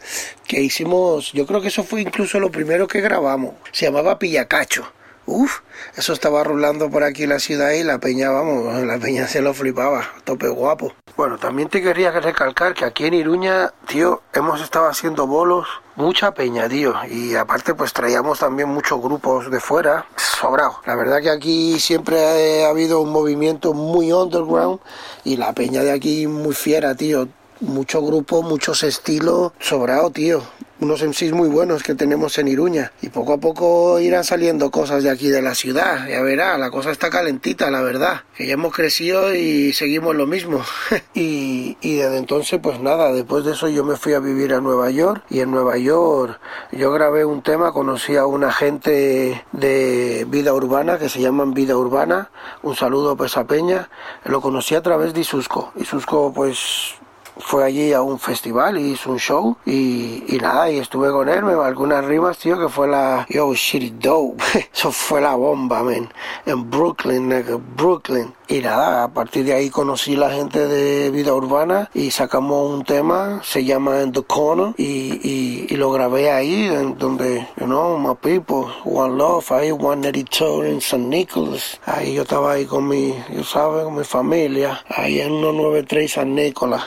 que 0.47 0.63
hicimos, 0.63 1.33
yo 1.33 1.47
creo 1.47 1.61
que 1.61 1.69
eso 1.69 1.83
fue 1.83 2.01
incluso 2.01 2.39
lo 2.39 2.51
primero 2.51 2.87
que 2.87 3.01
grabamos, 3.01 3.55
se 3.73 3.87
llamaba 3.87 4.19
Pillacacho. 4.19 4.87
Uf, 5.27 5.61
eso 5.97 6.13
estaba 6.13 6.45
rulando 6.45 6.91
por 6.91 7.03
aquí 7.03 7.27
la 7.27 7.39
ciudad 7.39 7.71
y 7.71 7.83
la 7.83 7.99
peña, 7.99 8.31
vamos, 8.31 8.83
la 8.85 8.99
peña 8.99 9.27
se 9.27 9.41
lo 9.41 9.55
flipaba, 9.55 10.05
tope 10.25 10.49
guapo. 10.49 10.93
Bueno, 11.17 11.39
también 11.39 11.71
te 11.71 11.81
quería 11.81 12.11
recalcar 12.11 12.75
que 12.75 12.85
aquí 12.85 13.07
en 13.07 13.15
Iruña, 13.15 13.73
tío, 13.87 14.21
hemos 14.35 14.61
estado 14.61 14.87
haciendo 14.87 15.27
bolos, 15.27 15.67
mucha 15.97 16.35
peña, 16.35 16.69
tío, 16.69 16.95
y 17.11 17.37
aparte 17.37 17.73
pues 17.75 17.95
traíamos 17.95 18.41
también 18.41 18.69
muchos 18.69 19.01
grupos 19.01 19.51
de 19.51 19.61
fuera, 19.61 20.05
sobrado. 20.17 20.81
La 20.85 20.95
verdad 20.95 21.23
que 21.23 21.31
aquí 21.31 21.81
siempre 21.81 22.65
ha 22.67 22.69
habido 22.69 23.01
un 23.01 23.11
movimiento 23.11 23.73
muy 23.73 24.13
underground 24.13 24.81
y 25.25 25.39
la 25.39 25.55
peña 25.55 25.83
de 25.83 25.93
aquí 25.93 26.27
muy 26.27 26.55
fiera, 26.55 26.95
tío. 26.95 27.29
Muchos 27.61 28.05
grupos, 28.05 28.45
muchos 28.45 28.83
estilos, 28.83 29.53
sobrado, 29.59 30.11
tío 30.11 30.43
unos 30.85 31.03
MCs 31.03 31.33
muy 31.33 31.49
buenos 31.49 31.83
que 31.83 31.95
tenemos 31.95 32.37
en 32.39 32.47
Iruña 32.47 32.93
y 33.01 33.09
poco 33.09 33.33
a 33.33 33.39
poco 33.39 33.99
irán 34.01 34.23
saliendo 34.23 34.71
cosas 34.71 35.03
de 35.03 35.11
aquí 35.11 35.29
de 35.29 35.41
la 35.41 35.55
ciudad. 35.55 36.07
Ya 36.09 36.21
verá, 36.21 36.59
la 36.59 36.71
cosa 36.71 36.91
está 36.91 37.09
calentita, 37.09 37.71
la 37.71 37.81
verdad. 37.81 38.23
Que 38.37 38.47
ya 38.47 38.53
hemos 38.53 38.75
crecido 38.75 39.35
y 39.35 39.73
seguimos 39.73 40.15
lo 40.15 40.27
mismo. 40.27 40.63
y, 41.15 41.79
y 41.81 41.97
desde 41.97 42.19
entonces, 42.19 42.61
pues 42.63 42.81
nada, 42.81 43.13
después 43.13 43.45
de 43.45 43.53
eso 43.53 43.69
yo 43.69 43.83
me 43.83 43.97
fui 43.97 44.13
a 44.13 44.21
vivir 44.21 44.53
a 44.53 44.61
Nueva 44.61 44.91
York 44.91 45.25
y 45.31 45.41
en 45.41 45.51
Nueva 45.51 45.79
York 45.79 46.39
yo 46.73 46.93
grabé 46.93 47.25
un 47.25 47.43
tema, 47.43 47.73
conocí 47.73 48.17
a 48.17 48.27
una 48.27 48.53
gente 48.53 49.45
de 49.53 50.27
vida 50.29 50.53
urbana 50.53 50.99
que 50.99 51.09
se 51.09 51.21
llaman 51.21 51.55
Vida 51.55 51.77
Urbana. 51.77 52.31
Un 52.63 52.77
saludo 52.77 53.13
a 53.13 53.17
Pesa 53.17 53.47
Peña. 53.47 53.89
Lo 54.25 54.43
conocí 54.43 54.75
a 54.75 54.83
través 54.83 55.15
de 55.15 55.21
Isusco. 55.21 55.73
Isusco, 55.77 56.33
pues 56.35 56.95
fue 57.39 57.65
allí 57.65 57.93
a 57.93 58.03
un 58.03 58.19
festival 58.19 58.79
y 58.79 58.93
hizo 58.93 59.11
un 59.11 59.19
show 59.19 59.57
y, 59.67 60.25
y 60.29 60.39
nada, 60.41 60.71
y 60.71 60.79
estuve 60.79 61.11
con 61.11 61.29
él, 61.29 61.43
me 61.43 61.55
rimas, 62.03 62.39
tío, 62.39 62.59
que 62.59 62.69
fue 62.69 62.89
la 62.89 63.27
Yo 63.29 63.53
Shit 63.55 63.95
Dope. 63.95 64.43
Eso 64.75 64.93
fue 64.93 65.21
la 65.21 65.35
bomba, 65.35 65.83
man. 65.83 66.13
En 66.47 66.71
Brooklyn, 66.71 67.29
nigga, 67.29 67.59
Brooklyn. 67.77 68.33
Y 68.47 68.61
nada, 68.61 69.05
a 69.05 69.09
partir 69.09 69.45
de 69.47 69.55
ahí 69.55 69.71
conocí 69.71 70.17
la 70.17 70.31
gente 70.31 70.67
de 70.67 71.11
Vida 71.11 71.33
Urbana 71.33 71.91
y 71.95 72.11
sacamos 72.11 72.71
un 72.71 72.85
tema, 72.85 73.41
se 73.43 73.65
llama 73.65 74.03
In 74.03 74.13
the 74.13 74.23
Corner, 74.23 74.75
y, 74.77 75.67
y, 75.69 75.77
lo 75.77 75.91
grabé 75.91 76.31
ahí, 76.31 76.67
en 76.67 76.99
donde, 76.99 77.49
you 77.59 77.67
know, 77.67 77.99
my 77.99 78.15
people, 78.15 78.71
One 78.85 79.17
Love, 79.17 79.51
ahí, 79.51 79.71
One 79.71 80.07
Editor 80.07 80.67
en 80.67 80.81
San 80.81 81.09
Nicolás. 81.09 81.81
Ahí 81.87 82.15
yo 82.15 82.23
estaba 82.23 82.53
ahí 82.53 82.67
con 82.67 82.87
mi, 82.87 83.15
yo 83.35 83.43
sabes, 83.45 83.85
con 83.85 83.97
mi 83.97 84.05
familia, 84.05 84.85
ahí 84.89 85.21
en 85.21 85.41
193 85.41 86.13
San 86.13 86.35
Nicolás. 86.35 86.85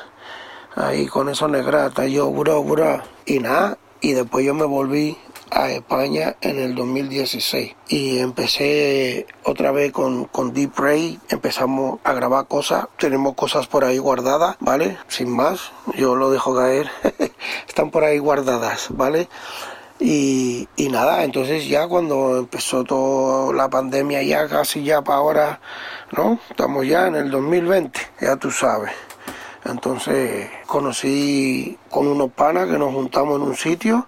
Ahí 0.78 1.08
con 1.08 1.28
esos 1.28 1.50
negrata, 1.50 2.06
yo, 2.06 2.32
bro, 2.32 2.64
bro. 2.64 3.02
Y 3.26 3.40
nada, 3.40 3.80
y 4.00 4.14
después 4.14 4.46
yo 4.46 4.54
me 4.54 4.66
volví 4.66 5.18
a 5.50 5.72
España 5.72 6.36
en 6.42 6.60
el 6.60 6.76
2016 6.76 7.76
y 7.88 8.20
empecé 8.20 9.26
otra 9.44 9.72
vez 9.72 9.92
con, 9.92 10.26
con 10.26 10.54
Deep 10.54 10.78
Ray, 10.78 11.20
empezamos 11.30 12.00
a 12.04 12.14
grabar 12.14 12.46
cosas, 12.46 12.86
tenemos 13.00 13.34
cosas 13.34 13.66
por 13.66 13.86
ahí 13.86 13.98
guardadas, 13.98 14.58
¿vale? 14.60 15.00
Sin 15.08 15.36
más, 15.36 15.72
yo 15.96 16.16
lo 16.16 16.30
dejo 16.30 16.56
caer, 16.56 16.92
están 17.68 17.90
por 17.90 18.04
ahí 18.04 18.20
guardadas, 18.20 18.90
¿vale? 18.92 19.30
Y, 20.00 20.70
y, 20.76 20.90
nada, 20.90 21.24
entonces 21.24 21.68
ya 21.68 21.88
cuando 21.88 22.38
empezó 22.38 22.84
toda 22.84 23.52
la 23.52 23.68
pandemia, 23.68 24.22
ya 24.22 24.48
casi 24.48 24.84
ya 24.84 25.02
para 25.02 25.18
ahora, 25.18 25.60
¿no? 26.16 26.40
Estamos 26.52 26.86
ya 26.86 27.08
en 27.08 27.16
el 27.16 27.32
2020, 27.32 28.00
ya 28.22 28.36
tú 28.36 28.52
sabes. 28.52 28.92
Entonces 29.68 30.49
conocí 30.65 31.78
con 31.89 32.07
unos 32.07 32.32
panas 32.32 32.68
que 32.68 32.78
nos 32.78 32.93
juntamos 32.93 33.36
en 33.36 33.41
un 33.41 33.55
sitio 33.55 34.07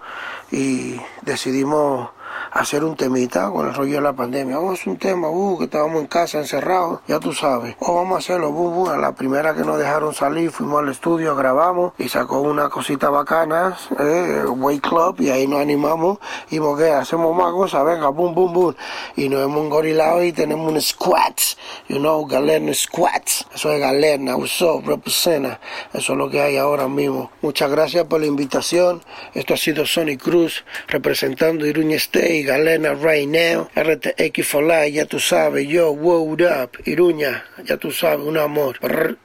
y 0.51 0.95
decidimos 1.21 2.09
hacer 2.51 2.83
un 2.83 2.95
temita 2.95 3.49
con 3.51 3.67
el 3.67 3.73
rollo 3.73 3.95
de 3.95 4.01
la 4.01 4.13
pandemia. 4.13 4.57
Vamos 4.57 4.71
a 4.71 4.73
hacer 4.73 4.89
un 4.89 4.97
tema, 4.97 5.29
uh, 5.29 5.57
que 5.57 5.65
estábamos 5.65 6.01
en 6.01 6.07
casa 6.07 6.39
encerrados, 6.39 7.01
ya 7.07 7.19
tú 7.19 7.33
sabes. 7.33 7.75
O 7.79 7.95
vamos 7.95 8.15
a 8.15 8.19
hacerlo, 8.19 8.49
uh, 8.49 8.89
A 8.89 8.97
la 8.97 9.13
primera 9.13 9.53
que 9.53 9.61
nos 9.61 9.77
dejaron 9.77 10.13
salir, 10.13 10.51
fuimos 10.51 10.81
al 10.81 10.89
estudio, 10.89 11.35
grabamos 11.35 11.93
y 11.97 12.09
sacó 12.09 12.41
una 12.41 12.69
cosita 12.69 13.09
bacana, 13.09 13.77
eh, 13.99 14.43
Way 14.47 14.79
Club, 14.79 15.21
y 15.21 15.29
ahí 15.29 15.47
nos 15.47 15.61
animamos. 15.61 16.19
Y 16.49 16.59
porque 16.59 16.89
hacemos 16.89 17.35
más 17.35 17.51
cosas, 17.51 17.85
venga, 17.85 18.09
boom, 18.09 18.33
boom, 18.33 18.53
boom. 18.53 18.75
Y 19.15 19.29
nos 19.29 19.43
hemos 19.43 19.65
engorilado 19.65 20.23
y 20.23 20.31
tenemos 20.31 20.71
un 20.71 20.81
squats, 20.81 21.57
you 21.87 21.97
know, 21.97 22.25
Galerna 22.25 22.73
Squats. 22.73 23.45
Eso 23.53 23.71
es 23.71 23.79
Galerna, 23.79 24.35
Uso, 24.35 24.81
representa. 24.85 25.59
Eso 25.93 26.13
es 26.13 26.17
lo 26.17 26.29
que 26.29 26.41
hay 26.41 26.57
ahora 26.57 26.87
mismo. 26.87 27.31
Muchas 27.41 27.69
gracias 27.69 28.05
por 28.05 28.21
la 28.21 28.27
invitación. 28.27 29.01
Esto 29.33 29.53
ha 29.53 29.57
sido 29.57 29.85
Sony 29.85 30.17
Cruz 30.17 30.63
representando 30.87 31.65
Iruña 31.65 31.97
State 31.97 32.38
Galena 32.43 32.93
right 32.93 33.27
now, 33.27 33.69
RTX 33.75 34.43
for 34.43 34.63
life, 34.63 34.91
ya 34.91 35.05
tú 35.05 35.19
sabes, 35.19 35.67
yo, 35.67 35.91
what 35.91 36.41
up, 36.41 36.71
Iruña, 36.85 37.43
ya 37.65 37.77
tú 37.77 37.91
sabes, 37.91 38.25
un 38.25 38.37
amor, 38.37 38.77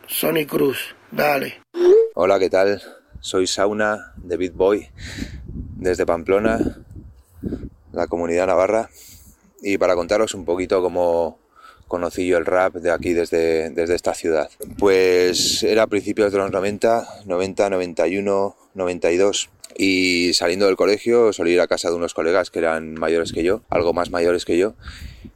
Sony 0.06 0.46
Cruz, 0.46 0.94
dale. 1.10 1.60
Hola, 2.14 2.38
¿qué 2.38 2.50
tal? 2.50 2.82
Soy 3.20 3.46
Sauna 3.46 4.12
de 4.16 4.36
Beat 4.36 4.54
Boy, 4.54 4.88
desde 5.76 6.06
Pamplona, 6.06 6.84
la 7.92 8.06
comunidad 8.06 8.46
navarra, 8.46 8.90
y 9.62 9.78
para 9.78 9.94
contaros 9.94 10.34
un 10.34 10.44
poquito 10.44 10.82
cómo 10.82 11.38
conocí 11.88 12.26
yo 12.26 12.38
el 12.38 12.46
rap 12.46 12.74
de 12.74 12.90
aquí 12.90 13.12
desde, 13.12 13.70
desde 13.70 13.94
esta 13.94 14.14
ciudad. 14.14 14.50
Pues 14.78 15.62
era 15.62 15.84
a 15.84 15.86
principios 15.86 16.32
de 16.32 16.38
los 16.38 16.50
90, 16.50 17.24
90, 17.26 17.70
91, 17.70 18.56
92 18.74 19.50
y 19.76 20.32
saliendo 20.34 20.66
del 20.66 20.76
colegio 20.76 21.32
solí 21.32 21.52
ir 21.52 21.60
a 21.60 21.66
casa 21.66 21.90
de 21.90 21.96
unos 21.96 22.14
colegas 22.14 22.50
que 22.50 22.60
eran 22.60 22.94
mayores 22.94 23.32
que 23.32 23.42
yo, 23.42 23.62
algo 23.70 23.92
más 23.92 24.10
mayores 24.10 24.44
que 24.44 24.58
yo. 24.58 24.74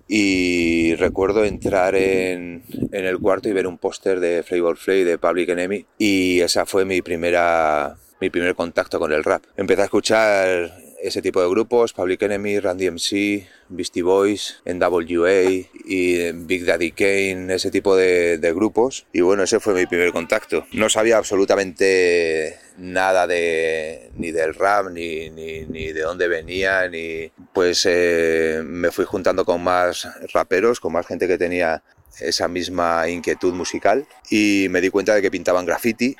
Y 0.07 0.95
recuerdo 0.95 1.45
entrar 1.45 1.95
en, 1.95 2.62
en 2.93 3.05
el 3.05 3.18
cuarto 3.18 3.49
y 3.49 3.53
ver 3.53 3.66
un 3.66 3.76
póster 3.76 4.20
de 4.20 4.43
Flavor 4.43 4.78
Flav 4.78 5.05
de 5.05 5.18
Public 5.18 5.51
Enemy. 5.51 5.84
Y 5.99 6.41
esa 6.41 6.64
fue 6.64 6.86
mi 6.86 7.03
primera 7.03 7.97
mi 8.20 8.30
primer 8.30 8.55
contacto 8.55 8.99
con 8.99 9.12
el 9.12 9.24
rap. 9.24 9.45
Empecé 9.57 9.82
a 9.82 9.84
escuchar 9.84 10.88
ese 11.01 11.22
tipo 11.22 11.40
de 11.40 11.49
grupos, 11.49 11.92
Public 11.92 12.22
Enemy, 12.22 12.61
Randy 12.61 12.90
MC, 12.90 13.46
Beastie 13.68 14.03
Boys, 14.03 14.61
NWA 14.64 15.42
y 15.84 16.32
Big 16.32 16.64
Daddy 16.64 16.92
Kane, 16.92 17.55
ese 17.55 17.70
tipo 17.70 17.96
de, 17.96 18.38
grupos. 18.55 19.07
Y 19.12 19.20
bueno, 19.20 19.42
ese 19.42 19.61
fue 19.61 19.74
mi 19.74 19.86
primer 19.86 20.12
contacto. 20.12 20.66
No 20.72 20.88
sabía 20.88 21.18
absolutamente 21.18 22.59
nada 22.78 23.26
de 23.26 24.11
ni 24.16 24.30
del 24.30 24.55
rap, 24.55 24.90
ni, 24.90 25.30
ni, 25.30 25.66
ni 25.66 25.92
de 25.92 26.01
dónde 26.01 26.28
venía, 26.28 26.88
ni 26.88 27.30
pues 27.53 27.86
eh, 27.88 28.62
me 28.64 28.90
fui 28.90 29.05
juntando 29.05 29.44
con 29.44 29.62
más 29.62 30.09
raperos, 30.32 30.80
con 30.80 30.92
más 30.92 31.07
gente 31.07 31.28
que 31.28 31.38
tenía 31.38 31.82
esa 32.20 32.49
misma 32.49 33.09
inquietud 33.09 33.55
musical 33.55 34.07
y 34.30 34.66
me 34.70 34.80
di 34.80 34.90
cuenta 34.90 35.14
de 35.14 35.22
que 35.22 35.30
pintaban 35.30 35.66
graffiti. 35.66 36.16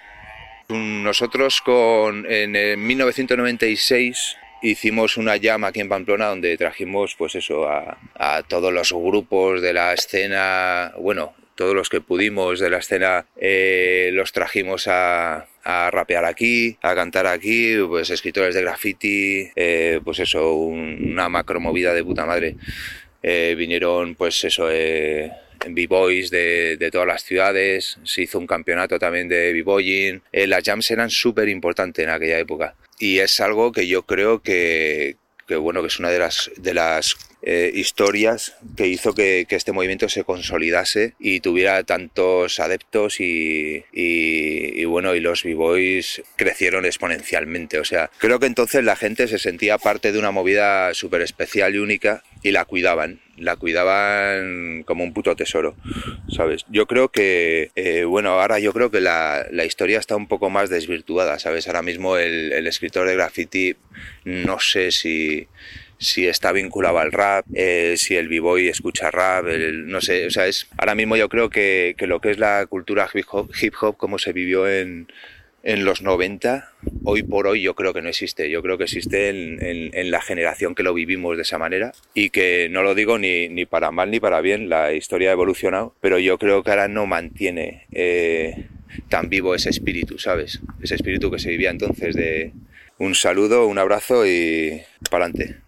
Nosotros 0.69 1.63
con, 1.63 2.27
en 2.31 2.53
1996 2.87 4.37
hicimos 4.63 5.17
una 5.17 5.37
llama 5.37 5.69
aquí 5.69 5.81
en 5.81 5.89
Pamplona 5.89 6.27
donde 6.27 6.57
trajimos 6.57 7.15
pues 7.17 7.35
eso 7.35 7.69
a, 7.69 7.99
todos 8.49 8.73
los 8.73 8.93
grupos 8.93 9.63
de 9.63 9.73
la 9.73 9.93
escena, 9.93 10.93
bueno, 10.99 11.35
todos 11.55 11.75
los 11.75 11.89
que 11.89 12.01
pudimos 12.01 12.61
de 12.61 12.71
la 12.71 12.79
escena 12.79 13.27
eh, 13.37 14.11
los 14.13 14.33
trajimos 14.33 14.87
a, 14.89 15.47
rapear 15.65 16.25
aquí, 16.25 16.79
a 16.81 16.95
cantar 16.95 17.27
aquí, 17.27 17.77
pues 17.87 18.09
escritores 18.09 18.55
de 18.55 18.63
graffiti, 18.63 19.51
eh, 19.55 20.01
pues 20.03 20.19
eso, 20.19 20.55
una 20.55 21.29
macro 21.29 21.61
movida 21.61 21.93
de 21.93 22.03
puta 22.03 22.25
madre. 22.25 22.57
Eh, 23.23 23.55
vinieron 23.59 24.15
pues 24.15 24.45
eso 24.45 24.71
b-boys 25.67 26.31
de, 26.31 26.89
todas 26.93 27.07
las 27.07 27.23
ciudades, 27.23 27.99
se 28.05 28.23
hizo 28.23 28.39
un 28.39 28.47
campeonato 28.47 28.99
también 28.99 29.29
de 29.29 29.53
b-boying, 29.53 30.23
las 30.33 30.65
jams 30.65 30.91
eran 30.91 31.11
súper 31.11 31.49
importantes 31.49 32.05
en 32.05 32.11
aquella 32.11 32.39
época. 32.39 32.75
Y 32.99 33.19
es 33.19 33.41
algo 33.41 33.73
que 33.73 33.87
yo 33.87 34.03
creo 34.03 34.43
que, 34.43 35.17
bueno, 35.49 35.83
que 35.83 35.89
es 35.89 35.99
una 35.99 36.11
de 36.11 36.19
las, 36.19 36.51
de 36.57 36.75
las 36.75 37.17
eh, 37.43 37.71
historias 37.73 38.57
que 38.77 38.89
hizo 38.89 39.15
que, 39.15 39.47
este 39.49 39.73
movimiento 39.73 40.09
se 40.09 40.25
consolidase 40.25 41.15
y 41.19 41.41
tuviera 41.41 41.83
tantos 41.85 42.61
adeptos 42.61 43.21
y, 43.21 43.85
y, 43.93 44.85
bueno, 44.85 45.15
y 45.15 45.21
los 45.21 45.43
b-boys 45.43 46.23
crecieron 46.37 46.85
exponencialmente. 46.85 47.79
O 47.79 47.85
sea, 47.85 48.11
creo 48.19 48.39
que 48.39 48.47
entonces 48.47 48.85
la 48.85 48.97
gente 48.97 49.29
se 49.29 49.39
sentía 49.39 49.79
parte 49.79 50.13
de 50.13 50.19
una 50.19 50.31
movida 50.31 50.93
súper 50.95 51.23
especial 51.23 51.75
y 51.75 51.79
única 51.79 52.23
y 52.43 52.51
la 52.51 52.65
cuidaban 52.65 53.21
la 53.37 53.55
cuidaban 53.57 54.83
como 54.85 55.05
un 55.05 55.13
puto 55.13 55.37
tesoro, 55.37 55.77
¿sabes? 56.29 56.65
Yo 56.69 56.87
creo 56.87 57.11
que, 57.11 57.71
eh, 57.77 58.05
bueno, 58.05 58.31
ahora 58.31 58.59
yo 58.59 58.73
creo 58.73 58.91
que 58.91 59.01
la, 59.01 59.47
la, 59.53 59.65
historia 59.65 60.01
está 60.01 60.17
un 60.17 60.27
poco 60.27 60.51
más 60.51 60.71
desvirtuada, 60.71 61.39
¿sabes? 61.39 61.69
Ahora 61.69 61.83
mismo 61.83 62.17
el, 62.17 62.53
el 62.53 62.67
escritor 62.67 63.07
de 63.07 63.15
graffiti, 63.15 63.77
no 64.25 64.59
sé 64.59 64.91
si, 64.91 65.47
si 65.99 66.27
está 66.29 66.53
vinculado 66.53 66.99
al 66.99 67.13
rap, 67.13 67.45
eh, 67.55 67.95
si 67.97 68.17
el 68.17 68.29
b-boy 68.29 68.69
escucha 68.69 69.11
rap, 69.11 69.47
no 69.47 70.01
sé, 70.01 70.27
o 70.27 70.31
sea, 70.31 70.47
es, 70.47 70.69
ahora 70.77 70.95
mismo 70.95 71.17
yo 71.17 71.29
creo 71.29 71.51
que, 71.51 71.95
que 71.99 72.07
lo 72.07 72.21
que 72.21 72.31
es 72.31 72.39
la 72.39 72.65
cultura 72.67 73.09
hip 73.13 73.27
hop, 73.31 73.51
hip 73.61 73.75
como 73.97 74.19
se 74.19 74.33
vivió 74.33 74.69
en, 74.69 75.09
en 75.63 75.85
los 75.85 76.03
90, 76.03 76.73
hoy 77.05 77.23
por 77.23 77.47
hoy 77.47 77.63
yo 77.63 77.75
creo 77.75 77.93
que 77.93 78.01
no 78.01 78.09
existe. 78.09 78.49
Yo 78.51 78.63
creo 78.63 78.79
que 78.79 78.85
existe 78.85 79.29
en, 79.29 80.11
la 80.11 80.21
generación 80.21 80.75
que 80.75 80.83
lo 80.83 80.95
vivimos 80.95 81.37
de 81.37 81.43
esa 81.43 81.59
manera 81.59 81.93
y 82.15 82.31
que 82.31 82.69
no 82.71 82.83
lo 82.83 82.95
digo 82.95 83.19
ni, 83.19 83.49
ni, 83.49 83.67
para 83.67 83.91
mal 83.91 84.11
ni 84.11 84.21
para 84.21 84.41
bien, 84.41 84.69
la 84.69 84.93
historia 84.93 85.31
ha 85.31 85.33
evolucionado, 85.33 85.95
pero 86.01 86.19
yo 86.19 86.39
creo 86.39 86.63
que 86.63 86.71
ahora 86.71 86.89
no 86.89 87.07
mantiene 87.07 87.87
eh, 87.93 88.67
tan 89.09 89.29
vivo 89.29 89.55
ese 89.55 89.71
espíritu, 89.71 90.19
¿sabes? 90.19 90.61
Ese 90.83 90.95
espíritu 90.95 91.31
que 91.31 91.39
se 91.39 91.51
vivía 91.51 91.71
entonces 91.71 92.15
de 92.15 92.53
un 92.99 93.15
saludo, 93.15 93.67
un 93.67 93.79
abrazo 93.79 94.27
y 94.27 94.83
para 95.11 95.27
adelante. 95.27 95.63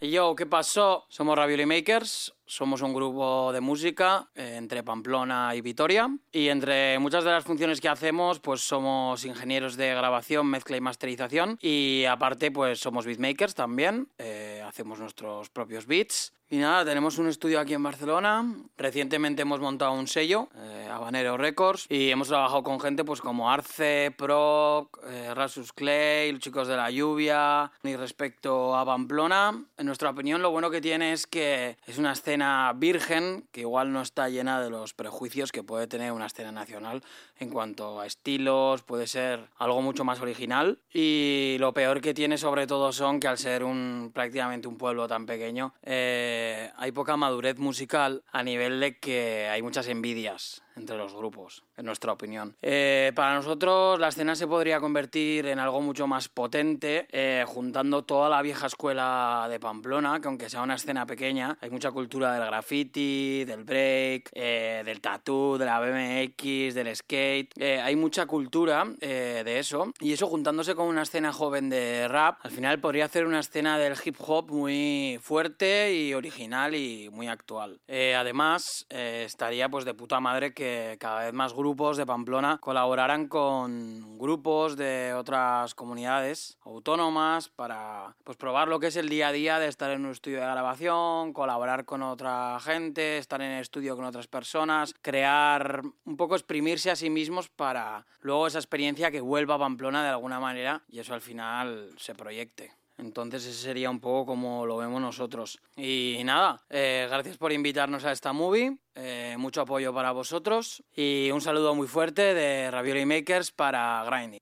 Yo, 0.00 0.34
¿qué 0.34 0.44
pasó? 0.44 1.06
Somos 1.08 1.36
Ravioli 1.36 1.64
Makers, 1.64 2.34
somos 2.44 2.82
un 2.82 2.92
grupo 2.92 3.52
de 3.52 3.60
música 3.60 4.28
eh, 4.34 4.56
entre 4.58 4.82
Pamplona 4.82 5.54
y 5.54 5.62
Vitoria 5.62 6.08
y 6.30 6.48
entre 6.48 6.98
muchas 6.98 7.24
de 7.24 7.30
las 7.30 7.44
funciones 7.44 7.80
que 7.80 7.88
hacemos 7.88 8.38
pues 8.38 8.60
somos 8.60 9.24
ingenieros 9.24 9.76
de 9.76 9.94
grabación, 9.94 10.46
mezcla 10.46 10.76
y 10.76 10.80
masterización 10.82 11.58
y 11.60 12.04
aparte 12.04 12.50
pues 12.50 12.80
somos 12.80 13.06
beatmakers 13.06 13.54
también, 13.54 14.08
eh, 14.18 14.62
hacemos 14.66 14.98
nuestros 14.98 15.48
propios 15.48 15.86
beats 15.86 16.34
y 16.50 16.58
nada, 16.58 16.84
tenemos 16.84 17.18
un 17.18 17.28
estudio 17.28 17.58
aquí 17.58 17.74
en 17.74 17.82
Barcelona. 17.82 18.44
Recientemente 18.76 19.42
hemos 19.42 19.60
montado 19.60 19.92
un 19.92 20.06
sello, 20.06 20.48
eh, 20.56 20.88
Habanero 20.90 21.36
Records, 21.36 21.86
y 21.88 22.10
hemos 22.10 22.28
trabajado 22.28 22.62
con 22.62 22.78
gente 22.80 23.04
pues 23.04 23.20
como 23.20 23.50
Arce, 23.50 24.14
Proc, 24.16 25.00
eh, 25.04 25.34
Rasus 25.34 25.72
Clay, 25.72 26.32
los 26.32 26.40
chicos 26.40 26.68
de 26.68 26.76
la 26.76 26.90
lluvia. 26.90 27.72
Y 27.82 27.96
respecto 27.96 28.76
a 28.76 28.84
Pamplona, 28.84 29.64
en 29.76 29.86
nuestra 29.86 30.10
opinión 30.10 30.42
lo 30.42 30.50
bueno 30.50 30.70
que 30.70 30.80
tiene 30.80 31.12
es 31.12 31.26
que 31.26 31.76
es 31.86 31.98
una 31.98 32.12
escena 32.12 32.72
virgen, 32.76 33.48
que 33.50 33.62
igual 33.62 33.92
no 33.92 34.02
está 34.02 34.28
llena 34.28 34.60
de 34.60 34.70
los 34.70 34.94
prejuicios 34.94 35.50
que 35.50 35.62
puede 35.62 35.86
tener 35.86 36.12
una 36.12 36.26
escena 36.26 36.52
nacional 36.52 37.02
en 37.38 37.50
cuanto 37.50 38.00
a 38.00 38.06
estilos, 38.06 38.82
puede 38.82 39.06
ser 39.06 39.48
algo 39.58 39.82
mucho 39.82 40.04
más 40.04 40.20
original. 40.20 40.78
Y 40.92 41.56
lo 41.58 41.72
peor 41.72 42.00
que 42.00 42.14
tiene 42.14 42.38
sobre 42.38 42.66
todo 42.66 42.92
son 42.92 43.18
que 43.18 43.28
al 43.28 43.38
ser 43.38 43.64
un 43.64 44.12
prácticamente 44.14 44.68
un 44.68 44.78
pueblo 44.78 45.08
tan 45.08 45.26
pequeño, 45.26 45.74
eh, 45.82 46.33
hay 46.76 46.92
poca 46.92 47.16
madurez 47.16 47.58
musical 47.58 48.24
a 48.32 48.42
nivel 48.42 48.80
de 48.80 48.98
que 48.98 49.48
hay 49.48 49.62
muchas 49.62 49.88
envidias 49.88 50.63
entre 50.76 50.96
los 50.96 51.14
grupos, 51.14 51.62
en 51.76 51.86
nuestra 51.86 52.12
opinión. 52.12 52.56
Eh, 52.60 53.12
para 53.14 53.34
nosotros 53.34 53.98
la 53.98 54.08
escena 54.08 54.34
se 54.34 54.46
podría 54.46 54.80
convertir 54.80 55.46
en 55.46 55.58
algo 55.58 55.80
mucho 55.80 56.06
más 56.06 56.28
potente, 56.28 57.06
eh, 57.10 57.44
juntando 57.46 58.04
toda 58.04 58.28
la 58.28 58.42
vieja 58.42 58.66
escuela 58.66 59.46
de 59.48 59.60
Pamplona, 59.60 60.20
que 60.20 60.28
aunque 60.28 60.50
sea 60.50 60.62
una 60.62 60.74
escena 60.74 61.06
pequeña, 61.06 61.56
hay 61.60 61.70
mucha 61.70 61.92
cultura 61.92 62.32
del 62.32 62.46
graffiti, 62.46 63.44
del 63.44 63.64
break, 63.64 64.30
eh, 64.32 64.82
del 64.84 65.00
tattoo, 65.00 65.58
de 65.58 65.64
la 65.64 65.80
BMX, 65.80 66.74
del 66.74 66.94
skate, 66.94 67.52
hay 67.60 67.96
mucha 67.96 68.26
cultura 68.26 68.84
de 68.84 69.58
eso, 69.58 69.92
y 70.00 70.12
eso 70.12 70.26
juntándose 70.26 70.74
con 70.74 70.86
una 70.86 71.02
escena 71.02 71.32
joven 71.32 71.68
de 71.68 72.08
rap, 72.08 72.38
al 72.42 72.50
final 72.50 72.80
podría 72.80 73.04
hacer 73.04 73.26
una 73.26 73.40
escena 73.40 73.78
del 73.78 73.94
hip 74.02 74.16
hop 74.18 74.50
muy 74.50 75.18
fuerte 75.22 75.94
y 75.94 76.14
original 76.14 76.74
y 76.74 77.08
muy 77.10 77.28
actual. 77.28 77.80
además, 77.88 78.86
estaría 78.88 79.68
pues 79.68 79.84
de 79.84 79.94
puta 79.94 80.20
madre 80.20 80.52
que 80.52 80.63
cada 80.98 81.24
vez 81.24 81.32
más 81.32 81.54
grupos 81.54 81.96
de 81.96 82.06
Pamplona 82.06 82.58
colaboraran 82.58 83.28
con 83.28 84.18
grupos 84.18 84.76
de 84.76 85.12
otras 85.14 85.74
comunidades 85.74 86.58
autónomas 86.64 87.48
para 87.48 88.16
pues, 88.24 88.36
probar 88.36 88.68
lo 88.68 88.80
que 88.80 88.88
es 88.88 88.96
el 88.96 89.08
día 89.08 89.28
a 89.28 89.32
día 89.32 89.58
de 89.58 89.68
estar 89.68 89.90
en 89.90 90.04
un 90.04 90.12
estudio 90.12 90.40
de 90.40 90.46
grabación, 90.46 91.32
colaborar 91.32 91.84
con 91.84 92.02
otra 92.02 92.58
gente, 92.60 93.18
estar 93.18 93.40
en 93.42 93.52
estudio 93.52 93.96
con 93.96 94.04
otras 94.04 94.26
personas, 94.26 94.94
crear 95.00 95.82
un 96.04 96.16
poco 96.16 96.34
exprimirse 96.34 96.90
a 96.90 96.96
sí 96.96 97.10
mismos 97.10 97.48
para 97.48 98.06
luego 98.20 98.46
esa 98.46 98.58
experiencia 98.58 99.10
que 99.10 99.20
vuelva 99.20 99.54
a 99.56 99.58
Pamplona 99.58 100.02
de 100.02 100.10
alguna 100.10 100.40
manera 100.40 100.82
y 100.88 100.98
eso 100.98 101.14
al 101.14 101.20
final 101.20 101.90
se 101.96 102.14
proyecte. 102.14 102.72
Entonces 102.98 103.44
ese 103.44 103.60
sería 103.60 103.90
un 103.90 104.00
poco 104.00 104.26
como 104.26 104.66
lo 104.66 104.76
vemos 104.76 105.00
nosotros. 105.00 105.58
Y 105.76 106.20
nada, 106.24 106.62
eh, 106.70 107.06
gracias 107.10 107.36
por 107.36 107.52
invitarnos 107.52 108.04
a 108.04 108.12
esta 108.12 108.32
movie, 108.32 108.76
eh, 108.94 109.34
mucho 109.38 109.62
apoyo 109.62 109.92
para 109.92 110.12
vosotros 110.12 110.82
y 110.94 111.30
un 111.32 111.40
saludo 111.40 111.74
muy 111.74 111.88
fuerte 111.88 112.34
de 112.34 112.70
Ravioli 112.70 113.04
Makers 113.04 113.50
para 113.50 114.04
Grinding. 114.04 114.40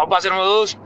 Aupa 0.00 0.18
02, 0.18 0.78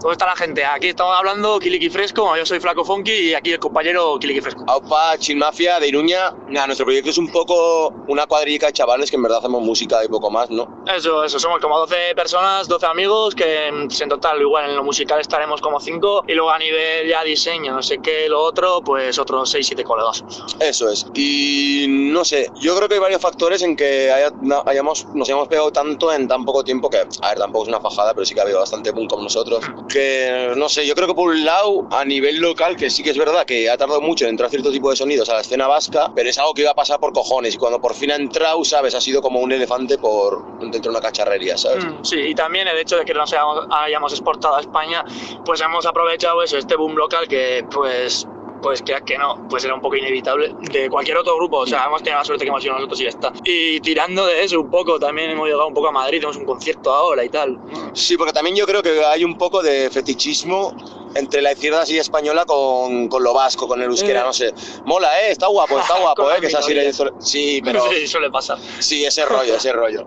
¿dónde 0.00 0.12
está 0.12 0.26
la 0.26 0.36
gente? 0.36 0.64
Aquí 0.64 0.90
estamos 0.90 1.16
hablando 1.16 1.58
Kiliki 1.58 1.90
Fresco, 1.90 2.36
yo 2.36 2.46
soy 2.46 2.60
Flaco 2.60 2.84
Funky 2.84 3.10
y 3.10 3.34
aquí 3.34 3.50
el 3.50 3.58
compañero 3.58 4.16
Kiliki 4.20 4.40
Fresco. 4.40 4.64
Aupa, 4.68 5.16
Mafia 5.34 5.80
de 5.80 5.88
Iruña. 5.88 6.32
Nada, 6.46 6.68
nuestro 6.68 6.86
proyecto 6.86 7.10
es 7.10 7.18
un 7.18 7.32
poco 7.32 7.88
una 8.06 8.28
cuadrilla 8.28 8.68
de 8.68 8.72
chavales 8.72 9.10
que 9.10 9.16
en 9.16 9.24
verdad 9.24 9.38
hacemos 9.38 9.60
música 9.64 10.04
y 10.04 10.08
poco 10.08 10.30
más, 10.30 10.50
¿no? 10.50 10.84
Eso, 10.86 11.24
eso, 11.24 11.40
somos 11.40 11.58
como 11.60 11.80
12 11.80 12.14
personas, 12.14 12.68
12 12.68 12.86
amigos, 12.86 13.34
que 13.34 13.72
mm, 13.72 13.88
en 14.02 14.08
total 14.08 14.40
igual 14.40 14.70
en 14.70 14.76
lo 14.76 14.84
musical 14.84 15.20
estaremos 15.20 15.60
como 15.60 15.80
5 15.80 16.26
y 16.28 16.34
luego 16.34 16.52
a 16.52 16.58
nivel 16.60 17.08
ya 17.08 17.24
diseño, 17.24 17.72
no 17.72 17.82
sé 17.82 17.98
qué, 17.98 18.28
lo 18.28 18.40
otro, 18.40 18.82
pues 18.82 19.18
otros 19.18 19.50
6, 19.50 19.66
7 19.66 19.82
colegas. 19.82 20.24
Eso 20.60 20.88
es. 20.88 21.06
Y 21.14 21.86
no 21.88 22.24
sé, 22.24 22.48
yo 22.60 22.76
creo 22.76 22.88
que 22.88 22.94
hay 22.94 23.00
varios 23.00 23.20
factores 23.20 23.62
en 23.62 23.74
que 23.74 24.12
hayamos, 24.12 25.06
nos 25.12 25.28
hayamos 25.28 25.48
pegado 25.48 25.72
tanto 25.72 26.12
en 26.12 26.28
tan 26.28 26.44
poco 26.44 26.62
tiempo 26.62 26.88
que, 26.88 26.98
a 26.98 27.28
ver, 27.30 27.38
tampoco 27.38 27.64
es 27.64 27.68
una 27.68 27.80
fajada, 27.80 28.14
pero 28.14 28.24
sí 28.24 28.32
que 28.32 28.40
ha 28.40 28.44
habido 28.44 28.59
bastante 28.60 28.90
boom 28.90 29.06
como 29.06 29.24
nosotros. 29.24 29.64
Que, 29.88 30.52
no 30.56 30.68
sé, 30.68 30.86
yo 30.86 30.94
creo 30.94 31.08
que 31.08 31.14
por 31.14 31.30
un 31.30 31.44
lado, 31.44 31.86
a 31.90 32.04
nivel 32.04 32.40
local, 32.40 32.76
que 32.76 32.90
sí 32.90 33.02
que 33.02 33.10
es 33.10 33.18
verdad 33.18 33.44
que 33.44 33.68
ha 33.68 33.76
tardado 33.76 34.00
mucho 34.00 34.24
en 34.24 34.30
entrar 34.30 34.50
cierto 34.50 34.70
tipo 34.70 34.90
de 34.90 34.96
sonidos 34.96 35.28
a 35.28 35.34
la 35.34 35.40
escena 35.40 35.66
vasca, 35.66 36.12
pero 36.14 36.28
es 36.28 36.38
algo 36.38 36.54
que 36.54 36.62
iba 36.62 36.70
a 36.70 36.74
pasar 36.74 37.00
por 37.00 37.12
cojones. 37.12 37.54
Y 37.54 37.58
cuando 37.58 37.80
por 37.80 37.94
fin 37.94 38.10
ha 38.12 38.16
entrado, 38.16 38.64
¿sabes? 38.64 38.94
Ha 38.94 39.00
sido 39.00 39.20
como 39.22 39.40
un 39.40 39.52
elefante 39.52 39.98
por 39.98 40.60
dentro 40.60 40.80
de 40.80 40.88
una 40.90 41.00
cacharrería, 41.00 41.56
¿sabes? 41.56 41.84
Mm, 41.84 42.04
sí, 42.04 42.18
y 42.18 42.34
también 42.34 42.68
el 42.68 42.78
hecho 42.78 42.96
de 42.96 43.04
que 43.04 43.14
nos 43.14 43.32
hayamos, 43.32 43.66
hayamos 43.70 44.12
exportado 44.12 44.56
a 44.56 44.60
España, 44.60 45.04
pues 45.44 45.60
hemos 45.60 45.86
aprovechado 45.86 46.42
eso, 46.42 46.58
este 46.58 46.76
boom 46.76 46.94
local 46.94 47.26
que, 47.28 47.64
pues, 47.70 48.26
pues 48.60 48.82
que, 48.82 48.94
que 49.04 49.18
no, 49.18 49.46
pues 49.48 49.64
era 49.64 49.74
un 49.74 49.80
poco 49.80 49.96
inevitable 49.96 50.54
de 50.72 50.88
cualquier 50.88 51.18
otro 51.18 51.36
grupo. 51.36 51.58
O 51.58 51.66
sea, 51.66 51.86
hemos 51.86 52.02
tenido 52.02 52.18
la 52.18 52.24
suerte 52.24 52.44
que 52.44 52.48
hemos 52.48 52.62
sido 52.62 52.74
nosotros 52.74 53.00
y 53.00 53.04
ya 53.04 53.08
está. 53.10 53.32
Y 53.44 53.80
tirando 53.80 54.26
de 54.26 54.44
eso 54.44 54.60
un 54.60 54.70
poco, 54.70 54.98
también 54.98 55.30
hemos 55.30 55.46
llegado 55.46 55.66
un 55.66 55.74
poco 55.74 55.88
a 55.88 55.92
Madrid, 55.92 56.18
tenemos 56.18 56.36
un 56.36 56.44
concierto 56.44 56.92
ahora 56.92 57.24
y 57.24 57.28
tal. 57.28 57.58
Sí, 57.92 58.16
porque 58.16 58.32
también 58.32 58.56
yo 58.56 58.66
creo 58.66 58.82
que 58.82 59.04
hay 59.04 59.24
un 59.24 59.36
poco 59.36 59.62
de 59.62 59.90
fetichismo 59.90 60.74
entre 61.14 61.42
la 61.42 61.52
izquierda 61.52 61.82
así 61.82 61.98
española 61.98 62.44
con, 62.44 63.08
con 63.08 63.22
lo 63.22 63.34
vasco, 63.34 63.66
con 63.66 63.80
el 63.82 63.88
euskera, 63.88 64.20
eh. 64.20 64.24
no 64.24 64.32
sé. 64.32 64.54
Mola, 64.84 65.08
¿eh? 65.22 65.30
Está 65.30 65.46
guapo, 65.48 65.78
está 65.78 65.98
guapo, 66.00 66.30
¿eh? 66.30 66.36
Que 66.40 66.46
es 66.46 66.54
así. 66.54 66.74
Sí, 67.20 67.60
pero... 67.64 67.84
Sí, 67.90 68.06
suele 68.06 68.30
pasar. 68.30 68.58
Sí, 68.78 69.04
ese 69.04 69.24
rollo, 69.24 69.56
ese 69.56 69.72
rollo. 69.72 70.06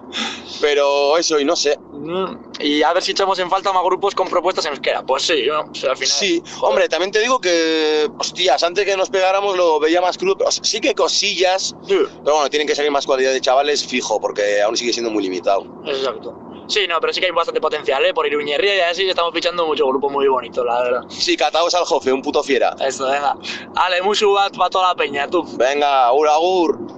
Pero 0.60 1.16
eso, 1.18 1.38
y 1.40 1.44
no 1.44 1.56
sé. 1.56 1.78
Mm, 1.92 2.36
y 2.60 2.82
a 2.82 2.92
ver 2.92 3.02
si 3.02 3.12
echamos 3.12 3.38
en 3.38 3.50
falta 3.50 3.72
más 3.72 3.82
grupos 3.82 4.14
con 4.14 4.28
propuestas 4.28 4.66
en 4.66 4.72
euskera. 4.72 5.02
Pues 5.04 5.24
sí, 5.24 5.46
¿no? 5.46 5.62
O 5.62 5.74
sea, 5.74 5.90
al 5.90 5.96
final... 5.96 6.12
Sí, 6.12 6.42
hombre, 6.60 6.88
también 6.88 7.10
te 7.10 7.20
digo 7.20 7.40
que, 7.40 8.08
hostias, 8.18 8.62
antes 8.62 8.84
que 8.84 8.96
nos 8.96 9.10
pegáramos 9.10 9.56
lo 9.56 9.80
veía 9.80 10.00
más 10.00 10.16
crudo. 10.16 10.36
Pero 10.36 10.50
sí 10.50 10.80
que 10.80 10.94
cosillas, 10.94 11.74
pero 11.86 12.08
bueno, 12.24 12.50
tienen 12.50 12.68
que 12.68 12.74
salir 12.74 12.90
más 12.90 13.06
cualidad 13.06 13.32
de 13.32 13.40
chavales 13.40 13.84
fijo, 13.84 14.20
porque 14.20 14.62
aún 14.62 14.76
sigue 14.76 14.92
siendo 14.92 15.10
muy 15.10 15.22
limitado. 15.22 15.66
Exacto. 15.86 16.34
Sí, 16.66 16.86
no, 16.88 16.98
pero 17.00 17.12
sí 17.12 17.20
que 17.20 17.26
hay 17.26 17.32
bastante 17.32 17.60
potencial, 17.60 18.04
¿eh? 18.04 18.14
Por 18.14 18.26
Iruñería 18.26 18.76
y 18.76 18.80
así 18.80 19.08
estamos 19.08 19.34
fichando 19.34 19.66
mucho 19.66 19.86
grupo 19.86 20.08
muy 20.08 20.26
bonito, 20.28 20.64
la 20.64 20.82
verdad. 20.82 21.02
Sí, 21.08 21.36
cataos 21.36 21.74
al 21.74 21.84
jofe, 21.84 22.12
un 22.12 22.22
puto 22.22 22.42
fiera. 22.42 22.74
Eso, 22.80 23.10
venga. 23.10 23.36
Ale, 23.76 24.02
mucho 24.02 24.32
bat 24.32 24.56
para 24.56 24.70
toda 24.70 24.88
la 24.88 24.94
peña, 24.94 25.28
tú. 25.28 25.44
Venga, 25.56 26.06
agur, 26.06 26.28
agur. 26.28 26.94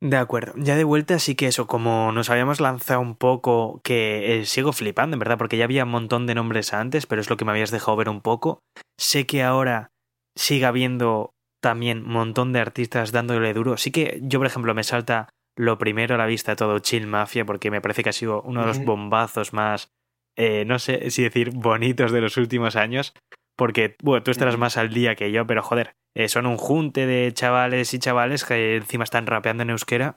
De 0.00 0.16
acuerdo, 0.16 0.54
ya 0.56 0.74
de 0.74 0.82
vuelta 0.82 1.20
sí 1.20 1.36
que 1.36 1.46
eso, 1.46 1.68
como 1.68 2.10
nos 2.10 2.28
habíamos 2.28 2.60
lanzado 2.60 3.00
un 3.00 3.14
poco, 3.14 3.80
que 3.84 4.40
eh, 4.40 4.46
sigo 4.46 4.72
flipando, 4.72 5.14
en 5.14 5.20
verdad, 5.20 5.38
porque 5.38 5.56
ya 5.56 5.64
había 5.64 5.84
un 5.84 5.90
montón 5.90 6.26
de 6.26 6.34
nombres 6.34 6.72
antes, 6.72 7.06
pero 7.06 7.20
es 7.20 7.30
lo 7.30 7.36
que 7.36 7.44
me 7.44 7.52
habías 7.52 7.70
dejado 7.70 7.96
ver 7.96 8.08
un 8.08 8.20
poco. 8.20 8.58
Sé 8.98 9.26
que 9.26 9.44
ahora 9.44 9.90
sigue 10.36 10.66
habiendo 10.66 11.30
también 11.62 11.98
un 11.98 12.12
montón 12.14 12.52
de 12.52 12.58
artistas 12.58 13.12
dándole 13.12 13.54
duro. 13.54 13.76
Sí 13.76 13.92
que 13.92 14.18
yo, 14.22 14.40
por 14.40 14.48
ejemplo, 14.48 14.74
me 14.74 14.82
salta 14.82 15.28
lo 15.56 15.78
primero 15.78 16.14
a 16.14 16.18
la 16.18 16.26
vista 16.26 16.56
todo 16.56 16.78
Chill 16.78 17.06
Mafia, 17.06 17.44
porque 17.44 17.70
me 17.70 17.80
parece 17.80 18.02
que 18.02 18.10
ha 18.10 18.14
sido 18.14 18.42
uno 18.42 18.62
de 18.62 18.66
los 18.66 18.84
bombazos 18.84 19.52
más, 19.52 19.92
eh, 20.36 20.64
no 20.64 20.78
sé 20.78 21.10
si 21.10 21.22
decir, 21.22 21.50
bonitos 21.50 22.12
de 22.12 22.20
los 22.20 22.36
últimos 22.36 22.76
años. 22.76 23.14
Porque, 23.56 23.96
bueno, 24.02 24.22
tú 24.22 24.30
estarás 24.30 24.56
más 24.56 24.76
al 24.76 24.92
día 24.94 25.14
que 25.14 25.30
yo, 25.30 25.46
pero 25.46 25.62
joder, 25.62 25.92
eh, 26.16 26.28
son 26.28 26.46
un 26.46 26.56
junte 26.56 27.06
de 27.06 27.32
chavales 27.32 27.92
y 27.94 27.98
chavales 27.98 28.44
que 28.44 28.76
encima 28.76 29.04
están 29.04 29.26
rapeando 29.26 29.62
en 29.62 29.70
euskera 29.70 30.16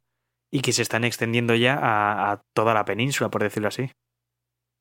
y 0.51 0.61
que 0.61 0.71
se 0.71 0.81
están 0.81 1.03
extendiendo 1.03 1.53
ya 1.53 1.77
a, 1.81 2.41
toda 2.55 2.73
la 2.73 2.85
península, 2.85 3.29
por 3.29 3.43
decirlo 3.43 3.67
así. 3.67 3.91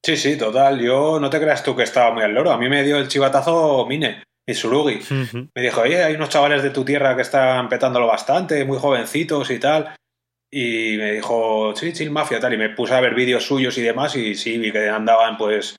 Sí, 0.04 0.16
sí, 0.16 0.38
total. 0.38 0.80
Yo 0.80 1.18
no 1.18 1.30
te 1.30 1.40
creas 1.40 1.64
tú 1.64 1.74
que 1.74 1.82
estaba 1.82 2.12
muy 2.12 2.22
al 2.22 2.32
loro. 2.32 2.52
A 2.52 2.58
mí 2.58 2.68
me 2.68 2.84
dio 2.84 2.98
el 2.98 3.08
chivatazo 3.08 3.86
Mine 3.86 4.22
y 4.46 4.54
Surugi. 4.54 5.00
Me 5.54 5.62
dijo, 5.62 5.80
oye, 5.80 6.04
hay 6.04 6.14
unos 6.14 6.28
chavales 6.28 6.62
de 6.62 6.70
tu 6.70 6.84
tierra 6.84 7.16
que 7.16 7.22
están 7.22 7.68
petándolo 7.68 8.06
bastante, 8.06 8.64
muy 8.64 8.78
jovencitos 8.78 9.50
y 9.50 9.58
tal. 9.58 9.96
Y 10.56 10.96
me 10.98 11.10
dijo, 11.14 11.74
sí, 11.74 11.92
Chill 11.92 12.12
Mafia, 12.12 12.38
tal. 12.38 12.54
Y 12.54 12.56
me 12.56 12.70
puse 12.70 12.94
a 12.94 13.00
ver 13.00 13.12
vídeos 13.12 13.44
suyos 13.44 13.76
y 13.76 13.82
demás. 13.82 14.14
Y 14.14 14.36
sí, 14.36 14.56
vi 14.56 14.70
que 14.70 14.88
andaban, 14.88 15.36
pues, 15.36 15.74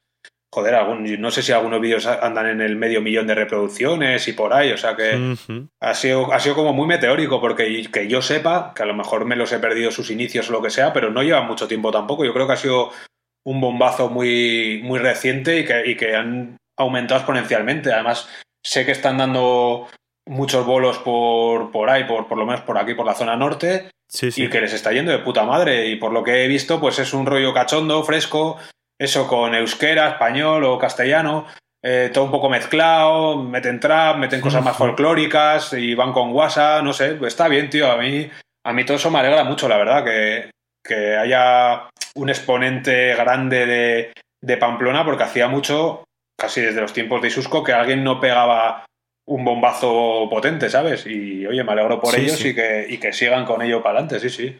joder, 0.53 0.75
algún, 0.75 1.21
no 1.21 1.31
sé 1.31 1.43
si 1.43 1.53
algunos 1.53 1.79
vídeos 1.79 2.05
andan 2.05 2.47
en 2.47 2.59
el 2.59 2.75
medio 2.75 3.01
millón 3.01 3.25
de 3.25 3.35
reproducciones 3.35 4.27
y 4.27 4.33
por 4.33 4.53
ahí. 4.53 4.73
O 4.73 4.77
sea 4.77 4.93
que 4.97 5.37
ha, 5.79 5.93
sido, 5.93 6.33
ha 6.33 6.41
sido 6.41 6.55
como 6.55 6.73
muy 6.73 6.87
meteórico. 6.87 7.39
Porque 7.39 7.87
que 7.89 8.09
yo 8.09 8.21
sepa, 8.21 8.73
que 8.75 8.83
a 8.83 8.85
lo 8.85 8.93
mejor 8.93 9.23
me 9.23 9.37
los 9.37 9.53
he 9.53 9.59
perdido 9.59 9.91
sus 9.91 10.11
inicios 10.11 10.49
o 10.49 10.51
lo 10.51 10.61
que 10.61 10.69
sea, 10.69 10.91
pero 10.91 11.09
no 11.09 11.23
lleva 11.23 11.43
mucho 11.43 11.69
tiempo 11.69 11.89
tampoco. 11.89 12.25
Yo 12.25 12.33
creo 12.33 12.45
que 12.45 12.53
ha 12.53 12.57
sido 12.57 12.91
un 13.45 13.61
bombazo 13.61 14.09
muy, 14.09 14.81
muy 14.83 14.99
reciente 14.99 15.57
y 15.57 15.63
que, 15.63 15.89
y 15.89 15.95
que 15.95 16.17
han 16.17 16.57
aumentado 16.77 17.21
exponencialmente. 17.21 17.93
Además, 17.93 18.27
sé 18.61 18.85
que 18.85 18.91
están 18.91 19.19
dando 19.19 19.87
muchos 20.27 20.65
bolos 20.65 20.97
por, 20.99 21.71
por 21.71 21.89
ahí, 21.89 22.05
por, 22.05 22.27
por 22.27 22.37
lo 22.37 22.45
menos 22.45 22.61
por 22.61 22.77
aquí, 22.77 22.93
por 22.93 23.05
la 23.05 23.13
zona 23.13 23.35
norte 23.35 23.89
y 24.35 24.49
que 24.49 24.61
les 24.61 24.73
está 24.73 24.91
yendo 24.91 25.11
de 25.11 25.19
puta 25.19 25.43
madre. 25.43 25.87
Y 25.87 25.95
por 25.95 26.11
lo 26.11 26.23
que 26.23 26.43
he 26.43 26.47
visto, 26.47 26.79
pues 26.79 26.99
es 26.99 27.13
un 27.13 27.25
rollo 27.25 27.53
cachondo, 27.53 28.03
fresco, 28.03 28.57
eso 28.97 29.27
con 29.27 29.53
euskera, 29.55 30.09
español 30.09 30.63
o 30.63 30.77
castellano, 30.77 31.45
eh, 31.83 32.09
todo 32.13 32.25
un 32.25 32.31
poco 32.31 32.49
mezclado, 32.49 33.37
meten 33.37 33.79
trap, 33.79 34.17
meten 34.17 34.41
cosas 34.41 34.63
más 34.63 34.77
folclóricas 34.77 35.73
y 35.73 35.93
van 35.95 36.13
con 36.13 36.31
guasa, 36.31 36.81
no 36.81 36.93
sé, 36.93 37.15
pues 37.15 37.33
está 37.33 37.47
bien, 37.47 37.69
tío. 37.69 37.91
A 37.91 37.97
mí, 37.97 38.29
a 38.63 38.73
mí 38.73 38.85
todo 38.85 38.97
eso 38.97 39.11
me 39.11 39.19
alegra 39.19 39.43
mucho, 39.43 39.67
la 39.67 39.77
verdad, 39.77 40.03
que, 40.03 40.49
que 40.83 41.15
haya 41.15 41.89
un 42.15 42.29
exponente 42.29 43.13
grande 43.15 43.65
de, 43.65 44.13
de 44.41 44.57
Pamplona, 44.57 45.03
porque 45.03 45.23
hacía 45.23 45.47
mucho, 45.47 46.05
casi 46.39 46.61
desde 46.61 46.81
los 46.81 46.93
tiempos 46.93 47.21
de 47.21 47.27
Isusco, 47.27 47.63
que 47.63 47.73
alguien 47.73 48.03
no 48.03 48.19
pegaba 48.19 48.85
un 49.27 49.43
bombazo 49.43 50.27
potente, 50.29 50.69
¿sabes? 50.69 51.05
Y 51.07 51.45
oye, 51.45 51.63
me 51.63 51.71
alegro 51.71 51.99
por 51.99 52.17
ellos 52.17 52.43
Y, 52.45 52.53
que, 52.53 52.85
y 52.89 52.97
que 52.97 53.13
sigan 53.13 53.45
con 53.45 53.61
ello 53.61 53.81
para 53.81 53.99
adelante, 53.99 54.19
sí, 54.19 54.29
sí. 54.29 54.57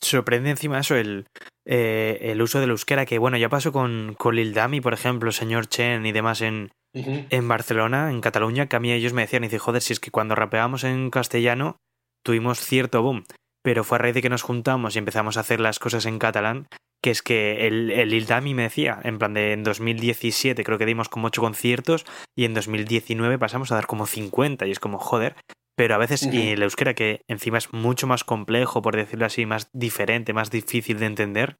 Sorprende 0.00 0.50
encima 0.50 0.78
eso, 0.78 0.96
el, 0.96 1.26
eh, 1.66 2.18
el 2.22 2.40
uso 2.40 2.60
del 2.60 2.70
euskera, 2.70 3.06
que 3.06 3.18
bueno, 3.18 3.36
ya 3.36 3.48
pasó 3.48 3.72
con, 3.72 4.14
con 4.14 4.36
Lil 4.36 4.54
Dami, 4.54 4.80
por 4.80 4.94
ejemplo, 4.94 5.32
señor 5.32 5.66
Chen 5.68 6.06
y 6.06 6.12
demás 6.12 6.40
en, 6.40 6.70
en 6.92 7.48
Barcelona, 7.48 8.10
en 8.10 8.20
Cataluña, 8.20 8.66
que 8.66 8.76
a 8.76 8.80
mí 8.80 8.92
ellos 8.92 9.12
me 9.12 9.22
decían, 9.22 9.44
y 9.44 9.48
dice, 9.48 9.58
joder, 9.58 9.82
si 9.82 9.92
es 9.92 10.00
que 10.00 10.10
cuando 10.10 10.34
rapeábamos 10.34 10.84
en 10.84 11.10
castellano 11.10 11.76
tuvimos 12.24 12.60
cierto 12.60 13.02
boom, 13.02 13.24
pero 13.62 13.84
fue 13.84 13.96
a 13.96 13.98
raíz 13.98 14.14
de 14.14 14.22
que 14.22 14.28
nos 14.30 14.42
juntamos 14.42 14.94
y 14.94 14.98
empezamos 14.98 15.36
a 15.36 15.40
hacer 15.40 15.60
las 15.60 15.78
cosas 15.78 16.06
en 16.06 16.18
catalán, 16.18 16.68
que 17.02 17.10
es 17.10 17.22
que 17.22 17.66
el, 17.66 17.90
el 17.90 18.12
Ildami 18.12 18.54
me 18.54 18.64
decía, 18.64 18.98
en 19.04 19.18
plan 19.18 19.34
de 19.34 19.52
en 19.52 19.62
2017 19.62 20.64
creo 20.64 20.78
que 20.78 20.86
dimos 20.86 21.08
como 21.08 21.28
8 21.28 21.40
conciertos 21.40 22.04
y 22.36 22.44
en 22.44 22.54
2019 22.54 23.38
pasamos 23.38 23.70
a 23.70 23.76
dar 23.76 23.86
como 23.86 24.06
50 24.06 24.66
y 24.66 24.72
es 24.72 24.80
como, 24.80 24.98
joder, 24.98 25.36
pero 25.76 25.94
a 25.94 25.98
veces 25.98 26.24
y 26.24 26.50
el 26.50 26.62
euskera 26.62 26.94
que 26.94 27.22
encima 27.28 27.58
es 27.58 27.72
mucho 27.72 28.06
más 28.06 28.24
complejo, 28.24 28.82
por 28.82 28.96
decirlo 28.96 29.26
así, 29.26 29.46
más 29.46 29.70
diferente, 29.72 30.32
más 30.32 30.50
difícil 30.50 30.98
de 30.98 31.06
entender, 31.06 31.56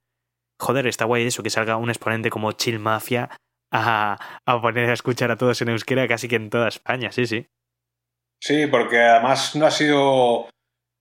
joder, 0.61 0.89
está 0.89 1.05
guay 1.05 1.25
eso, 1.25 1.43
que 1.43 1.51
salga 1.51 1.77
un 1.77 1.91
exponente 1.91 2.31
como 2.31 2.51
Chill 2.53 2.81
Mafia 2.81 3.31
a, 3.73 4.41
a 4.45 4.61
poner 4.61 4.91
a 4.91 4.95
escuchar 4.95 5.31
a 5.31 5.37
todos 5.37 5.63
en 5.63 5.69
euskera 5.69 6.09
casi 6.09 6.27
que 6.27 6.37
en 6.37 6.51
toda 6.51 6.69
España, 6.69 7.13
sí, 7.13 7.27
sí. 7.27 7.47
Sí, 8.41 8.67
porque 8.67 9.01
además 9.01 9.55
no 9.57 9.67
ha 9.67 9.71
sido 9.71 10.49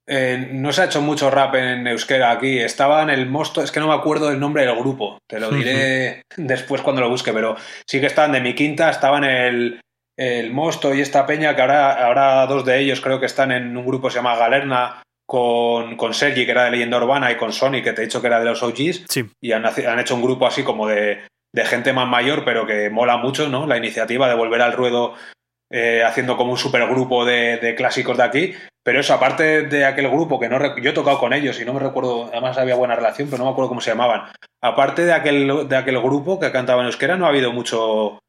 eh, 0.07 0.49
no 0.53 0.71
se 0.71 0.81
ha 0.81 0.85
hecho 0.85 1.01
mucho 1.01 1.29
rap 1.29 1.55
en 1.55 1.85
euskera 1.85 2.31
aquí. 2.31 2.59
Estaba 2.59 3.03
en 3.03 3.09
el 3.09 3.27
Mosto, 3.27 3.61
es 3.61 3.71
que 3.71 3.79
no 3.79 3.87
me 3.87 3.93
acuerdo 3.93 4.29
el 4.29 4.39
nombre 4.39 4.65
del 4.65 4.77
grupo, 4.77 5.19
te 5.27 5.39
lo 5.39 5.51
diré 5.51 6.23
después 6.37 6.81
cuando 6.81 7.01
lo 7.01 7.09
busque, 7.09 7.33
pero 7.33 7.57
sí 7.85 7.99
que 7.99 8.07
estaban 8.07 8.31
de 8.31 8.41
mi 8.41 8.55
quinta, 8.55 8.89
estaban 8.89 9.25
el, 9.25 9.81
el 10.17 10.51
Mosto 10.53 10.93
y 10.93 11.01
esta 11.01 11.25
peña, 11.25 11.55
que 11.55 11.61
ahora, 11.61 12.05
ahora 12.05 12.47
dos 12.47 12.63
de 12.63 12.79
ellos 12.79 13.01
creo 13.01 13.19
que 13.19 13.25
están 13.25 13.51
en 13.51 13.75
un 13.75 13.85
grupo 13.85 14.07
que 14.07 14.13
se 14.13 14.19
llama 14.19 14.37
Galerna 14.37 15.03
con, 15.27 15.97
con 15.97 16.13
Sergi, 16.13 16.45
que 16.45 16.51
era 16.51 16.63
de 16.63 16.71
Leyenda 16.71 16.97
Urbana, 16.97 17.31
y 17.31 17.35
con 17.35 17.51
Sony, 17.51 17.81
que 17.83 17.91
te 17.91 18.01
he 18.01 18.05
dicho 18.05 18.21
que 18.21 18.27
era 18.27 18.39
de 18.39 18.45
los 18.45 18.63
OGs, 18.63 19.05
y 19.41 19.51
han, 19.51 19.65
han 19.65 19.99
hecho 19.99 20.15
un 20.15 20.21
grupo 20.21 20.47
así 20.47 20.63
como 20.63 20.87
de, 20.87 21.19
de 21.53 21.65
gente 21.65 21.91
más 21.91 22.07
mayor, 22.07 22.45
pero 22.45 22.65
que 22.65 22.89
mola 22.89 23.17
mucho, 23.17 23.49
¿no? 23.49 23.67
La 23.67 23.77
iniciativa 23.77 24.29
de 24.29 24.35
volver 24.35 24.61
al 24.61 24.73
ruedo 24.73 25.15
eh, 25.71 26.03
haciendo 26.03 26.37
como 26.37 26.51
un 26.51 26.57
supergrupo 26.57 27.25
de, 27.25 27.57
de 27.57 27.75
clásicos 27.75 28.17
de 28.17 28.23
aquí. 28.23 28.53
Pero 28.83 29.01
eso, 29.01 29.13
aparte 29.13 29.63
de 29.63 29.83
aquel 29.83 30.07
grupo 30.09 30.39
que 30.39 30.47
no 30.47 30.77
yo 30.77 30.91
he 30.91 30.93
tocado 30.93 31.19
con 31.19 31.33
ellos 31.33 31.59
y 31.59 31.65
no 31.65 31.73
me 31.73 31.81
recuerdo, 31.81 32.29
además 32.31 32.57
había 32.57 32.75
buena 32.75 32.95
relación, 32.95 33.27
pero 33.29 33.39
no 33.39 33.45
me 33.45 33.51
acuerdo 33.51 33.67
cómo 33.67 33.81
se 33.81 33.91
llamaban. 33.91 34.31
Aparte 34.63 35.05
de 35.05 35.11
aquel, 35.11 35.67
de 35.67 35.75
aquel 35.75 35.99
grupo 35.99 36.39
que 36.39 36.53
cantaba 36.53 36.81
en 36.81 36.87
euskera, 36.87 37.17
no 37.17 37.25
ha 37.25 37.29
habido 37.29 37.51
mucho, 37.51 38.19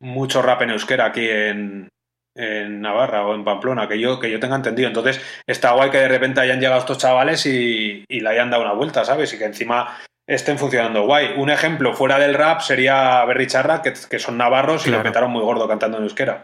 mucho 0.00 0.40
rap 0.40 0.62
en 0.62 0.70
euskera 0.70 1.04
aquí 1.04 1.28
en, 1.28 1.90
en 2.34 2.80
Navarra 2.80 3.26
o 3.26 3.34
en 3.34 3.44
Pamplona, 3.44 3.88
que 3.88 4.00
yo, 4.00 4.18
que 4.18 4.30
yo 4.30 4.40
tenga 4.40 4.56
entendido. 4.56 4.88
Entonces, 4.88 5.20
está 5.46 5.72
guay 5.72 5.90
que 5.90 5.98
de 5.98 6.08
repente 6.08 6.40
hayan 6.40 6.60
llegado 6.60 6.80
estos 6.80 6.96
chavales 6.96 7.44
y, 7.44 8.02
y 8.08 8.20
le 8.20 8.28
hayan 8.30 8.48
dado 8.48 8.62
una 8.62 8.72
vuelta, 8.72 9.04
¿sabes? 9.04 9.34
Y 9.34 9.38
que 9.38 9.44
encima 9.44 9.98
estén 10.26 10.58
funcionando 10.58 11.04
guay. 11.04 11.34
Un 11.36 11.50
ejemplo 11.50 11.92
fuera 11.92 12.18
del 12.18 12.32
rap 12.32 12.62
sería 12.62 13.22
Berry 13.26 13.48
Charra, 13.48 13.82
que, 13.82 13.92
que 14.08 14.18
son 14.18 14.38
navarros 14.38 14.86
y 14.86 14.90
lo 14.90 15.04
metaron 15.04 15.30
muy 15.30 15.42
gordo 15.42 15.68
cantando 15.68 15.98
en 15.98 16.04
euskera. 16.04 16.42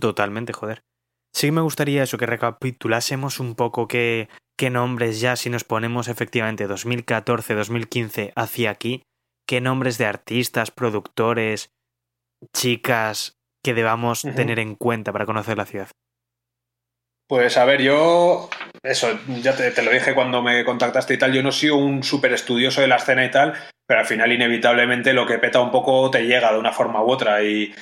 Totalmente, 0.00 0.52
joder. 0.52 0.82
Sí 1.34 1.50
me 1.50 1.60
gustaría 1.62 2.02
eso, 2.02 2.18
que 2.18 2.26
recapitulásemos 2.26 3.40
un 3.40 3.54
poco 3.54 3.88
qué, 3.88 4.28
qué 4.58 4.70
nombres 4.70 5.20
ya, 5.20 5.36
si 5.36 5.48
nos 5.48 5.64
ponemos 5.64 6.08
efectivamente 6.08 6.66
2014, 6.66 7.54
2015 7.54 8.32
hacia 8.36 8.70
aquí, 8.70 9.02
qué 9.46 9.60
nombres 9.60 9.96
de 9.98 10.06
artistas, 10.06 10.70
productores, 10.70 11.70
chicas 12.54 13.38
que 13.64 13.74
debamos 13.74 14.22
tener 14.22 14.58
en 14.58 14.74
cuenta 14.74 15.12
para 15.12 15.24
conocer 15.24 15.56
la 15.56 15.66
ciudad. 15.66 15.88
Pues 17.28 17.56
a 17.56 17.64
ver, 17.64 17.80
yo, 17.80 18.50
eso, 18.82 19.18
ya 19.40 19.56
te, 19.56 19.70
te, 19.70 19.82
lo 19.82 19.90
dije 19.90 20.14
cuando 20.14 20.42
me 20.42 20.64
contactaste 20.64 21.14
y 21.14 21.18
tal, 21.18 21.32
yo 21.32 21.42
no 21.42 21.52
soy 21.52 21.70
un 21.70 22.02
súper 22.02 22.32
estudioso 22.32 22.82
de 22.82 22.88
la 22.88 22.96
escena 22.96 23.24
y 23.24 23.30
tal, 23.30 23.54
pero 23.86 24.00
al 24.00 24.06
final 24.06 24.32
inevitablemente 24.32 25.14
lo 25.14 25.26
que 25.26 25.38
peta 25.38 25.60
un 25.60 25.70
poco 25.70 26.10
te 26.10 26.26
llega 26.26 26.52
de 26.52 26.58
una 26.58 26.72
forma 26.72 27.02
u 27.02 27.10
otra 27.10 27.42
y, 27.42 27.72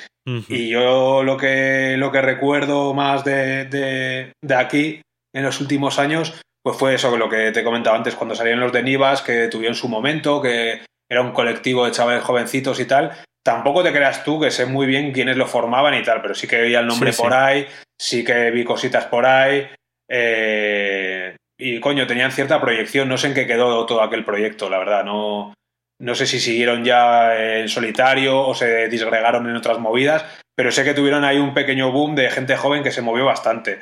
y 0.48 0.68
yo 0.68 1.22
lo 1.22 1.36
que, 1.36 1.96
lo 1.96 2.10
que 2.12 2.22
recuerdo 2.22 2.94
más 2.94 3.24
de, 3.24 3.64
de, 3.66 4.32
de, 4.42 4.54
aquí 4.54 5.02
en 5.34 5.44
los 5.44 5.60
últimos 5.60 5.98
años, 5.98 6.40
pues 6.62 6.76
fue 6.76 6.94
eso, 6.94 7.16
lo 7.16 7.28
que 7.28 7.52
te 7.52 7.64
comentaba 7.64 7.96
antes, 7.96 8.14
cuando 8.14 8.34
salieron 8.34 8.60
los 8.60 8.72
de 8.72 8.82
Nivas, 8.82 9.22
que 9.22 9.48
tuvieron 9.48 9.74
su 9.74 9.88
momento, 9.88 10.42
que 10.42 10.82
era 11.10 11.22
un 11.22 11.32
colectivo 11.32 11.84
de 11.84 11.92
chavales 11.92 12.22
jovencitos 12.22 12.78
y 12.80 12.84
tal. 12.84 13.12
Tampoco 13.42 13.82
te 13.82 13.92
creas 13.92 14.22
tú 14.22 14.38
que 14.38 14.50
sé 14.50 14.66
muy 14.66 14.86
bien 14.86 15.12
quiénes 15.12 15.36
lo 15.36 15.46
formaban 15.46 15.94
y 15.94 16.02
tal, 16.02 16.20
pero 16.20 16.34
sí 16.34 16.46
que 16.46 16.60
veía 16.60 16.80
el 16.80 16.86
nombre 16.86 17.12
sí, 17.12 17.22
por 17.22 17.32
sí. 17.32 17.38
ahí, 17.38 17.66
sí 17.98 18.24
que 18.24 18.50
vi 18.50 18.64
cositas 18.64 19.06
por 19.06 19.24
ahí. 19.24 19.66
Eh, 20.08 21.36
y 21.58 21.80
coño, 21.80 22.06
tenían 22.06 22.32
cierta 22.32 22.60
proyección. 22.60 23.08
No 23.08 23.16
sé 23.16 23.28
en 23.28 23.34
qué 23.34 23.46
quedó 23.46 23.86
todo 23.86 24.02
aquel 24.02 24.24
proyecto, 24.24 24.68
la 24.68 24.78
verdad. 24.78 25.04
No, 25.04 25.54
no 26.00 26.14
sé 26.14 26.26
si 26.26 26.40
siguieron 26.40 26.84
ya 26.84 27.36
en 27.36 27.68
solitario 27.68 28.40
o 28.40 28.54
se 28.54 28.88
disgregaron 28.88 29.48
en 29.48 29.56
otras 29.56 29.78
movidas, 29.78 30.24
pero 30.56 30.72
sé 30.72 30.82
que 30.82 30.94
tuvieron 30.94 31.24
ahí 31.24 31.38
un 31.38 31.54
pequeño 31.54 31.92
boom 31.92 32.14
de 32.14 32.30
gente 32.30 32.56
joven 32.56 32.82
que 32.82 32.90
se 32.90 33.02
movió 33.02 33.26
bastante. 33.26 33.80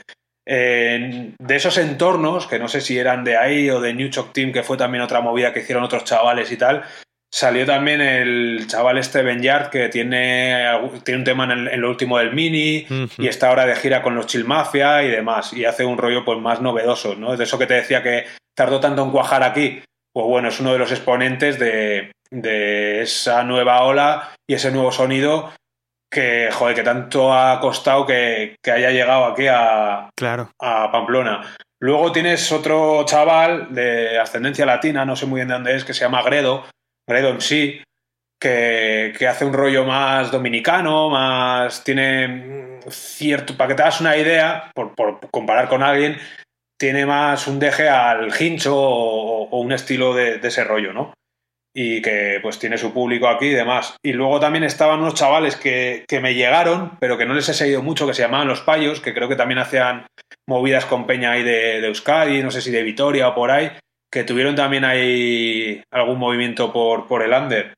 Eh, 0.50 1.34
de 1.38 1.56
esos 1.56 1.76
entornos, 1.78 2.46
que 2.46 2.58
no 2.58 2.68
sé 2.68 2.80
si 2.80 2.98
eran 2.98 3.22
de 3.22 3.36
ahí 3.36 3.70
o 3.70 3.80
de 3.80 3.94
New 3.94 4.08
Shock 4.08 4.32
Team, 4.32 4.52
que 4.52 4.62
fue 4.62 4.76
también 4.76 5.02
otra 5.02 5.20
movida 5.20 5.52
que 5.52 5.60
hicieron 5.60 5.84
otros 5.84 6.04
chavales 6.04 6.50
y 6.50 6.56
tal, 6.56 6.84
salió 7.30 7.66
también 7.66 8.00
el 8.00 8.66
chaval 8.66 8.98
este 8.98 9.22
Ben 9.22 9.42
Yard, 9.42 9.70
que 9.70 9.88
tiene, 9.88 10.64
tiene 11.04 11.18
un 11.18 11.24
tema 11.24 11.44
en, 11.44 11.50
el, 11.50 11.68
en, 11.68 11.80
lo 11.80 11.90
último 11.90 12.18
del 12.18 12.32
Mini 12.32 12.86
uh 12.88 12.94
-huh. 12.94 13.10
y 13.18 13.28
está 13.28 13.48
ahora 13.48 13.66
de 13.66 13.76
gira 13.76 14.02
con 14.02 14.14
los 14.14 14.26
Chill 14.26 14.44
Mafia 14.44 15.02
y 15.02 15.10
demás, 15.10 15.52
y 15.52 15.66
hace 15.66 15.84
un 15.84 15.98
rollo 15.98 16.24
pues 16.24 16.38
más 16.40 16.62
novedoso, 16.62 17.14
¿no? 17.14 17.36
De 17.36 17.44
eso 17.44 17.58
que 17.58 17.66
te 17.66 17.74
decía 17.74 18.02
que 18.02 18.24
tardó 18.56 18.80
tanto 18.80 19.04
en 19.04 19.10
cuajar 19.10 19.42
aquí, 19.42 19.82
pues 20.12 20.26
bueno, 20.26 20.48
es 20.48 20.60
uno 20.60 20.72
de 20.72 20.78
los 20.78 20.90
exponentes 20.90 21.58
de, 21.58 22.12
de, 22.30 23.02
esa 23.02 23.42
nueva 23.44 23.82
ola 23.82 24.30
y 24.48 24.54
ese 24.54 24.70
nuevo 24.70 24.92
sonido 24.92 25.52
que, 26.10 26.50
joder, 26.52 26.74
que 26.74 26.82
tanto 26.82 27.32
ha 27.32 27.60
costado 27.60 28.06
que, 28.06 28.56
que 28.62 28.70
haya 28.70 28.90
llegado 28.90 29.26
aquí 29.26 29.46
a, 29.48 30.10
claro. 30.16 30.50
a 30.60 30.90
Pamplona. 30.90 31.42
Luego 31.80 32.10
tienes 32.10 32.50
otro 32.50 33.04
chaval 33.04 33.72
de 33.72 34.18
ascendencia 34.18 34.66
latina, 34.66 35.04
no 35.04 35.14
sé 35.14 35.26
muy 35.26 35.38
bien 35.38 35.48
de 35.48 35.54
dónde 35.54 35.76
es, 35.76 35.84
que 35.84 35.94
se 35.94 36.00
llama 36.00 36.22
Gredo, 36.22 36.64
Gredo 37.06 37.28
en 37.28 37.40
sí, 37.40 37.82
que, 38.40 39.14
que, 39.16 39.28
hace 39.28 39.44
un 39.44 39.52
rollo 39.52 39.84
más 39.84 40.30
dominicano, 40.30 41.08
más 41.08 41.84
tiene 41.84 42.80
cierto, 42.88 43.56
para 43.56 43.68
que 43.68 43.74
te 43.74 43.82
hagas 43.82 44.00
una 44.00 44.16
idea, 44.16 44.70
por, 44.74 44.94
por 44.94 45.20
comparar 45.30 45.68
con 45.68 45.82
alguien, 45.82 46.18
tiene 46.78 47.04
más 47.04 47.46
un 47.46 47.58
deje 47.58 47.88
al 47.88 48.32
hincho 48.38 48.74
o, 48.76 49.60
un 49.60 49.72
estilo 49.72 50.14
de, 50.14 50.38
de, 50.38 50.48
ese 50.48 50.64
rollo, 50.64 50.92
¿no? 50.92 51.12
Y 51.74 52.00
que 52.00 52.38
pues 52.40 52.58
tiene 52.58 52.78
su 52.78 52.92
público 52.92 53.28
aquí 53.28 53.46
y 53.46 53.54
demás. 53.54 53.96
Y 54.02 54.12
luego 54.12 54.40
también 54.40 54.64
estaban 54.64 55.00
unos 55.00 55.14
chavales 55.14 55.56
que, 55.56 56.04
que 56.08 56.20
me 56.20 56.34
llegaron, 56.34 56.96
pero 56.98 57.18
que 57.18 57.26
no 57.26 57.34
les 57.34 57.48
he 57.48 57.54
seguido 57.54 57.82
mucho, 57.82 58.06
que 58.06 58.14
se 58.14 58.22
llamaban 58.22 58.48
Los 58.48 58.62
Payos, 58.62 59.00
que 59.00 59.14
creo 59.14 59.28
que 59.28 59.36
también 59.36 59.58
hacían 59.58 60.06
movidas 60.48 60.86
con 60.86 61.06
Peña 61.06 61.32
ahí 61.32 61.42
de, 61.42 61.86
Euskadi, 61.86 62.42
no 62.42 62.50
sé 62.50 62.62
si 62.62 62.70
de 62.70 62.82
Vitoria 62.82 63.28
o 63.28 63.34
por 63.34 63.50
ahí, 63.50 63.70
que 64.10 64.24
tuvieron 64.24 64.56
también 64.56 64.84
ahí 64.84 65.82
algún 65.90 66.18
movimiento 66.18 66.72
por, 66.72 67.06
por 67.06 67.22
el 67.22 67.32
under. 67.32 67.74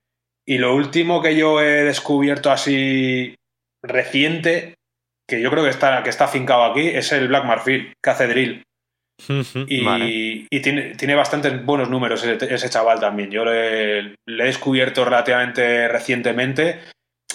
Y 0.46 0.58
lo 0.58 0.74
último 0.74 1.20
que 1.20 1.36
yo 1.36 1.60
he 1.60 1.84
descubierto 1.84 2.50
así 2.50 3.34
reciente, 3.82 4.74
que 5.28 5.40
yo 5.40 5.50
creo 5.50 5.64
que 5.64 5.70
está, 5.70 6.02
que 6.02 6.10
está 6.10 6.24
afincado 6.24 6.64
aquí, 6.64 6.88
es 6.88 7.12
el 7.12 7.28
Black 7.28 7.44
Marfil, 7.44 7.92
que 8.02 8.10
hace 8.10 8.26
drill. 8.26 8.62
Y, 9.66 9.84
vale. 9.84 10.06
y 10.50 10.60
tiene, 10.60 10.94
tiene, 10.94 11.14
bastantes 11.14 11.64
buenos 11.64 11.90
números 11.90 12.24
ese, 12.24 12.54
ese 12.54 12.70
chaval 12.70 13.00
también. 13.00 13.30
Yo 13.30 13.44
le, 13.44 14.02
le, 14.02 14.42
he 14.42 14.46
descubierto 14.46 15.04
relativamente 15.04 15.88
recientemente 15.88 16.80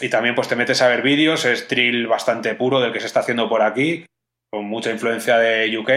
y 0.02 0.10
también 0.10 0.36
pues 0.36 0.48
te 0.48 0.56
metes 0.56 0.82
a 0.82 0.88
ver 0.88 1.02
vídeos, 1.02 1.46
es 1.46 1.68
drill 1.68 2.08
bastante 2.08 2.56
puro 2.56 2.80
del 2.80 2.92
que 2.92 3.00
se 3.00 3.08
está 3.08 3.22
haciendo 3.22 3.48
por 3.48 3.62
aquí, 3.62 4.06
con 4.52 4.66
mucha 4.66 4.92
influencia 4.92 5.38
de 5.38 5.78
UK 5.78 5.90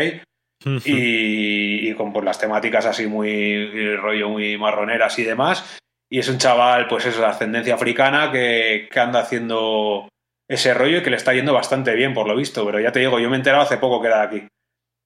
y, 0.85 1.89
y, 1.89 1.95
con 1.95 2.13
pues, 2.13 2.25
las 2.25 2.39
temáticas 2.39 2.87
así 2.87 3.07
muy 3.07 3.97
rollo 3.97 4.29
muy 4.29 4.57
marroneras 4.57 5.19
y 5.19 5.25
demás. 5.25 5.79
Y 6.11 6.19
es 6.19 6.29
un 6.29 6.39
chaval, 6.39 6.89
pues 6.89 7.05
eso, 7.05 7.21
de 7.21 7.27
ascendencia 7.27 7.75
africana 7.75 8.33
que, 8.33 8.89
que 8.91 9.01
anda 9.01 9.21
haciendo 9.21 10.09
ese 10.49 10.73
rollo 10.73 10.99
y 10.99 11.03
que 11.03 11.11
le 11.11 11.17
está 11.17 11.35
yendo 11.35 11.53
bastante 11.53 11.95
bien, 11.95 12.15
por 12.15 12.27
lo 12.27 12.35
visto. 12.35 12.65
Pero 12.65 12.81
ya 12.81 12.93
te 12.93 13.01
digo, 13.01 13.19
yo 13.19 13.29
me 13.29 13.37
he 13.37 13.39
enterado 13.39 13.63
hace 13.63 13.77
poco 13.77 14.01
que 14.01 14.09
era 14.09 14.21
de 14.21 14.27
aquí. 14.27 14.49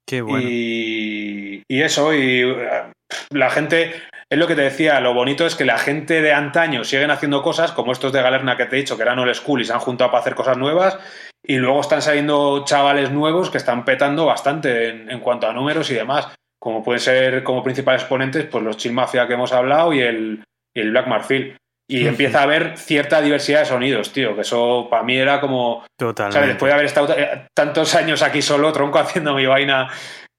Qué 0.07 0.23
bueno. 0.23 0.49
Y, 0.49 1.63
y, 1.69 1.83
eso, 1.83 2.13
y 2.15 2.45
uh, 2.45 2.57
la 3.31 3.51
gente, 3.51 3.95
es 4.29 4.39
lo 4.39 4.47
que 4.47 4.55
te 4.55 4.63
decía, 4.63 5.01
lo 5.01 5.15
bonito 5.15 5.47
es 5.47 5.55
que 5.55 5.65
la 5.65 5.79
gente 5.79 6.23
de 6.23 6.33
antaño 6.33 6.85
siguen 6.85 7.11
haciendo 7.11 7.43
cosas, 7.43 7.73
como 7.73 7.93
estos 7.93 8.13
de 8.13 8.23
Galerna 8.23 8.57
que 8.57 8.67
te 8.67 8.77
he 8.77 8.81
dicho, 8.81 8.97
que 8.97 9.03
eran 9.03 9.19
old 9.19 9.35
school 9.35 9.61
y 9.61 9.65
se 9.65 9.73
han 9.73 9.81
juntado 9.81 10.11
para 10.11 10.21
hacer 10.21 10.35
cosas 10.35 10.59
nuevas, 10.59 10.99
y 11.45 11.57
luego 11.57 11.81
están 11.81 12.03
saliendo 12.03 12.65
chavales 12.65 13.11
nuevos 13.11 13.51
que 13.51 13.59
están 13.59 13.85
petando 13.85 14.27
bastante 14.27 14.89
en, 14.89 15.11
en 15.11 15.21
cuanto 15.21 15.49
a 15.49 15.53
números 15.53 15.91
y 15.91 15.95
demás, 15.95 16.29
como 16.63 16.83
pueden 16.85 17.01
ser 17.01 17.43
como 17.43 17.63
principales 17.63 18.03
exponentes, 18.03 18.45
pues 18.47 18.63
los 18.63 18.77
Chill 18.77 18.93
Mafia 18.93 19.27
que 19.27 19.35
hemos 19.35 19.53
hablado 19.53 19.93
y 19.93 20.01
el, 20.01 20.45
y 20.75 20.81
el 20.81 20.91
Black 20.93 21.09
Marfil. 21.09 21.57
Y 21.93 22.07
empieza 22.07 22.41
a 22.41 22.45
haber 22.45 22.79
cierta 22.79 23.21
diversidad 23.21 23.61
de 23.61 23.67
sonidos, 23.67 24.15
tío, 24.15 24.35
que 24.35 24.41
eso 24.41 24.87
para 24.89 25.03
mí 25.03 25.15
era 25.15 25.43
como... 25.43 25.85
¿sabes? 26.17 26.49
Después 26.49 26.71
de 26.71 26.73
haber 26.73 26.87
estado 26.87 27.15
tantos 27.53 27.95
años 27.95 28.23
aquí 28.23 28.41
solo, 28.41 28.73
tronco, 28.73 28.99
haciendo 28.99 29.35
mi 29.35 29.45
vaina 29.45 29.91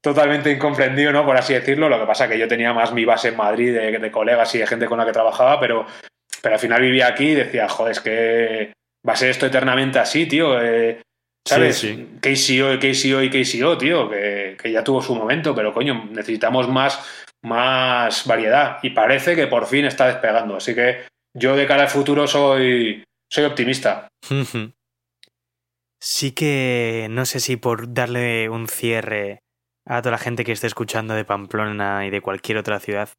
totalmente 0.01 0.49
incomprendido, 0.49 1.11
¿no? 1.11 1.23
Por 1.23 1.37
así 1.37 1.53
decirlo. 1.53 1.89
Lo 1.89 1.99
que 1.99 2.07
pasa 2.07 2.27
que 2.27 2.39
yo 2.39 2.47
tenía 2.47 2.73
más 2.73 2.91
mi 2.91 3.05
base 3.05 3.27
en 3.27 3.37
Madrid 3.37 3.71
de, 3.71 3.99
de 3.99 4.11
colegas 4.11 4.55
y 4.55 4.57
de 4.57 4.65
gente 4.65 4.87
con 4.87 4.97
la 4.97 5.05
que 5.05 5.11
trabajaba, 5.11 5.59
pero, 5.59 5.85
pero 6.41 6.55
al 6.55 6.59
final 6.59 6.81
vivía 6.81 7.05
aquí 7.05 7.29
y 7.29 7.35
decía, 7.35 7.69
joder, 7.69 7.91
es 7.91 7.99
que 7.99 8.73
va 9.07 9.13
a 9.13 9.15
ser 9.15 9.29
esto 9.29 9.45
eternamente 9.45 9.99
así, 9.99 10.25
tío. 10.25 10.59
Eh, 10.59 11.01
¿Sabes? 11.47 11.77
Sí, 11.77 12.17
KCO 12.19 12.73
y 12.73 12.79
KCO 12.79 13.21
y 13.21 13.29
KCO, 13.29 13.77
tío, 13.77 14.09
que, 14.09 14.57
que, 14.59 14.71
ya 14.71 14.83
tuvo 14.83 15.03
su 15.03 15.13
momento, 15.13 15.53
pero 15.53 15.71
coño, 15.71 16.05
necesitamos 16.09 16.67
más, 16.67 16.99
más 17.43 18.25
variedad. 18.25 18.79
Y 18.81 18.89
parece 18.89 19.35
que 19.35 19.45
por 19.45 19.67
fin 19.67 19.85
está 19.85 20.07
despegando. 20.07 20.55
Así 20.55 20.73
que 20.73 21.12
yo 21.33 21.55
de 21.55 21.67
cara 21.67 21.83
al 21.83 21.89
futuro 21.89 22.27
soy, 22.27 23.03
soy 23.29 23.45
optimista. 23.45 24.07
Sí 25.99 26.31
que 26.31 27.07
no 27.09 27.25
sé 27.25 27.39
si 27.39 27.55
por 27.55 27.93
darle 27.93 28.49
un 28.49 28.67
cierre 28.67 29.39
a 29.85 30.01
toda 30.01 30.11
la 30.11 30.17
gente 30.17 30.43
que 30.43 30.51
esté 30.51 30.67
escuchando 30.67 31.13
de 31.13 31.25
Pamplona 31.25 32.05
y 32.05 32.09
de 32.09 32.21
cualquier 32.21 32.57
otra 32.57 32.79
ciudad, 32.79 33.09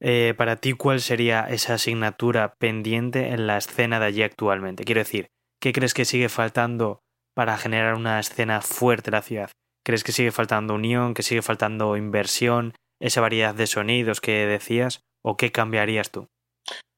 eh, 0.00 0.34
para 0.36 0.56
ti, 0.56 0.72
¿cuál 0.72 1.00
sería 1.00 1.46
esa 1.48 1.74
asignatura 1.74 2.54
pendiente 2.58 3.28
en 3.28 3.46
la 3.46 3.56
escena 3.56 4.00
de 4.00 4.06
allí 4.06 4.22
actualmente? 4.22 4.84
Quiero 4.84 5.00
decir, 5.00 5.28
¿qué 5.60 5.72
crees 5.72 5.94
que 5.94 6.04
sigue 6.04 6.28
faltando 6.28 7.00
para 7.34 7.56
generar 7.56 7.94
una 7.94 8.20
escena 8.20 8.60
fuerte 8.60 9.10
en 9.10 9.14
la 9.14 9.22
ciudad? 9.22 9.50
¿Crees 9.84 10.04
que 10.04 10.12
sigue 10.12 10.30
faltando 10.30 10.74
unión, 10.74 11.14
que 11.14 11.22
sigue 11.22 11.42
faltando 11.42 11.96
inversión, 11.96 12.74
esa 13.00 13.20
variedad 13.20 13.54
de 13.54 13.66
sonidos 13.66 14.20
que 14.20 14.46
decías? 14.46 15.00
¿O 15.22 15.36
qué 15.36 15.52
cambiarías 15.52 16.10
tú? 16.10 16.28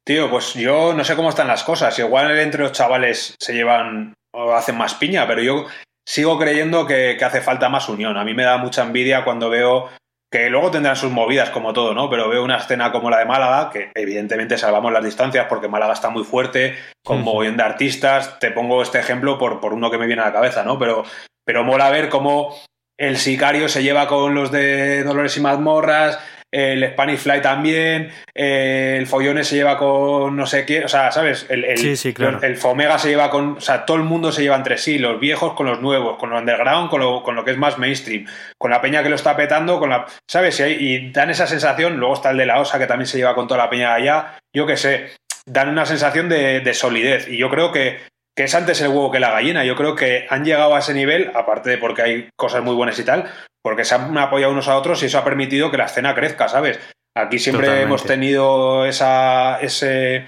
Tío, 0.06 0.30
pues 0.30 0.54
yo 0.54 0.94
no 0.94 1.04
sé 1.04 1.16
cómo 1.16 1.30
están 1.30 1.48
las 1.48 1.64
cosas. 1.64 1.98
Igual 1.98 2.38
entre 2.38 2.62
los 2.62 2.70
chavales 2.70 3.34
se 3.40 3.54
llevan 3.54 4.14
o 4.32 4.52
hacen 4.52 4.76
más 4.76 4.94
piña, 4.94 5.26
pero 5.26 5.42
yo 5.42 5.66
sigo 6.06 6.38
creyendo 6.38 6.86
que, 6.86 7.16
que 7.18 7.24
hace 7.24 7.40
falta 7.40 7.68
más 7.68 7.88
unión. 7.88 8.16
A 8.16 8.24
mí 8.24 8.32
me 8.32 8.44
da 8.44 8.56
mucha 8.56 8.84
envidia 8.84 9.24
cuando 9.24 9.50
veo 9.50 9.90
que 10.30 10.48
luego 10.48 10.70
tendrán 10.70 10.94
sus 10.94 11.10
movidas 11.10 11.50
como 11.50 11.72
todo, 11.72 11.92
¿no? 11.92 12.08
Pero 12.08 12.28
veo 12.28 12.44
una 12.44 12.58
escena 12.58 12.92
como 12.92 13.10
la 13.10 13.18
de 13.18 13.24
Málaga, 13.24 13.70
que 13.70 13.90
evidentemente 13.96 14.58
salvamos 14.58 14.92
las 14.92 15.04
distancias 15.04 15.46
porque 15.48 15.66
Málaga 15.66 15.94
está 15.94 16.10
muy 16.10 16.22
fuerte, 16.22 16.76
con 17.04 17.22
mogollón 17.22 17.56
de 17.56 17.64
artistas. 17.64 18.38
Te 18.38 18.52
pongo 18.52 18.82
este 18.82 19.00
ejemplo 19.00 19.38
por, 19.38 19.60
por, 19.60 19.72
uno 19.72 19.90
que 19.90 19.98
me 19.98 20.06
viene 20.06 20.22
a 20.22 20.26
la 20.26 20.32
cabeza, 20.32 20.62
¿no? 20.62 20.78
Pero, 20.78 21.04
pero 21.44 21.64
mola 21.64 21.90
ver 21.90 22.08
cómo 22.08 22.56
el 22.96 23.16
sicario 23.16 23.68
se 23.68 23.82
lleva 23.82 24.06
con 24.06 24.34
los 24.34 24.52
de 24.52 25.02
Dolores 25.02 25.36
y 25.36 25.40
Mazmorras, 25.40 26.18
el 26.56 26.88
Spanish 26.90 27.18
Fly 27.18 27.42
también, 27.42 28.10
eh, 28.34 28.96
el 28.98 29.06
Follones 29.06 29.46
se 29.46 29.56
lleva 29.56 29.76
con 29.76 30.34
no 30.34 30.46
sé 30.46 30.64
quién, 30.64 30.84
o 30.84 30.88
sea, 30.88 31.12
¿sabes? 31.12 31.44
El, 31.50 31.64
el, 31.64 31.76
sí, 31.76 31.96
sí, 31.96 32.14
claro. 32.14 32.40
el, 32.42 32.56
Fomega 32.56 32.98
se 32.98 33.08
lleva 33.08 33.28
con, 33.28 33.58
o 33.58 33.60
sea, 33.60 33.84
todo 33.84 33.98
el 33.98 34.04
mundo 34.04 34.32
se 34.32 34.42
lleva 34.42 34.56
entre 34.56 34.78
sí, 34.78 34.98
los 34.98 35.20
viejos 35.20 35.52
con 35.52 35.66
los 35.66 35.82
nuevos, 35.82 36.16
con 36.16 36.30
lo 36.30 36.38
underground, 36.38 36.88
con 36.88 37.00
lo, 37.00 37.22
con 37.22 37.36
lo 37.36 37.44
que 37.44 37.50
es 37.50 37.58
más 37.58 37.76
mainstream, 37.76 38.26
con 38.56 38.70
la 38.70 38.80
peña 38.80 39.02
que 39.02 39.10
lo 39.10 39.16
está 39.16 39.36
petando, 39.36 39.78
con 39.78 39.90
la, 39.90 40.06
¿sabes? 40.26 40.58
Y, 40.60 40.62
y 40.64 41.10
dan 41.12 41.28
esa 41.28 41.46
sensación, 41.46 41.98
luego 41.98 42.14
está 42.14 42.30
el 42.30 42.38
de 42.38 42.46
la 42.46 42.58
Osa 42.58 42.78
que 42.78 42.86
también 42.86 43.06
se 43.06 43.18
lleva 43.18 43.34
con 43.34 43.46
toda 43.46 43.64
la 43.64 43.70
peña 43.70 43.92
allá, 43.92 44.38
yo 44.54 44.66
qué 44.66 44.78
sé, 44.78 45.10
dan 45.44 45.68
una 45.68 45.84
sensación 45.84 46.28
de, 46.30 46.60
de 46.60 46.74
solidez 46.74 47.28
y 47.28 47.36
yo 47.36 47.50
creo 47.50 47.70
que 47.70 47.98
que 48.36 48.44
es 48.44 48.54
antes 48.54 48.80
el 48.82 48.88
huevo 48.88 49.10
que 49.10 49.18
la 49.18 49.30
gallina. 49.30 49.64
Yo 49.64 49.74
creo 49.76 49.94
que 49.94 50.26
han 50.28 50.44
llegado 50.44 50.76
a 50.76 50.80
ese 50.80 50.92
nivel, 50.92 51.32
aparte 51.34 51.70
de 51.70 51.78
porque 51.78 52.02
hay 52.02 52.28
cosas 52.36 52.62
muy 52.62 52.74
buenas 52.74 52.98
y 52.98 53.04
tal, 53.04 53.30
porque 53.62 53.84
se 53.84 53.94
han 53.94 54.16
apoyado 54.18 54.52
unos 54.52 54.68
a 54.68 54.76
otros 54.76 55.02
y 55.02 55.06
eso 55.06 55.18
ha 55.18 55.24
permitido 55.24 55.70
que 55.70 55.78
la 55.78 55.86
escena 55.86 56.14
crezca, 56.14 56.48
¿sabes? 56.48 56.78
Aquí 57.16 57.38
siempre 57.38 57.66
Totalmente. 57.66 57.88
hemos 57.88 58.04
tenido 58.04 58.84
esa, 58.84 59.58
ese, 59.60 60.26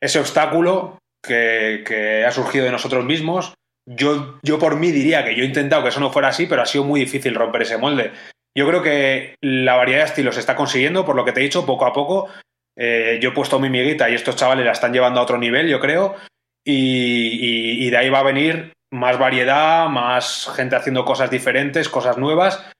ese 0.00 0.18
obstáculo 0.18 0.98
que, 1.22 1.84
que, 1.86 2.24
ha 2.24 2.30
surgido 2.30 2.64
de 2.64 2.72
nosotros 2.72 3.04
mismos. 3.04 3.52
Yo, 3.86 4.38
yo 4.42 4.58
por 4.58 4.76
mí 4.76 4.90
diría 4.90 5.24
que 5.24 5.34
yo 5.34 5.42
he 5.42 5.46
intentado 5.46 5.82
que 5.82 5.90
eso 5.90 6.00
no 6.00 6.10
fuera 6.10 6.28
así, 6.28 6.46
pero 6.46 6.62
ha 6.62 6.66
sido 6.66 6.84
muy 6.84 7.00
difícil 7.00 7.34
romper 7.34 7.62
ese 7.62 7.76
molde. 7.76 8.12
Yo 8.56 8.66
creo 8.66 8.82
que 8.82 9.34
la 9.42 9.76
variedad 9.76 10.00
de 10.00 10.06
estilos 10.06 10.34
se 10.34 10.40
está 10.40 10.56
consiguiendo, 10.56 11.04
por 11.04 11.14
lo 11.14 11.24
que 11.26 11.32
te 11.32 11.40
he 11.40 11.44
dicho, 11.44 11.66
poco 11.66 11.84
a 11.84 11.92
poco. 11.92 12.28
Eh, 12.76 13.18
yo 13.20 13.30
he 13.30 13.34
puesto 13.34 13.58
mi 13.58 13.68
miguita 13.68 14.08
y 14.08 14.14
estos 14.14 14.36
chavales 14.36 14.64
la 14.64 14.72
están 14.72 14.92
llevando 14.92 15.20
a 15.20 15.24
otro 15.24 15.36
nivel, 15.36 15.68
yo 15.68 15.78
creo. 15.78 16.16
Y, 16.64 17.88
de 17.90 17.96
ahí 17.96 18.10
va 18.10 18.20
a 18.20 18.24
venir 18.24 18.72
más 18.90 19.18
variedad, 19.18 19.88
más 19.88 20.50
gente 20.54 20.76
haciendo 20.76 21.04
cosas 21.04 21.30
diferentes, 21.30 21.88
cosas 21.88 22.18
nuevas. 22.18 22.70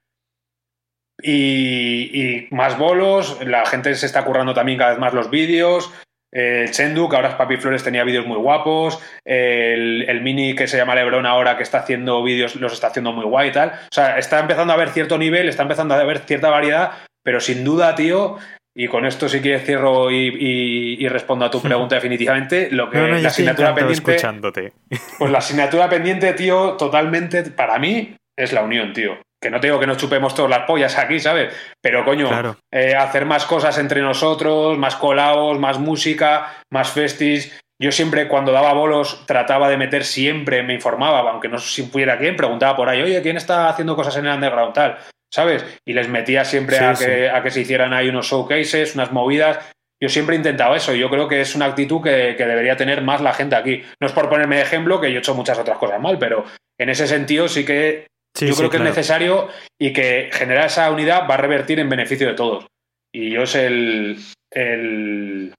Y, 1.22 2.10
y, 2.12 2.48
más 2.50 2.78
bolos, 2.78 3.38
la 3.46 3.66
gente 3.66 3.94
se 3.94 4.06
está 4.06 4.24
currando 4.24 4.54
también 4.54 4.78
cada 4.78 4.90
vez 4.90 4.98
más 4.98 5.14
los 5.14 5.30
vídeos. 5.30 5.92
El 6.30 6.70
Chendu, 6.70 7.08
que 7.08 7.16
ahora 7.16 7.30
es 7.30 7.34
Papi 7.36 7.56
Flores, 7.56 7.82
tenía 7.82 8.04
vídeos 8.04 8.26
muy 8.26 8.36
guapos. 8.36 9.00
El, 9.24 10.04
el, 10.08 10.20
Mini, 10.20 10.54
que 10.54 10.68
se 10.68 10.76
llama 10.76 10.94
Lebron 10.94 11.24
ahora, 11.24 11.56
que 11.56 11.62
está 11.62 11.78
haciendo 11.78 12.22
vídeos, 12.22 12.54
los 12.56 12.74
está 12.74 12.88
haciendo 12.88 13.12
muy 13.12 13.24
guay 13.24 13.48
y 13.48 13.52
tal. 13.52 13.70
O 13.70 13.94
sea, 13.94 14.18
está 14.18 14.38
empezando 14.38 14.72
a 14.72 14.76
haber 14.76 14.90
cierto 14.90 15.16
nivel, 15.16 15.48
está 15.48 15.62
empezando 15.62 15.94
a 15.94 16.00
haber 16.00 16.18
cierta 16.20 16.50
variedad, 16.50 16.92
pero 17.22 17.40
sin 17.40 17.64
duda, 17.64 17.94
tío, 17.94 18.36
y 18.78 18.86
con 18.86 19.04
esto 19.04 19.28
sí 19.28 19.42
que 19.42 19.58
cierro 19.58 20.08
y, 20.08 20.28
y, 20.28 21.04
y 21.04 21.08
respondo 21.08 21.44
a 21.44 21.50
tu 21.50 21.60
pregunta 21.60 21.94
definitivamente. 21.96 22.68
Lo 22.70 22.88
que 22.88 22.98
no, 22.98 23.08
no, 23.08 23.18
la 23.18 23.28
asignatura 23.28 23.74
pendiente. 23.74 24.12
Escuchándote. 24.12 24.72
Pues 25.18 25.32
la 25.32 25.38
asignatura 25.38 25.88
pendiente, 25.90 26.32
tío, 26.34 26.74
totalmente, 26.74 27.42
para 27.50 27.80
mí, 27.80 28.14
es 28.36 28.52
la 28.52 28.62
unión, 28.62 28.92
tío. 28.92 29.18
Que 29.42 29.50
no 29.50 29.58
te 29.58 29.66
digo 29.66 29.80
que 29.80 29.86
nos 29.88 29.96
chupemos 29.96 30.32
todas 30.32 30.50
las 30.50 30.60
pollas 30.60 30.96
aquí, 30.96 31.18
¿sabes? 31.18 31.52
Pero 31.82 32.04
coño, 32.04 32.28
claro. 32.28 32.56
eh, 32.72 32.94
hacer 32.94 33.26
más 33.26 33.46
cosas 33.46 33.76
entre 33.78 34.00
nosotros, 34.00 34.78
más 34.78 34.94
colaos, 34.94 35.58
más 35.58 35.80
música, 35.80 36.62
más 36.70 36.92
festis. 36.92 37.60
Yo 37.80 37.90
siempre, 37.90 38.28
cuando 38.28 38.52
daba 38.52 38.72
bolos, 38.74 39.24
trataba 39.26 39.68
de 39.68 39.76
meter 39.76 40.04
siempre, 40.04 40.62
me 40.62 40.74
informaba, 40.74 41.28
aunque 41.28 41.48
no 41.48 41.58
supiera 41.58 42.16
quién, 42.16 42.36
preguntaba 42.36 42.76
por 42.76 42.88
ahí, 42.88 43.02
oye, 43.02 43.22
¿quién 43.22 43.36
está 43.36 43.68
haciendo 43.68 43.96
cosas 43.96 44.16
en 44.16 44.26
el 44.26 44.34
underground 44.34 44.72
tal? 44.72 44.98
¿Sabes? 45.32 45.64
Y 45.84 45.92
les 45.92 46.08
metía 46.08 46.44
siempre 46.44 46.78
sí, 46.78 46.84
a, 46.84 46.94
que, 46.94 47.04
sí. 47.04 47.26
a, 47.26 47.42
que, 47.42 47.50
se 47.50 47.60
hicieran 47.60 47.92
ahí 47.92 48.08
unos 48.08 48.26
showcases, 48.26 48.94
unas 48.94 49.12
movidas. 49.12 49.58
Yo 50.00 50.08
siempre 50.08 50.36
he 50.36 50.38
intentado 50.38 50.74
eso. 50.74 50.94
Yo 50.94 51.10
creo 51.10 51.28
que 51.28 51.40
es 51.40 51.54
una 51.54 51.66
actitud 51.66 52.02
que, 52.02 52.34
que, 52.36 52.46
debería 52.46 52.76
tener 52.76 53.02
más 53.02 53.20
la 53.20 53.34
gente 53.34 53.56
aquí. 53.56 53.82
No 54.00 54.06
es 54.06 54.12
por 54.12 54.28
ponerme 54.28 54.56
de 54.56 54.62
ejemplo, 54.62 55.00
que 55.00 55.10
yo 55.10 55.16
he 55.16 55.18
hecho 55.18 55.34
muchas 55.34 55.58
otras 55.58 55.78
cosas 55.78 56.00
mal, 56.00 56.18
pero 56.18 56.44
en 56.78 56.88
ese 56.88 57.06
sentido 57.06 57.48
sí 57.48 57.64
que 57.64 58.06
sí, 58.34 58.46
yo 58.46 58.54
creo 58.54 58.70
que 58.70 58.76
claro. 58.76 58.90
es 58.90 58.96
necesario 58.96 59.48
y 59.78 59.92
que 59.92 60.30
generar 60.32 60.66
esa 60.66 60.90
unidad 60.90 61.28
va 61.28 61.34
a 61.34 61.38
revertir 61.38 61.80
en 61.80 61.88
beneficio 61.88 62.28
de 62.28 62.34
todos. 62.34 62.66
Y 63.12 63.30
yo 63.30 63.42
es 63.42 63.54
el, 63.54 64.18
el 64.52 65.54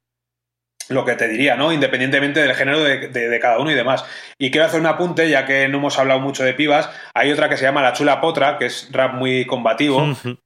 lo 0.90 1.06
que 1.06 1.14
te 1.14 1.28
diría, 1.28 1.56
¿no? 1.56 1.72
Independientemente 1.72 2.42
del 2.42 2.56
género 2.56 2.84
de, 2.84 3.08
de, 3.10 3.30
de, 3.30 3.40
cada 3.40 3.60
uno 3.60 3.72
y 3.72 3.76
demás. 3.76 4.04
Y 4.40 4.50
quiero 4.50 4.66
hacer 4.66 4.80
un 4.80 4.88
apunte, 4.88 5.30
ya 5.30 5.46
que 5.46 5.68
no 5.68 5.78
hemos 5.78 6.00
hablado 6.00 6.20
mucho 6.20 6.44
de 6.44 6.54
pibas. 6.54 6.90
Hay 7.14 7.32
otra 7.32 7.48
que 7.48 7.58
se 7.58 7.64
llama 7.64 7.84
La 7.84 7.94
Chula 7.94 8.20
Potra, 8.20 8.58
que 8.58 8.66
es 8.66 8.90
rap 8.92 9.14
muy 9.14 9.46
combativo, 9.46 10.04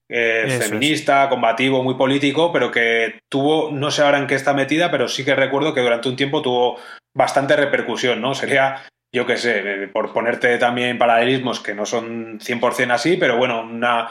eh, 0.09 0.59
feminista, 0.61 1.23
es. 1.23 1.29
combativo, 1.29 1.81
muy 1.81 1.95
político, 1.95 2.51
pero 2.51 2.71
que 2.71 3.21
tuvo, 3.29 3.71
no 3.71 3.89
sé 3.89 4.03
ahora 4.03 4.19
en 4.19 4.27
qué 4.27 4.35
está 4.35 4.53
metida, 4.53 4.91
pero 4.91 5.07
sí 5.07 5.23
que 5.23 5.33
recuerdo 5.33 5.73
que 5.73 5.81
durante 5.81 6.09
un 6.09 6.17
tiempo 6.17 6.41
tuvo 6.41 6.77
bastante 7.15 7.55
repercusión, 7.55 8.19
¿no? 8.19 8.35
Sería, 8.35 8.83
yo 9.13 9.25
qué 9.25 9.37
sé, 9.37 9.83
eh, 9.83 9.87
por 9.87 10.11
ponerte 10.11 10.57
también 10.57 10.97
paralelismos 10.97 11.61
que 11.61 11.73
no 11.73 11.85
son 11.85 12.39
100% 12.39 12.91
así, 12.91 13.15
pero 13.15 13.37
bueno, 13.37 13.61
una, 13.61 14.09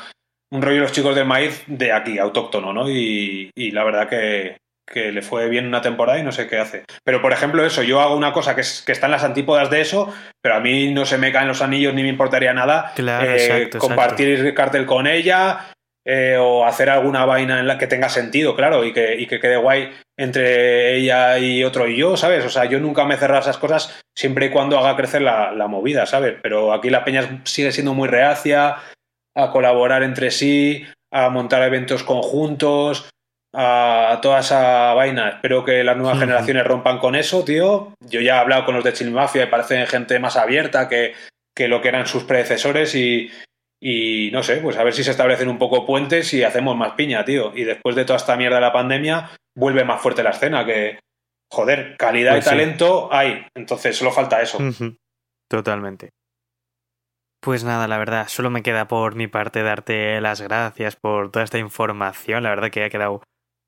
un 0.51 0.63
rollo 0.63 0.77
de 0.77 0.83
los 0.83 0.93
chicos 0.93 1.15
del 1.15 1.27
maíz 1.27 1.65
de 1.67 1.93
aquí, 1.93 2.19
autóctono, 2.19 2.73
¿no? 2.73 2.89
Y, 2.89 3.51
y 3.55 3.71
la 3.73 3.85
verdad 3.85 4.09
que, 4.09 4.62
que 4.87 5.13
le 5.13 5.23
fue 5.23 5.49
bien 5.49 5.67
una 5.67 5.81
temporada 5.81 6.19
y 6.19 6.23
no 6.23 6.33
sé 6.33 6.49
qué 6.49 6.59
hace. 6.59 6.85
Pero, 7.05 7.23
por 7.23 7.33
ejemplo, 7.33 7.65
eso, 7.65 7.83
yo 7.83 8.01
hago 8.01 8.17
una 8.17 8.33
cosa 8.33 8.55
que, 8.55 8.63
es, 8.63 8.83
que 8.83 8.93
está 8.93 9.07
en 9.07 9.13
las 9.13 9.25
antípodas 9.25 9.71
de 9.71 9.81
eso, 9.81 10.13
pero 10.41 10.57
a 10.57 10.61
mí 10.61 10.93
no 10.93 11.07
se 11.07 11.19
me 11.19 11.33
caen 11.33 11.49
los 11.49 11.63
anillos 11.63 11.95
ni 11.95 12.03
me 12.03 12.09
importaría 12.09 12.53
nada 12.53 12.93
claro, 12.95 13.31
eh, 13.31 13.35
exacto, 13.35 13.79
compartir 13.79 14.29
exacto. 14.31 14.55
cartel 14.55 14.87
con 14.87 15.07
ella 15.07 15.73
eh, 16.05 16.37
o 16.39 16.67
hacer 16.67 16.91
alguna 16.91 17.25
vaina 17.25 17.61
en 17.61 17.69
la 17.69 17.79
que 17.79 17.87
tenga 17.87 18.09
sentido, 18.09 18.57
claro, 18.57 18.85
y 18.85 18.93
que, 18.93 19.15
y 19.21 19.27
que 19.27 19.39
quede 19.41 19.57
guay 19.57 19.91
entre 20.19 20.97
ella 20.97 21.39
y 21.39 21.65
otro 21.65 21.87
y 21.87 21.97
yo, 21.97 22.17
¿sabes? 22.17 22.45
O 22.45 22.51
sea, 22.51 22.65
yo 22.65 22.81
nunca 22.81 23.05
me 23.05 23.15
he 23.15 23.19
cerrado 23.19 23.41
esas 23.41 23.59
cosas 23.59 24.03
siempre 24.17 24.47
y 24.47 24.51
cuando 24.51 24.79
haga 24.79 24.97
crecer 24.97 25.23
la, 25.23 25.53
la 25.53 25.69
movida, 25.69 26.05
¿sabes? 26.07 26.35
Pero 26.43 26.73
aquí 26.73 26.91
la 26.91 27.05
peña 27.05 27.41
sigue 27.45 27.73
siendo 27.73 27.95
muy 27.95 28.09
reacia 28.09 28.77
a 29.35 29.51
colaborar 29.51 30.03
entre 30.03 30.31
sí, 30.31 30.85
a 31.13 31.29
montar 31.29 31.63
eventos 31.63 32.03
conjuntos, 32.03 33.09
a 33.55 34.19
toda 34.23 34.41
esa 34.41 34.95
vaina. 34.95 35.29
Espero 35.29 35.65
que 35.65 35.85
las 35.85 35.97
nuevas 35.97 36.19
generaciones 36.19 36.65
rompan 36.65 36.99
con 36.99 37.15
eso, 37.15 37.45
tío. 37.45 37.95
Yo 38.01 38.21
ya 38.21 38.37
he 38.37 38.39
hablado 38.39 38.65
con 38.65 38.75
los 38.75 38.85
de 38.85 38.93
Chill 38.93 39.11
Mafia 39.11 39.45
y 39.45 39.49
parecen 39.49 39.87
gente 39.87 40.19
más 40.19 40.37
abierta 40.37 40.89
que, 40.89 41.15
que 41.55 41.69
lo 41.69 41.81
que 41.81 41.89
eran 41.89 42.07
sus 42.07 42.25
predecesores 42.25 42.95
y, 42.95 43.31
y, 43.81 44.31
no 44.33 44.43
sé, 44.43 44.57
pues 44.57 44.77
a 44.79 44.85
ver 44.85 44.95
si 44.95 45.05
se 45.05 45.11
establecen 45.11 45.49
un 45.49 45.59
poco 45.59 45.85
puentes 45.85 46.33
y 46.33 46.43
hacemos 46.45 46.77
más 46.77 46.93
piña, 46.93 47.25
tío. 47.25 47.53
Y 47.55 47.65
después 47.65 47.95
de 47.95 48.05
toda 48.05 48.17
esta 48.17 48.37
mierda 48.37 48.57
de 48.57 48.63
la 48.63 48.73
pandemia, 48.73 49.31
vuelve 49.55 49.85
más 49.85 50.01
fuerte 50.01 50.23
la 50.23 50.31
escena, 50.31 50.65
que, 50.65 50.99
joder, 51.51 51.97
calidad 51.99 52.33
pues 52.33 52.47
y 52.47 52.49
talento 52.49 53.09
sí. 53.11 53.17
hay. 53.17 53.47
Entonces 53.55 53.97
solo 53.97 54.13
falta 54.13 54.41
eso. 54.41 54.59
Totalmente. 55.49 56.11
Pues 57.43 57.65
nada, 57.65 57.89
la 57.89 57.99
verdad, 57.99 58.29
solo 58.29 58.51
me 58.51 58.63
queda 58.63 58.87
por 58.87 59.17
mi 59.17 59.27
parte 59.27 59.65
darte 59.65 60.21
las 60.21 60.41
gracias 60.41 60.95
por 60.95 61.33
toda 61.33 61.45
esta 61.45 61.59
información. 61.59 62.45
La 62.45 62.51
verdad 62.51 62.71
que 62.71 62.85
ha 62.85 62.89
quedado 62.89 63.21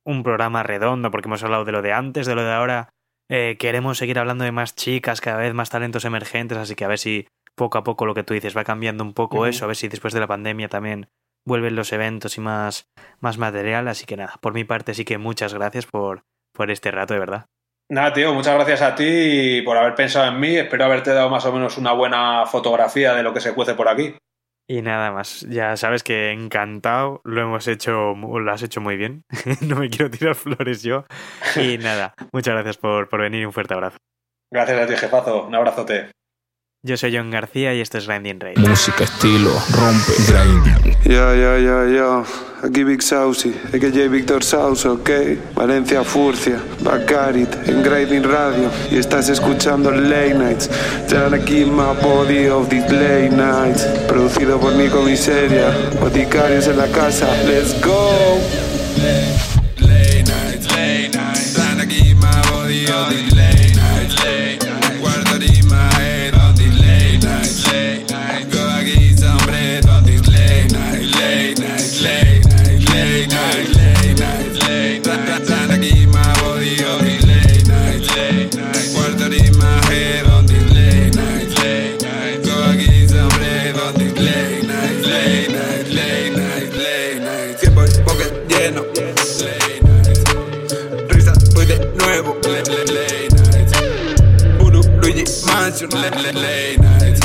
un 0.05 0.23
programa 0.23 0.63
redondo 0.63 1.11
porque 1.11 1.29
hemos 1.29 1.43
hablado 1.43 1.65
de 1.65 1.73
lo 1.73 1.83
de 1.83 1.93
antes, 1.93 2.27
de 2.27 2.35
lo 2.35 2.43
de 2.45 2.53
ahora. 2.53 2.91
Eh, 3.31 3.57
queremos 3.59 3.99
seguir 3.99 4.19
hablando 4.19 4.45
de 4.45 4.53
más 4.53 4.75
chicas, 4.75 5.21
cada 5.21 5.39
vez 5.39 5.55
más 5.55 5.71
talentos 5.71 6.05
emergentes, 6.05 6.59
así 6.59 6.75
que 6.75 6.85
a 6.85 6.89
ver 6.89 6.99
si 6.99 7.27
poco 7.55 7.79
a 7.79 7.85
poco 7.85 8.05
lo 8.07 8.15
que 8.15 8.23
tú 8.23 8.35
dices 8.35 8.57
va 8.57 8.65
cambiando 8.65 9.03
un 9.03 9.15
poco 9.15 9.39
uh 9.39 9.45
-huh. 9.45 9.49
eso, 9.49 9.65
a 9.65 9.69
ver 9.69 9.77
si 9.77 9.89
después 9.89 10.13
de 10.13 10.21
la 10.21 10.27
pandemia 10.27 10.69
también 10.69 11.09
vuelven 11.47 11.77
los 11.77 11.93
eventos 11.93 12.37
y 12.37 12.41
más, 12.41 12.87
más 13.21 13.39
material. 13.39 13.89
Así 13.89 14.07
que 14.07 14.17
nada, 14.17 14.35
por 14.41 14.55
mi 14.55 14.65
parte 14.65 14.95
sí 14.95 15.05
que 15.05 15.19
muchas 15.19 15.55
gracias 15.55 15.87
por, 15.87 16.25
por 16.55 16.71
este 16.71 16.91
rato, 16.91 17.15
de 17.15 17.21
verdad. 17.21 17.47
Nada, 17.91 18.13
tío, 18.13 18.33
muchas 18.33 18.55
gracias 18.55 18.81
a 18.81 18.95
ti 18.95 19.61
por 19.63 19.77
haber 19.77 19.95
pensado 19.95 20.27
en 20.27 20.41
mí. 20.41 20.57
Espero 20.57 20.85
haberte 20.85 21.13
dado 21.13 21.29
más 21.29 21.45
o 21.45 21.53
menos 21.53 21.77
una 21.77 21.93
buena 21.93 22.47
fotografía 22.47 23.15
de 23.15 23.23
lo 23.23 23.35
que 23.35 23.41
se 23.41 23.55
cuece 23.55 23.75
por 23.75 23.89
aquí. 23.89 24.17
Y 24.67 24.81
nada 24.81 25.13
más, 25.13 25.43
ya 25.51 25.77
sabes 25.77 26.03
que 26.03 26.33
encantado, 26.33 27.21
lo 27.25 27.43
hemos 27.43 27.69
hecho, 27.69 28.15
lo 28.15 28.53
has 28.53 28.63
hecho 28.63 28.81
muy 28.81 28.97
bien, 28.97 29.25
no 29.61 29.77
me 29.77 29.91
quiero 29.91 30.11
tirar 30.11 30.35
flores 30.35 30.83
yo. 30.83 31.05
Y 31.57 31.77
nada, 31.77 32.15
muchas 32.33 32.55
gracias 32.55 32.79
por, 32.79 33.09
por 33.09 33.21
venir 33.21 33.43
y 33.43 33.45
un 33.45 33.53
fuerte 33.53 33.75
abrazo. 33.75 33.99
Gracias 34.51 34.81
a 34.81 34.87
ti, 34.87 34.97
jefazo, 34.97 35.45
un 35.47 35.55
abrazote. 35.55 36.11
Yo 36.83 36.97
soy 36.97 37.17
John 37.17 37.31
García 37.31 37.75
y 37.75 37.81
esto 37.81 37.99
es 37.99 38.07
Grinding 38.07 38.41
Raid. 38.41 38.59
Música, 38.59 39.05
estilo, 39.05 39.51
rompe, 39.73 40.13
grinding. 40.29 40.97
Yo, 41.05 41.35
yo, 41.35 41.59
yo, 41.59 41.89
yo. 41.89 42.25
Aquí 42.65 42.83
Big 42.83 43.03
Saucy, 43.03 43.55
AKJ 43.75 44.09
Víctor 44.09 44.43
Sauce, 44.43 44.89
ok. 44.89 45.11
Valencia 45.55 46.03
Furcia, 46.03 46.59
Bacarit, 46.81 47.51
en 47.67 47.83
Grinding 47.83 48.23
Radio. 48.23 48.71
Y 48.91 48.97
estás 48.97 49.29
escuchando 49.29 49.91
Late 49.91 50.33
Nights. 50.33 50.71
To 51.11 51.45
keep 51.45 51.67
my 51.67 51.93
body 52.03 52.49
of 52.49 52.71
these 52.71 52.91
late 52.91 53.37
nights. 53.37 53.85
Producido 54.09 54.59
por 54.59 54.73
Nico 54.73 55.03
Miseria. 55.03 55.75
Boticarios 56.01 56.67
en 56.67 56.79
la 56.79 56.87
casa. 56.87 57.27
Let's 57.45 57.79
go. 57.85 58.41
Late 95.93 96.79
nights. 96.79 97.21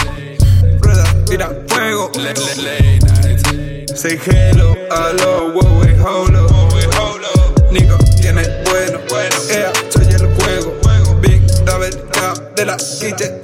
Ruedas 0.82 1.26
tiran 1.26 1.56
fuego. 1.68 2.12
Late 2.16 3.00
nights. 3.02 4.02
Say 4.02 4.18
hello, 4.18 4.76
hello, 4.92 5.52
wow, 5.54 5.80
wey, 5.82 5.96
holo. 6.04 6.48
Nico 7.72 7.98
tiene 8.22 8.44
bueno, 8.66 9.00
bueno, 9.10 9.36
ea, 9.50 9.72
soy 9.90 10.08
el 10.08 10.34
juego. 10.36 10.76
Big 11.22 11.42
Double 11.66 11.90
Cap 12.12 12.56
de 12.56 12.66
la 12.66 12.76
kitchen, 12.78 13.40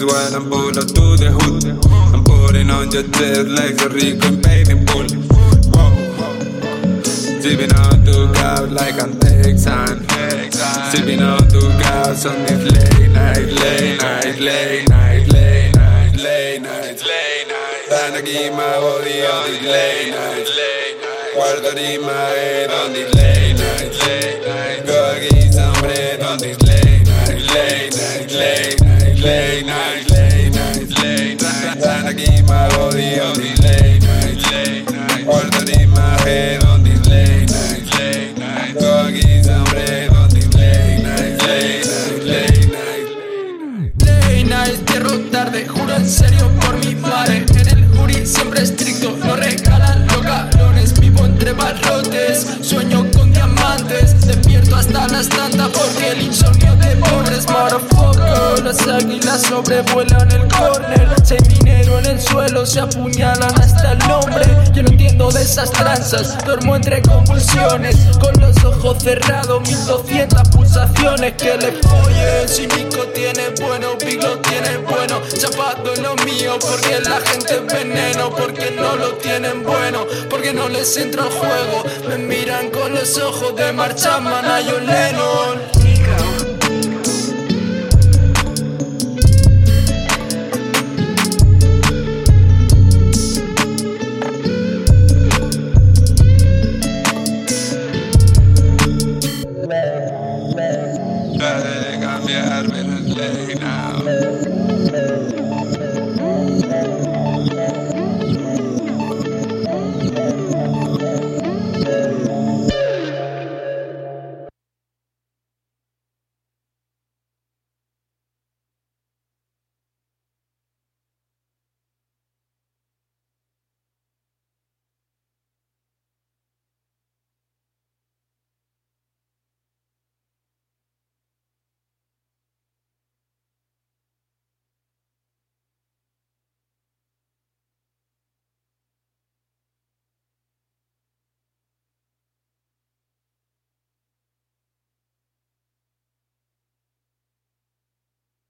a 0.00 0.06
while 0.06 0.34
I'm 0.34 0.48
pull 0.48 0.72
up 0.72 0.88
to 0.88 1.04
the 1.20 1.28
hood. 1.36 1.68
I'm 2.14 2.24
putting 2.24 2.70
on 2.70 2.90
your 2.92 3.02
chest 3.12 3.48
like 3.52 3.76
a 3.84 3.88
Rico 3.92 4.28
and 4.28 4.40
bathing 4.42 4.86
pool. 4.86 5.04
Sipping 7.04 7.74
on 7.76 8.00
two 8.00 8.32
cups 8.32 8.72
like 8.72 8.96
I'm 9.02 9.12
Texan. 9.20 10.00
Sipping 10.88 11.20
on 11.20 11.44
two 11.48 11.68
cups 11.84 12.24
on 12.24 12.40
this 12.46 12.64
late 12.72 13.10
night, 13.12 13.44
late 13.60 14.00
night, 14.00 14.38
late 14.40 14.88
night, 14.88 15.26
late 15.28 15.74
night, 15.74 16.16
late 16.16 16.62
night, 16.62 17.02
late 17.04 17.48
night. 17.48 17.84
Trying 17.88 18.14
to 18.14 18.22
keep 18.22 18.52
my 18.52 18.72
body 18.80 19.26
on 19.28 19.50
this 19.50 19.60
eh, 19.60 19.72
late 19.76 20.10
night, 20.16 20.48
late 20.56 20.96
night. 21.04 21.34
Guardo 21.34 21.76
in 21.76 22.00
my 22.00 22.12
head 22.40 22.70
on 22.70 22.92
this 22.94 23.12
late 23.14 23.58
night, 23.60 23.92
late 24.06 24.46
night. 24.46 24.51
Tranzas, 66.12 66.44
duermo 66.44 66.76
entre 66.76 67.02
convulsiones. 67.02 67.96
Con 68.20 68.32
los 68.40 68.64
ojos 68.64 69.02
cerrados, 69.02 69.66
1200 69.68 70.48
pulsaciones 70.48 71.32
que 71.34 71.56
le 71.56 71.72
follen. 71.72 72.48
Si 72.48 72.66
Nico 72.66 73.04
tiene 73.14 73.50
bueno, 73.60 73.96
Big 73.98 74.22
lo 74.22 74.38
tiene 74.38 74.78
bueno. 74.78 75.20
Chapado 75.38 75.94
en 75.94 76.02
lo 76.02 76.14
mío, 76.16 76.58
porque 76.60 77.00
la 77.00 77.20
gente 77.20 77.56
es 77.56 77.66
veneno. 77.66 78.30
Porque 78.30 78.70
no 78.72 78.96
lo 78.96 79.14
tienen 79.14 79.62
bueno, 79.62 80.06
porque 80.28 80.52
no 80.52 80.68
les 80.68 80.96
entra 80.96 81.24
el 81.24 81.30
juego. 81.30 81.84
Me 82.08 82.18
miran 82.18 82.70
con 82.70 82.94
los 82.94 83.16
ojos 83.18 83.56
de 83.56 83.72
marcha, 83.72 84.18
man, 84.20 84.44
a 84.44 84.60
John 84.64 84.86
Lennon. 84.86 85.81